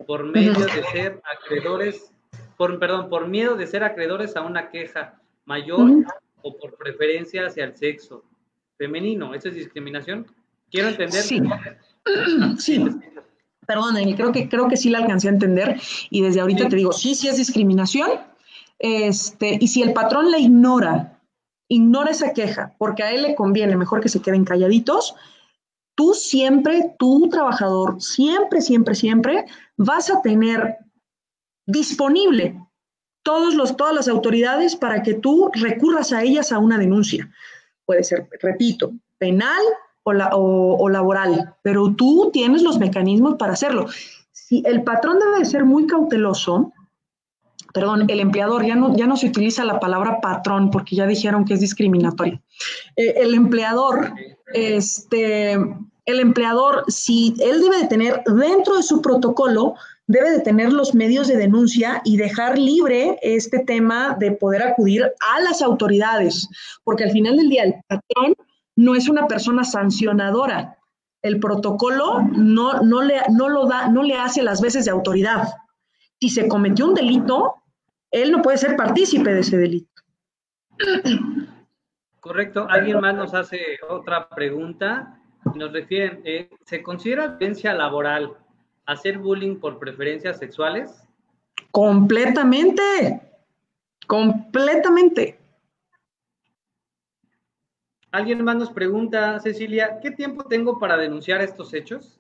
por 0.07 0.25
medio 0.25 0.53
de 0.55 0.83
ser 0.93 1.23
acreedores, 1.25 2.13
por, 2.57 2.79
perdón, 2.79 3.09
por 3.09 3.29
miedo 3.29 3.57
de 3.57 3.67
ser 3.67 3.85
acreedores 3.85 4.37
a 4.37 4.43
una 4.43 4.71
queja 4.71 5.21
mayor 5.45 6.05
o 6.43 6.57
por 6.57 6.77
preferencia 6.77 7.47
hacia 7.47 7.65
el 7.65 7.77
sexo 7.77 8.25
femenino. 8.79 9.35
¿Eso 9.35 9.49
es 9.49 9.57
discriminación? 9.57 10.27
Quiero 10.71 10.89
entender. 10.89 11.23
Sí. 11.23 11.43
sí 12.59 12.85
perdón, 13.69 13.97
creo 14.17 14.33
que, 14.33 14.49
creo 14.49 14.67
que 14.67 14.79
sí 14.79 14.89
la 14.89 14.97
alcancé 14.97 15.29
a 15.29 15.33
entender 15.33 15.79
y 16.09 16.23
desde 16.23 16.41
ahorita 16.41 16.71
te 16.71 16.77
digo, 16.77 16.91
sí, 16.91 17.15
sí 17.15 17.29
es 17.29 17.37
discriminación, 17.37 18.11
este, 18.79 19.59
y 19.61 19.69
si 19.69 19.83
el 19.83 19.93
patrón 19.93 20.31
la 20.31 20.39
ignora, 20.39 21.21
ignora 21.69 22.11
esa 22.11 22.33
queja, 22.33 22.75
porque 22.79 23.03
a 23.03 23.13
él 23.13 23.23
le 23.23 23.35
conviene, 23.35 23.77
mejor 23.77 24.01
que 24.01 24.09
se 24.09 24.23
queden 24.23 24.47
calladitos, 24.47 25.15
tú 25.95 26.15
siempre, 26.15 26.95
tú 26.99 27.29
trabajador, 27.31 28.01
siempre, 28.01 28.63
siempre, 28.63 28.95
siempre 28.95 29.45
vas 29.77 30.09
a 30.09 30.23
tener 30.23 30.79
disponible 31.67 32.59
todos 33.23 33.55
los, 33.55 33.77
todas 33.77 33.95
las 33.95 34.09
autoridades 34.09 34.77
para 34.77 35.03
que 35.03 35.13
tú 35.13 35.51
recurras 35.53 36.15
a 36.15 36.23
ellas 36.23 36.53
a 36.53 36.59
una 36.59 36.79
denuncia. 36.79 37.31
Puede 37.89 38.05
ser, 38.05 38.29
repito, 38.43 38.93
penal, 39.17 39.63
o, 40.05 40.89
laboral, 40.91 41.55
pero 41.63 41.95
tú 41.95 42.31
tienes 42.33 42.63
los 42.63 42.79
mecanismos 42.79 43.37
para 43.39 43.55
hacerlo. 43.55 43.87
Si 44.31 44.63
el 44.67 44.83
patrón 44.83 45.19
debe 45.19 45.39
de 45.39 45.45
ser 45.47 45.65
muy 45.65 45.87
cauteloso, 45.87 46.73
perdón, 47.73 48.05
el 48.09 48.21
empleador, 48.21 48.67
ya 48.67 48.75
no, 48.75 48.95
ya 48.95 49.07
no 49.07 49.17
se 49.17 49.29
utiliza 49.29 49.65
la 49.65 49.81
palabra 49.81 50.21
patrón 50.21 50.71
porque 50.71 50.97
ya 50.97 51.07
dijeron 51.07 51.47
que 51.47 51.55
es 51.55 51.61
discriminatorio. 51.61 52.43
Eh, 52.97 53.15
el 53.17 53.35
empleador, 53.35 54.13
este, 54.53 55.53
el 55.53 56.21
empleador, 56.21 56.85
si 56.89 57.35
él 57.41 57.63
debe 57.63 57.79
de 57.79 57.89
tener 57.89 58.23
dentro 58.25 58.77
de 58.77 58.83
su 58.83 59.01
protocolo, 59.01 59.77
debe 60.09 60.31
de 60.31 60.41
tener 60.41 60.73
los 60.73 60.95
medios 60.95 61.29
de 61.29 61.37
denuncia 61.37 62.01
y 62.03 62.17
dejar 62.17 62.59
libre 62.59 63.19
este 63.23 63.61
tema 63.61 64.17
de 64.19 64.33
poder 64.33 64.63
acudir 64.63 65.05
a 65.05 65.41
las 65.43 65.63
autoridades, 65.63 66.49
porque 66.83 67.05
al 67.05 67.11
final 67.11 67.37
del 67.37 67.51
día 67.51 67.65
el 67.65 67.75
patrón 67.87 68.35
no 68.75 68.97
es 68.97 69.09
una 69.09 69.29
persona 69.29 69.65
sancionadora. 69.65 70.79
El 71.21 71.39
protocolo 71.39 72.23
no, 72.33 72.81
no, 72.81 73.03
le, 73.03 73.21
no, 73.31 73.49
lo 73.49 73.67
da, 73.67 73.89
no 73.89 74.03
le 74.03 74.17
hace 74.17 74.43
las 74.43 74.61
veces 74.61 74.87
de 74.87 74.91
autoridad. 74.91 75.49
Si 76.21 76.31
se 76.31 76.49
cometió 76.49 76.87
un 76.87 76.95
delito, 76.95 77.57
él 78.11 78.33
no 78.33 78.41
puede 78.41 78.57
ser 78.57 78.77
partícipe 78.77 79.33
de 79.33 79.41
ese 79.41 79.59
delito. 79.59 79.91
Correcto. 82.21 82.67
¿Alguien 82.71 83.01
más 83.01 83.15
nos 83.15 83.35
hace 83.35 83.61
otra 83.89 84.29
pregunta? 84.29 85.21
Nos 85.55 85.73
refieren, 85.73 86.23
eh, 86.25 86.49
¿se 86.65 86.83
considera 86.83 87.29
violencia 87.29 87.75
laboral 87.75 88.37
hacer 88.89 89.19
bullying 89.19 89.57
por 89.57 89.79
preferencias 89.79 90.39
sexuales? 90.39 90.91
Completamente, 91.71 93.21
completamente. 94.07 95.39
Alguien 98.11 98.43
más 98.43 98.57
nos 98.57 98.71
pregunta, 98.71 99.39
Cecilia, 99.41 100.01
¿qué 100.03 100.11
tiempo 100.11 100.45
tengo 100.45 100.79
para 100.79 100.97
denunciar 100.97 101.43
estos 101.43 101.75
hechos? 101.75 102.19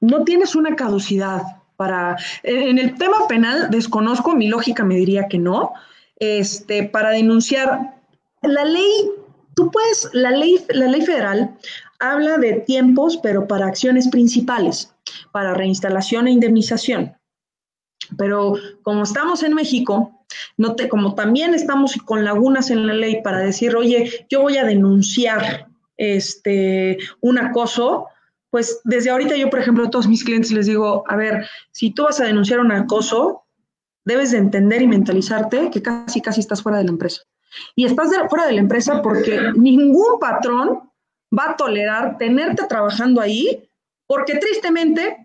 No 0.00 0.22
tienes 0.22 0.54
una 0.54 0.76
caducidad 0.76 1.42
para. 1.76 2.16
En 2.44 2.78
el 2.78 2.96
tema 2.96 3.26
penal, 3.28 3.68
desconozco, 3.70 4.36
mi 4.36 4.46
lógica 4.46 4.84
me 4.84 4.94
diría 4.94 5.26
que 5.26 5.38
no. 5.38 5.72
Este, 6.20 6.84
para 6.84 7.10
denunciar, 7.10 7.96
la 8.42 8.64
ley, 8.64 9.10
tú 9.56 9.72
puedes, 9.72 10.08
la 10.12 10.30
ley, 10.30 10.64
la 10.68 10.86
ley 10.86 11.02
federal 11.02 11.58
habla 11.98 12.38
de 12.38 12.60
tiempos, 12.60 13.18
pero 13.22 13.46
para 13.46 13.66
acciones 13.66 14.08
principales, 14.08 14.94
para 15.32 15.54
reinstalación 15.54 16.26
e 16.26 16.32
indemnización. 16.32 17.16
Pero 18.16 18.54
como 18.82 19.02
estamos 19.02 19.42
en 19.42 19.54
México, 19.54 20.24
no 20.56 20.74
te, 20.74 20.88
como 20.88 21.14
también 21.14 21.54
estamos 21.54 21.94
con 22.04 22.24
lagunas 22.24 22.70
en 22.70 22.86
la 22.86 22.94
ley 22.94 23.22
para 23.22 23.38
decir, 23.38 23.76
oye, 23.76 24.26
yo 24.30 24.42
voy 24.42 24.56
a 24.56 24.64
denunciar 24.64 25.68
este, 25.96 26.98
un 27.20 27.38
acoso, 27.38 28.06
pues 28.50 28.80
desde 28.84 29.10
ahorita 29.10 29.36
yo, 29.36 29.50
por 29.50 29.58
ejemplo, 29.58 29.86
a 29.86 29.90
todos 29.90 30.08
mis 30.08 30.24
clientes 30.24 30.52
les 30.52 30.66
digo, 30.66 31.04
a 31.08 31.16
ver, 31.16 31.46
si 31.72 31.90
tú 31.90 32.04
vas 32.04 32.20
a 32.20 32.24
denunciar 32.24 32.60
un 32.60 32.72
acoso, 32.72 33.42
debes 34.04 34.30
de 34.30 34.38
entender 34.38 34.80
y 34.80 34.86
mentalizarte 34.86 35.70
que 35.70 35.82
casi, 35.82 36.20
casi 36.20 36.40
estás 36.40 36.62
fuera 36.62 36.78
de 36.78 36.84
la 36.84 36.90
empresa. 36.90 37.22
Y 37.74 37.84
estás 37.84 38.10
fuera 38.28 38.46
de 38.46 38.52
la 38.52 38.60
empresa 38.60 39.02
porque 39.02 39.52
ningún 39.54 40.18
patrón 40.18 40.87
va 41.36 41.50
a 41.50 41.56
tolerar 41.56 42.18
tenerte 42.18 42.64
trabajando 42.68 43.20
ahí, 43.20 43.68
porque 44.06 44.36
tristemente, 44.36 45.16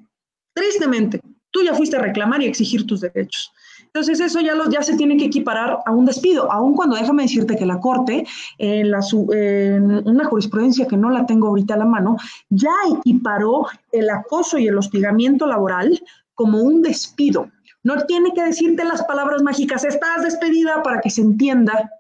tristemente, 0.54 1.22
tú 1.52 1.64
ya 1.64 1.74
fuiste 1.74 1.96
a 1.96 2.02
reclamar 2.02 2.42
y 2.42 2.46
exigir 2.46 2.86
tus 2.86 3.02
derechos. 3.02 3.52
Entonces 3.86 4.20
eso 4.20 4.42
ya, 4.42 4.54
ya 4.72 4.82
se 4.82 4.98
tiene 4.98 5.18
que 5.18 5.26
equiparar 5.26 5.78
a 5.86 5.92
un 5.92 6.06
despido, 6.06 6.52
aun 6.52 6.76
cuando 6.76 6.96
déjame 6.96 7.24
decirte 7.24 7.56
que 7.56 7.66
la 7.66 7.80
Corte, 7.80 8.26
en, 8.58 8.90
la, 8.90 9.02
una 9.14 10.26
jurisprudencia 10.26 10.88
que 10.88 10.98
no 10.98 11.12
la 11.12 11.28
tengo 11.28 11.48
ahorita 11.48 11.76
a 11.76 11.78
la 11.78 11.86
mano, 11.86 12.18
ya 12.50 12.74
equiparó 12.98 13.68
el 13.92 14.10
acoso 14.10 14.58
y 14.58 14.68
el 14.68 14.80
hostigamiento 14.80 15.46
laboral 15.46 16.02
como 16.34 16.60
un 16.62 16.82
despido. 16.82 17.52
No 17.84 18.04
tiene 18.06 18.34
que 18.34 18.44
decirte 18.44 18.84
las 18.84 19.04
palabras 19.04 19.44
mágicas, 19.44 19.84
estás 19.84 20.24
despedida 20.24 20.82
para 20.82 21.00
que 21.00 21.12
se 21.12 21.22
entienda 21.22 21.92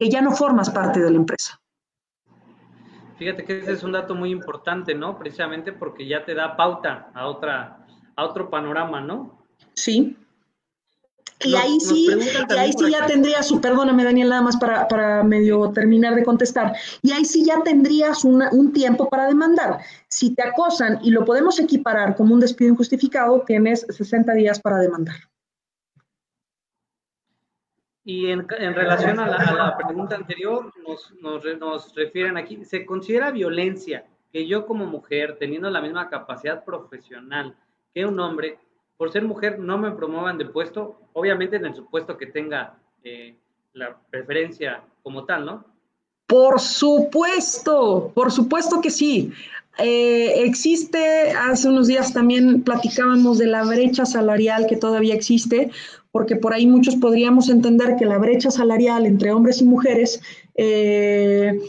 que 0.00 0.10
ya 0.10 0.20
no 0.22 0.32
formas 0.32 0.68
parte 0.70 0.98
de 0.98 1.10
la 1.10 1.16
empresa. 1.16 1.60
Fíjate 3.18 3.44
que 3.44 3.58
ese 3.58 3.72
es 3.72 3.82
un 3.82 3.92
dato 3.92 4.14
muy 4.14 4.30
importante, 4.30 4.94
¿no? 4.94 5.18
Precisamente 5.18 5.72
porque 5.72 6.06
ya 6.06 6.24
te 6.24 6.34
da 6.34 6.56
pauta 6.56 7.10
a 7.14 7.26
otra, 7.28 7.86
a 8.14 8.24
otro 8.24 8.50
panorama, 8.50 9.00
¿no? 9.00 9.38
Sí. 9.74 10.16
Y 11.40 11.54
ahí 11.54 11.78
sí, 11.80 12.08
y 12.08 12.52
ahí 12.54 12.72
sí 12.72 12.90
ya 12.90 13.06
tendrías, 13.06 13.52
perdóname 13.60 14.04
Daniel, 14.04 14.30
nada 14.30 14.40
más 14.40 14.56
para, 14.56 14.88
para, 14.88 15.22
medio 15.22 15.70
terminar 15.70 16.14
de 16.14 16.24
contestar, 16.24 16.74
y 17.02 17.12
ahí 17.12 17.26
sí 17.26 17.44
ya 17.44 17.62
tendrías 17.62 18.24
un 18.24 18.72
tiempo 18.72 19.08
para 19.10 19.26
demandar. 19.26 19.80
Si 20.08 20.34
te 20.34 20.42
acosan 20.42 20.98
y 21.02 21.10
lo 21.10 21.26
podemos 21.26 21.60
equiparar 21.60 22.16
como 22.16 22.32
un 22.32 22.40
despido 22.40 22.70
injustificado, 22.70 23.42
tienes 23.46 23.86
60 23.90 24.32
días 24.32 24.58
para 24.60 24.78
demandar. 24.78 25.16
Y 28.08 28.30
en, 28.30 28.46
relación 28.48 29.18
a 29.18 29.26
la, 29.26 29.76
pregunta 29.76 30.14
anterior, 30.14 30.72
nos, 30.86 31.12
nos, 31.20 31.44
nos 31.58 31.92
refieren 31.92 32.36
aquí, 32.36 32.64
¿se 32.64 32.86
considera 32.86 33.32
violencia 33.32 34.06
que 34.32 34.46
yo 34.46 34.64
como 34.64 34.86
mujer, 34.86 35.36
teniendo 35.40 35.68
la 35.70 35.80
misma 35.80 36.08
capacidad 36.08 36.64
profesional 36.64 37.56
que 37.92 38.06
un 38.06 38.20
hombre, 38.20 38.60
por 38.96 39.10
ser 39.10 39.24
mujer 39.24 39.58
no 39.58 39.76
me 39.76 39.90
promuevan 39.90 40.38
de 40.38 40.44
puesto, 40.44 41.00
obviamente 41.14 41.56
en 41.56 41.66
el 41.66 41.74
supuesto 41.74 42.16
que 42.16 42.26
tenga 42.26 42.78
eh, 43.02 43.34
la 43.72 43.98
preferencia 44.08 44.84
como 45.02 45.24
tal, 45.24 45.44
¿no? 45.44 45.64
Por 46.28 46.60
supuesto, 46.60 48.12
por 48.14 48.30
supuesto 48.30 48.80
que 48.80 48.90
sí. 48.90 49.32
Eh, 49.78 50.44
existe, 50.44 51.32
hace 51.32 51.68
unos 51.68 51.88
días 51.88 52.12
también 52.12 52.62
platicábamos 52.62 53.38
de 53.38 53.46
la 53.46 53.64
brecha 53.64 54.06
salarial 54.06 54.66
que 54.66 54.76
todavía 54.76 55.14
existe, 55.14 55.70
porque 56.16 56.36
por 56.36 56.54
ahí 56.54 56.66
muchos 56.66 56.96
podríamos 56.96 57.50
entender 57.50 57.96
que 57.98 58.06
la 58.06 58.16
brecha 58.16 58.50
salarial 58.50 59.04
entre 59.04 59.32
hombres 59.32 59.60
y 59.60 59.66
mujeres 59.66 60.22
eh, 60.54 61.60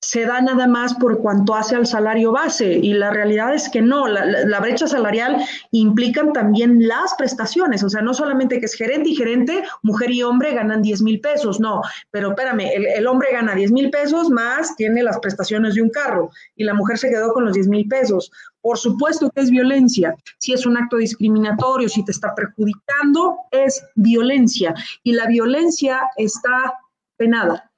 se 0.00 0.24
da 0.24 0.40
nada 0.40 0.66
más 0.66 0.94
por 0.94 1.18
cuanto 1.18 1.54
hace 1.54 1.76
al 1.76 1.86
salario 1.86 2.32
base 2.32 2.72
y 2.72 2.94
la 2.94 3.10
realidad 3.10 3.54
es 3.54 3.68
que 3.68 3.82
no, 3.82 4.08
la, 4.08 4.58
brecha 4.60 4.86
salarial 4.86 5.36
implican 5.70 6.32
también 6.32 6.88
las 6.88 7.12
prestaciones, 7.18 7.84
o 7.84 7.90
sea, 7.90 8.00
no 8.00 8.14
solamente 8.14 8.58
que 8.58 8.64
es 8.64 8.72
gerente 8.72 9.10
y 9.10 9.16
gerente, 9.16 9.62
mujer 9.82 10.10
y 10.10 10.22
hombre 10.22 10.54
ganan 10.54 10.80
10 10.80 11.02
mil 11.02 11.20
pesos, 11.20 11.60
no, 11.60 11.82
pero 12.10 12.30
espérame, 12.30 12.70
el, 12.96 13.06
hombre 13.06 13.28
gana 13.32 13.54
10 13.54 13.72
mil 13.72 13.90
pesos 13.90 14.30
más 14.30 14.74
tiene 14.76 15.02
las 15.02 15.18
prestaciones 15.18 15.74
de 15.74 15.82
un 15.82 15.90
carro 15.90 16.30
y 16.56 16.64
la 16.64 16.72
mujer 16.72 16.96
se 16.96 17.10
quedó 17.10 17.34
con 17.34 17.44
los 17.44 17.52
10 17.52 17.68
mil 17.68 17.86
pesos. 17.86 18.32
Por 18.62 18.78
supuesto 18.78 19.30
que 19.30 19.40
es 19.40 19.50
violencia, 19.50 20.14
si 20.38 20.52
es 20.52 20.66
un 20.66 20.76
acto 20.76 20.96
discriminatorio, 20.96 21.88
si 21.88 22.04
te 22.04 22.12
está 22.12 22.34
perjudicando, 22.34 23.38
es 23.50 23.82
violencia 23.94 24.74
y 25.02 25.12
la 25.12 25.26
violencia 25.26 26.02
está 26.16 26.78
penada. 27.16 27.70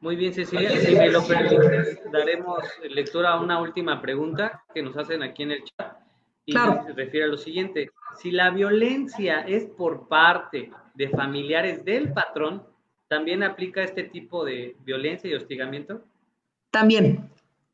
Muy 0.00 0.14
bien, 0.14 0.32
Cecilia. 0.32 0.70
Si 0.80 0.94
me 0.94 1.10
lo 1.10 1.26
permites, 1.26 2.00
daremos 2.12 2.62
lectura 2.88 3.30
a 3.30 3.40
una 3.40 3.60
última 3.60 4.00
pregunta 4.00 4.62
que 4.72 4.82
nos 4.82 4.96
hacen 4.96 5.22
aquí 5.22 5.42
en 5.42 5.52
el 5.52 5.64
chat. 5.64 5.96
Y 6.46 6.52
se 6.52 6.92
refiere 6.94 7.24
a 7.26 7.28
lo 7.28 7.36
siguiente. 7.36 7.90
Si 8.16 8.30
la 8.30 8.50
violencia 8.50 9.40
es 9.40 9.66
por 9.66 10.08
parte 10.08 10.70
de 10.94 11.08
familiares 11.10 11.84
del 11.84 12.12
patrón, 12.12 12.62
¿también 13.08 13.42
aplica 13.42 13.82
este 13.82 14.04
tipo 14.04 14.44
de 14.44 14.76
violencia 14.84 15.28
y 15.28 15.34
hostigamiento? 15.34 16.02
También, 16.70 17.28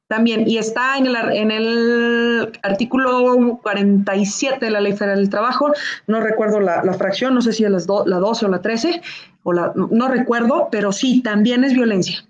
también. 0.09 0.49
Y 0.49 0.59
está 0.59 0.97
en 0.99 1.07
el, 1.07 1.17
en 1.33 1.51
el 1.51 2.53
artículo 2.63 3.59
47 3.63 4.65
de 4.65 4.71
la 4.71 4.81
Ley 4.81 4.93
Federal 4.93 5.19
del 5.19 5.31
Trabajo. 5.31 5.73
No 6.07 6.21
recuerdo 6.21 6.61
la, 6.61 6.83
fracción, 6.95 7.35
no 7.35 7.41
sé 7.41 7.53
si 7.53 7.65
es 7.65 7.71
la 7.71 8.19
12 8.19 8.47
o 8.47 8.49
la 8.49 8.61
13 8.61 9.01
no 9.45 10.09
recuerdo, 10.09 10.69
pero 10.71 10.93
sí, 10.93 11.23
también 11.23 11.65
es 11.65 11.75
violencia. 11.75 12.27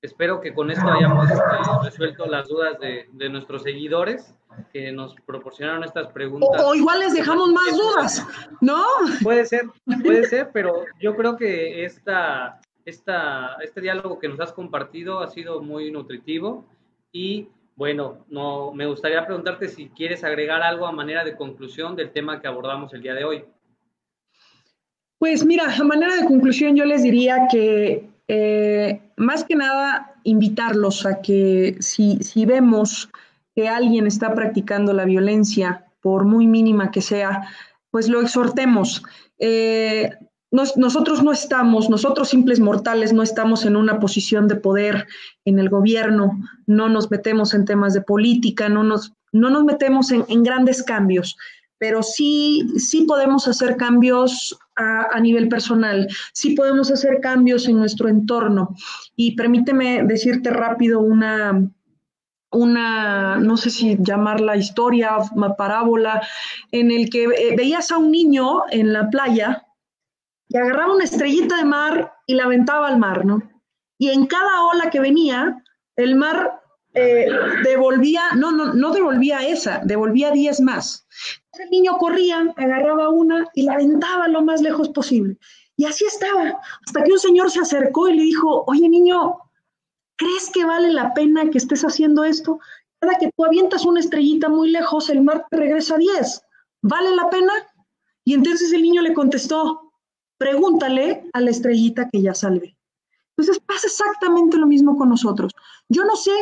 Espero 0.00 0.40
que 0.40 0.52
con 0.52 0.70
esto 0.70 0.86
hayamos 0.86 1.30
este, 1.30 1.42
resuelto 1.82 2.26
las 2.26 2.46
dudas 2.46 2.78
de, 2.78 3.28
nuestros 3.30 3.62
seguidores 3.62 4.34
que 4.70 4.92
nos 4.92 5.14
proporcionaron 5.26 5.82
estas 5.82 6.08
preguntas. 6.08 6.62
O, 6.62 6.74
igual 6.74 7.00
les 7.00 7.14
dejamos 7.14 7.50
más 7.50 7.72
dudas, 7.72 8.26
¿no? 8.60 8.84
Puede 9.22 9.46
ser, 9.46 9.62
puede 10.02 10.24
ser, 10.24 10.50
pero 10.52 10.84
yo 11.00 11.16
creo 11.16 11.38
que 11.38 11.86
esta, 11.86 12.60
esta, 12.84 13.56
este 13.62 13.80
diálogo 13.80 14.18
que 14.18 14.28
nos 14.28 14.40
has 14.40 14.52
compartido 14.52 15.20
ha 15.20 15.30
sido 15.30 15.62
muy 15.62 15.90
nutritivo 15.90 16.64
y 17.12 17.48
bueno, 17.76 18.24
no, 18.28 18.72
me 18.72 18.86
gustaría 18.86 19.26
preguntarte 19.26 19.68
si 19.68 19.88
quieres 19.88 20.22
agregar 20.22 20.62
algo 20.62 20.86
a 20.86 20.92
manera 20.92 21.24
de 21.24 21.36
conclusión 21.36 21.96
del 21.96 22.12
tema 22.12 22.40
que 22.40 22.46
abordamos 22.46 22.92
el 22.94 23.02
día 23.02 23.14
de 23.14 23.24
hoy. 23.24 23.44
Pues 25.18 25.44
mira, 25.44 25.74
a 25.74 25.84
manera 25.84 26.14
de 26.16 26.26
conclusión 26.26 26.76
yo 26.76 26.84
les 26.84 27.02
diría 27.02 27.48
que 27.50 28.08
eh, 28.28 29.00
más 29.16 29.44
que 29.44 29.56
nada 29.56 30.14
invitarlos 30.22 31.04
a 31.04 31.20
que 31.20 31.76
si, 31.80 32.18
si 32.18 32.46
vemos 32.46 33.10
que 33.54 33.68
alguien 33.68 34.06
está 34.06 34.34
practicando 34.34 34.92
la 34.92 35.04
violencia, 35.04 35.86
por 36.00 36.24
muy 36.24 36.46
mínima 36.46 36.90
que 36.90 37.00
sea, 37.00 37.48
pues 37.90 38.08
lo 38.08 38.20
exhortemos. 38.20 39.02
Eh, 39.38 40.10
nosotros 40.54 41.22
no 41.22 41.32
estamos, 41.32 41.90
nosotros 41.90 42.28
simples 42.28 42.60
mortales 42.60 43.12
no 43.12 43.22
estamos 43.22 43.64
en 43.64 43.74
una 43.74 43.98
posición 43.98 44.46
de 44.46 44.54
poder 44.54 45.08
en 45.44 45.58
el 45.58 45.68
gobierno, 45.68 46.38
no 46.66 46.88
nos 46.88 47.10
metemos 47.10 47.54
en 47.54 47.64
temas 47.64 47.92
de 47.92 48.02
política, 48.02 48.68
no 48.68 48.84
nos, 48.84 49.12
no 49.32 49.50
nos 49.50 49.64
metemos 49.64 50.12
en, 50.12 50.42
grandes 50.42 50.82
cambios 50.82 51.36
pero 51.76 52.02
sí, 52.02 52.66
sí 52.76 53.02
podemos 53.02 53.46
hacer 53.46 53.76
cambios 53.76 54.56
a, 54.76 55.20
nivel 55.20 55.48
personal, 55.48 56.08
sí 56.32 56.54
podemos 56.54 56.90
hacer 56.90 57.20
cambios 57.20 57.68
en 57.68 57.76
nuestro 57.76 58.08
entorno. 58.08 58.74
Y 59.16 59.36
permíteme 59.36 60.02
decirte 60.04 60.48
rápido 60.48 61.00
una, 61.00 61.68
una, 62.50 63.36
no 63.36 63.58
sé 63.58 63.68
si 63.68 63.98
llamarla 64.00 64.56
historia, 64.56 65.10
parábola, 65.58 66.22
en 66.72 66.90
el 66.90 67.10
que 67.10 67.24
eh, 67.24 67.54
veías 67.54 67.90
a 67.90 67.98
un 67.98 68.12
niño 68.12 68.62
en 68.70 68.94
la 68.94 69.10
playa 69.10 69.66
y 70.48 70.56
agarraba 70.56 70.94
una 70.94 71.04
estrellita 71.04 71.56
de 71.56 71.64
mar 71.64 72.14
y 72.26 72.34
la 72.34 72.44
aventaba 72.44 72.88
al 72.88 72.98
mar, 72.98 73.24
¿no? 73.24 73.42
Y 73.98 74.10
en 74.10 74.26
cada 74.26 74.62
ola 74.62 74.90
que 74.90 75.00
venía, 75.00 75.62
el 75.96 76.16
mar 76.16 76.60
eh, 76.94 77.26
devolvía, 77.64 78.32
no, 78.36 78.52
no, 78.52 78.72
no 78.72 78.92
devolvía 78.92 79.46
esa, 79.46 79.80
devolvía 79.84 80.30
10 80.30 80.60
más. 80.60 81.06
El 81.58 81.70
niño 81.70 81.96
corría, 81.98 82.52
agarraba 82.56 83.08
una 83.08 83.48
y 83.54 83.62
la 83.62 83.74
aventaba 83.74 84.28
lo 84.28 84.42
más 84.42 84.62
lejos 84.62 84.88
posible. 84.90 85.38
Y 85.76 85.86
así 85.86 86.04
estaba, 86.04 86.60
hasta 86.86 87.02
que 87.02 87.12
un 87.12 87.18
señor 87.18 87.50
se 87.50 87.60
acercó 87.60 88.08
y 88.08 88.14
le 88.14 88.22
dijo, 88.22 88.64
oye 88.66 88.88
niño, 88.88 89.38
¿crees 90.16 90.50
que 90.50 90.64
vale 90.64 90.92
la 90.92 91.14
pena 91.14 91.50
que 91.50 91.58
estés 91.58 91.82
haciendo 91.82 92.24
esto? 92.24 92.60
Cada 93.00 93.18
que 93.18 93.30
tú 93.36 93.44
avientas 93.44 93.84
una 93.84 94.00
estrellita 94.00 94.48
muy 94.48 94.70
lejos, 94.70 95.10
el 95.10 95.22
mar 95.22 95.46
te 95.50 95.56
regresa 95.56 95.96
10. 95.96 96.42
¿Vale 96.82 97.16
la 97.16 97.28
pena? 97.28 97.52
Y 98.24 98.34
entonces 98.34 98.72
el 98.72 98.82
niño 98.82 99.02
le 99.02 99.14
contestó, 99.14 99.83
pregúntale 100.44 101.24
a 101.32 101.40
la 101.40 101.50
estrellita 101.50 102.10
que 102.10 102.20
ya 102.20 102.34
salve. 102.34 102.76
Entonces 103.30 103.62
pasa 103.66 103.86
exactamente 103.86 104.58
lo 104.58 104.66
mismo 104.66 104.98
con 104.98 105.08
nosotros. 105.08 105.50
Yo 105.88 106.04
no 106.04 106.16
sé 106.16 106.32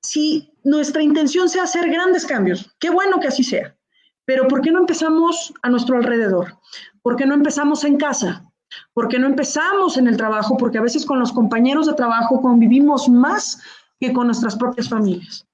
si 0.00 0.52
nuestra 0.62 1.02
intención 1.02 1.48
sea 1.48 1.64
hacer 1.64 1.90
grandes 1.90 2.24
cambios, 2.24 2.72
qué 2.78 2.90
bueno 2.90 3.18
que 3.18 3.26
así 3.26 3.42
sea, 3.42 3.76
pero 4.24 4.46
¿por 4.46 4.60
qué 4.60 4.70
no 4.70 4.78
empezamos 4.78 5.52
a 5.62 5.68
nuestro 5.68 5.96
alrededor? 5.96 6.60
¿Por 7.02 7.16
qué 7.16 7.26
no 7.26 7.34
empezamos 7.34 7.82
en 7.82 7.96
casa? 7.96 8.48
¿Por 8.94 9.08
qué 9.08 9.18
no 9.18 9.26
empezamos 9.26 9.96
en 9.96 10.06
el 10.06 10.16
trabajo? 10.16 10.56
Porque 10.56 10.78
a 10.78 10.82
veces 10.82 11.04
con 11.04 11.18
los 11.18 11.32
compañeros 11.32 11.88
de 11.88 11.94
trabajo 11.94 12.40
convivimos 12.40 13.08
más 13.08 13.60
que 13.98 14.12
con 14.12 14.26
nuestras 14.26 14.54
propias 14.54 14.88
familias. 14.88 15.44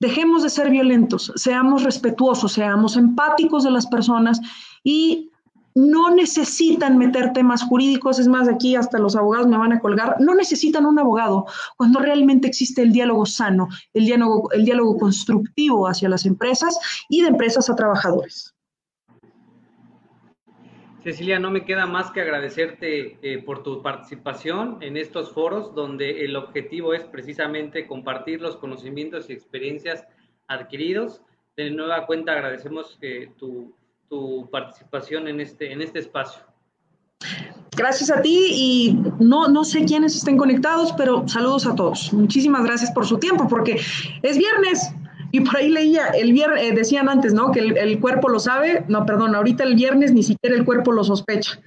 Dejemos 0.00 0.42
de 0.42 0.50
ser 0.50 0.68
violentos, 0.68 1.32
seamos 1.34 1.82
respetuosos, 1.82 2.52
seamos 2.52 2.98
empáticos 2.98 3.64
de 3.64 3.70
las 3.70 3.86
personas 3.86 4.38
y 4.84 5.30
no 5.78 6.10
necesitan 6.10 6.98
meter 6.98 7.32
temas 7.32 7.62
jurídicos, 7.62 8.18
es 8.18 8.26
más, 8.26 8.48
aquí 8.48 8.74
hasta 8.74 8.98
los 8.98 9.14
abogados 9.14 9.46
me 9.46 9.56
van 9.56 9.72
a 9.72 9.78
colgar, 9.78 10.16
no 10.18 10.34
necesitan 10.34 10.84
un 10.84 10.98
abogado 10.98 11.46
cuando 11.76 12.00
realmente 12.00 12.48
existe 12.48 12.82
el 12.82 12.92
diálogo 12.92 13.24
sano, 13.26 13.68
el 13.94 14.06
diálogo, 14.06 14.50
el 14.52 14.64
diálogo 14.64 14.98
constructivo 14.98 15.86
hacia 15.86 16.08
las 16.08 16.26
empresas 16.26 16.76
y 17.08 17.22
de 17.22 17.28
empresas 17.28 17.70
a 17.70 17.76
trabajadores. 17.76 18.54
Cecilia, 21.04 21.38
no 21.38 21.52
me 21.52 21.64
queda 21.64 21.86
más 21.86 22.10
que 22.10 22.22
agradecerte 22.22 23.16
eh, 23.22 23.38
por 23.38 23.62
tu 23.62 23.80
participación 23.80 24.78
en 24.80 24.96
estos 24.96 25.32
foros 25.32 25.74
donde 25.76 26.24
el 26.24 26.34
objetivo 26.34 26.92
es 26.92 27.04
precisamente 27.04 27.86
compartir 27.86 28.40
los 28.40 28.56
conocimientos 28.56 29.30
y 29.30 29.32
experiencias 29.32 30.04
adquiridos. 30.48 31.22
De 31.56 31.70
nueva 31.70 32.04
cuenta 32.04 32.32
agradecemos 32.32 32.98
eh, 33.00 33.30
tu 33.38 33.72
tu 34.08 34.48
participación 34.50 35.28
en 35.28 35.40
este, 35.40 35.72
en 35.72 35.82
este 35.82 35.98
espacio. 36.00 36.42
Gracias 37.76 38.10
a 38.10 38.20
ti 38.22 38.46
y 38.50 38.98
no, 39.20 39.48
no 39.48 39.64
sé 39.64 39.84
quiénes 39.84 40.16
estén 40.16 40.36
conectados, 40.36 40.92
pero 40.96 41.26
saludos 41.28 41.66
a 41.66 41.74
todos. 41.74 42.12
Muchísimas 42.12 42.64
gracias 42.64 42.90
por 42.90 43.06
su 43.06 43.18
tiempo, 43.18 43.46
porque 43.48 43.80
es 44.22 44.38
viernes 44.38 44.92
y 45.30 45.40
por 45.40 45.56
ahí 45.56 45.68
leía, 45.68 46.06
el 46.08 46.32
viernes, 46.32 46.62
eh, 46.62 46.72
decían 46.72 47.08
antes, 47.08 47.34
¿no? 47.34 47.52
Que 47.52 47.60
el, 47.60 48.00
cuerpo 48.00 48.28
lo 48.28 48.40
sabe. 48.40 48.84
No, 48.88 49.04
perdón, 49.04 49.34
ahorita 49.34 49.64
el 49.64 49.74
viernes 49.74 50.12
ni 50.12 50.22
siquiera 50.22 50.56
el 50.56 50.64
cuerpo 50.64 50.92
lo 50.92 51.04
sospecha. 51.04 51.60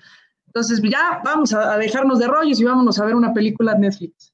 Entonces, 0.48 0.82
ya 0.82 1.22
vamos 1.24 1.54
a, 1.54 1.78
dejarnos 1.78 2.20
de 2.20 2.28
rollos 2.28 2.60
y 2.60 2.64
vámonos 2.64 3.00
a 3.00 3.06
ver 3.06 3.16
una 3.16 3.34
película 3.34 3.76
Netflix. 3.76 4.31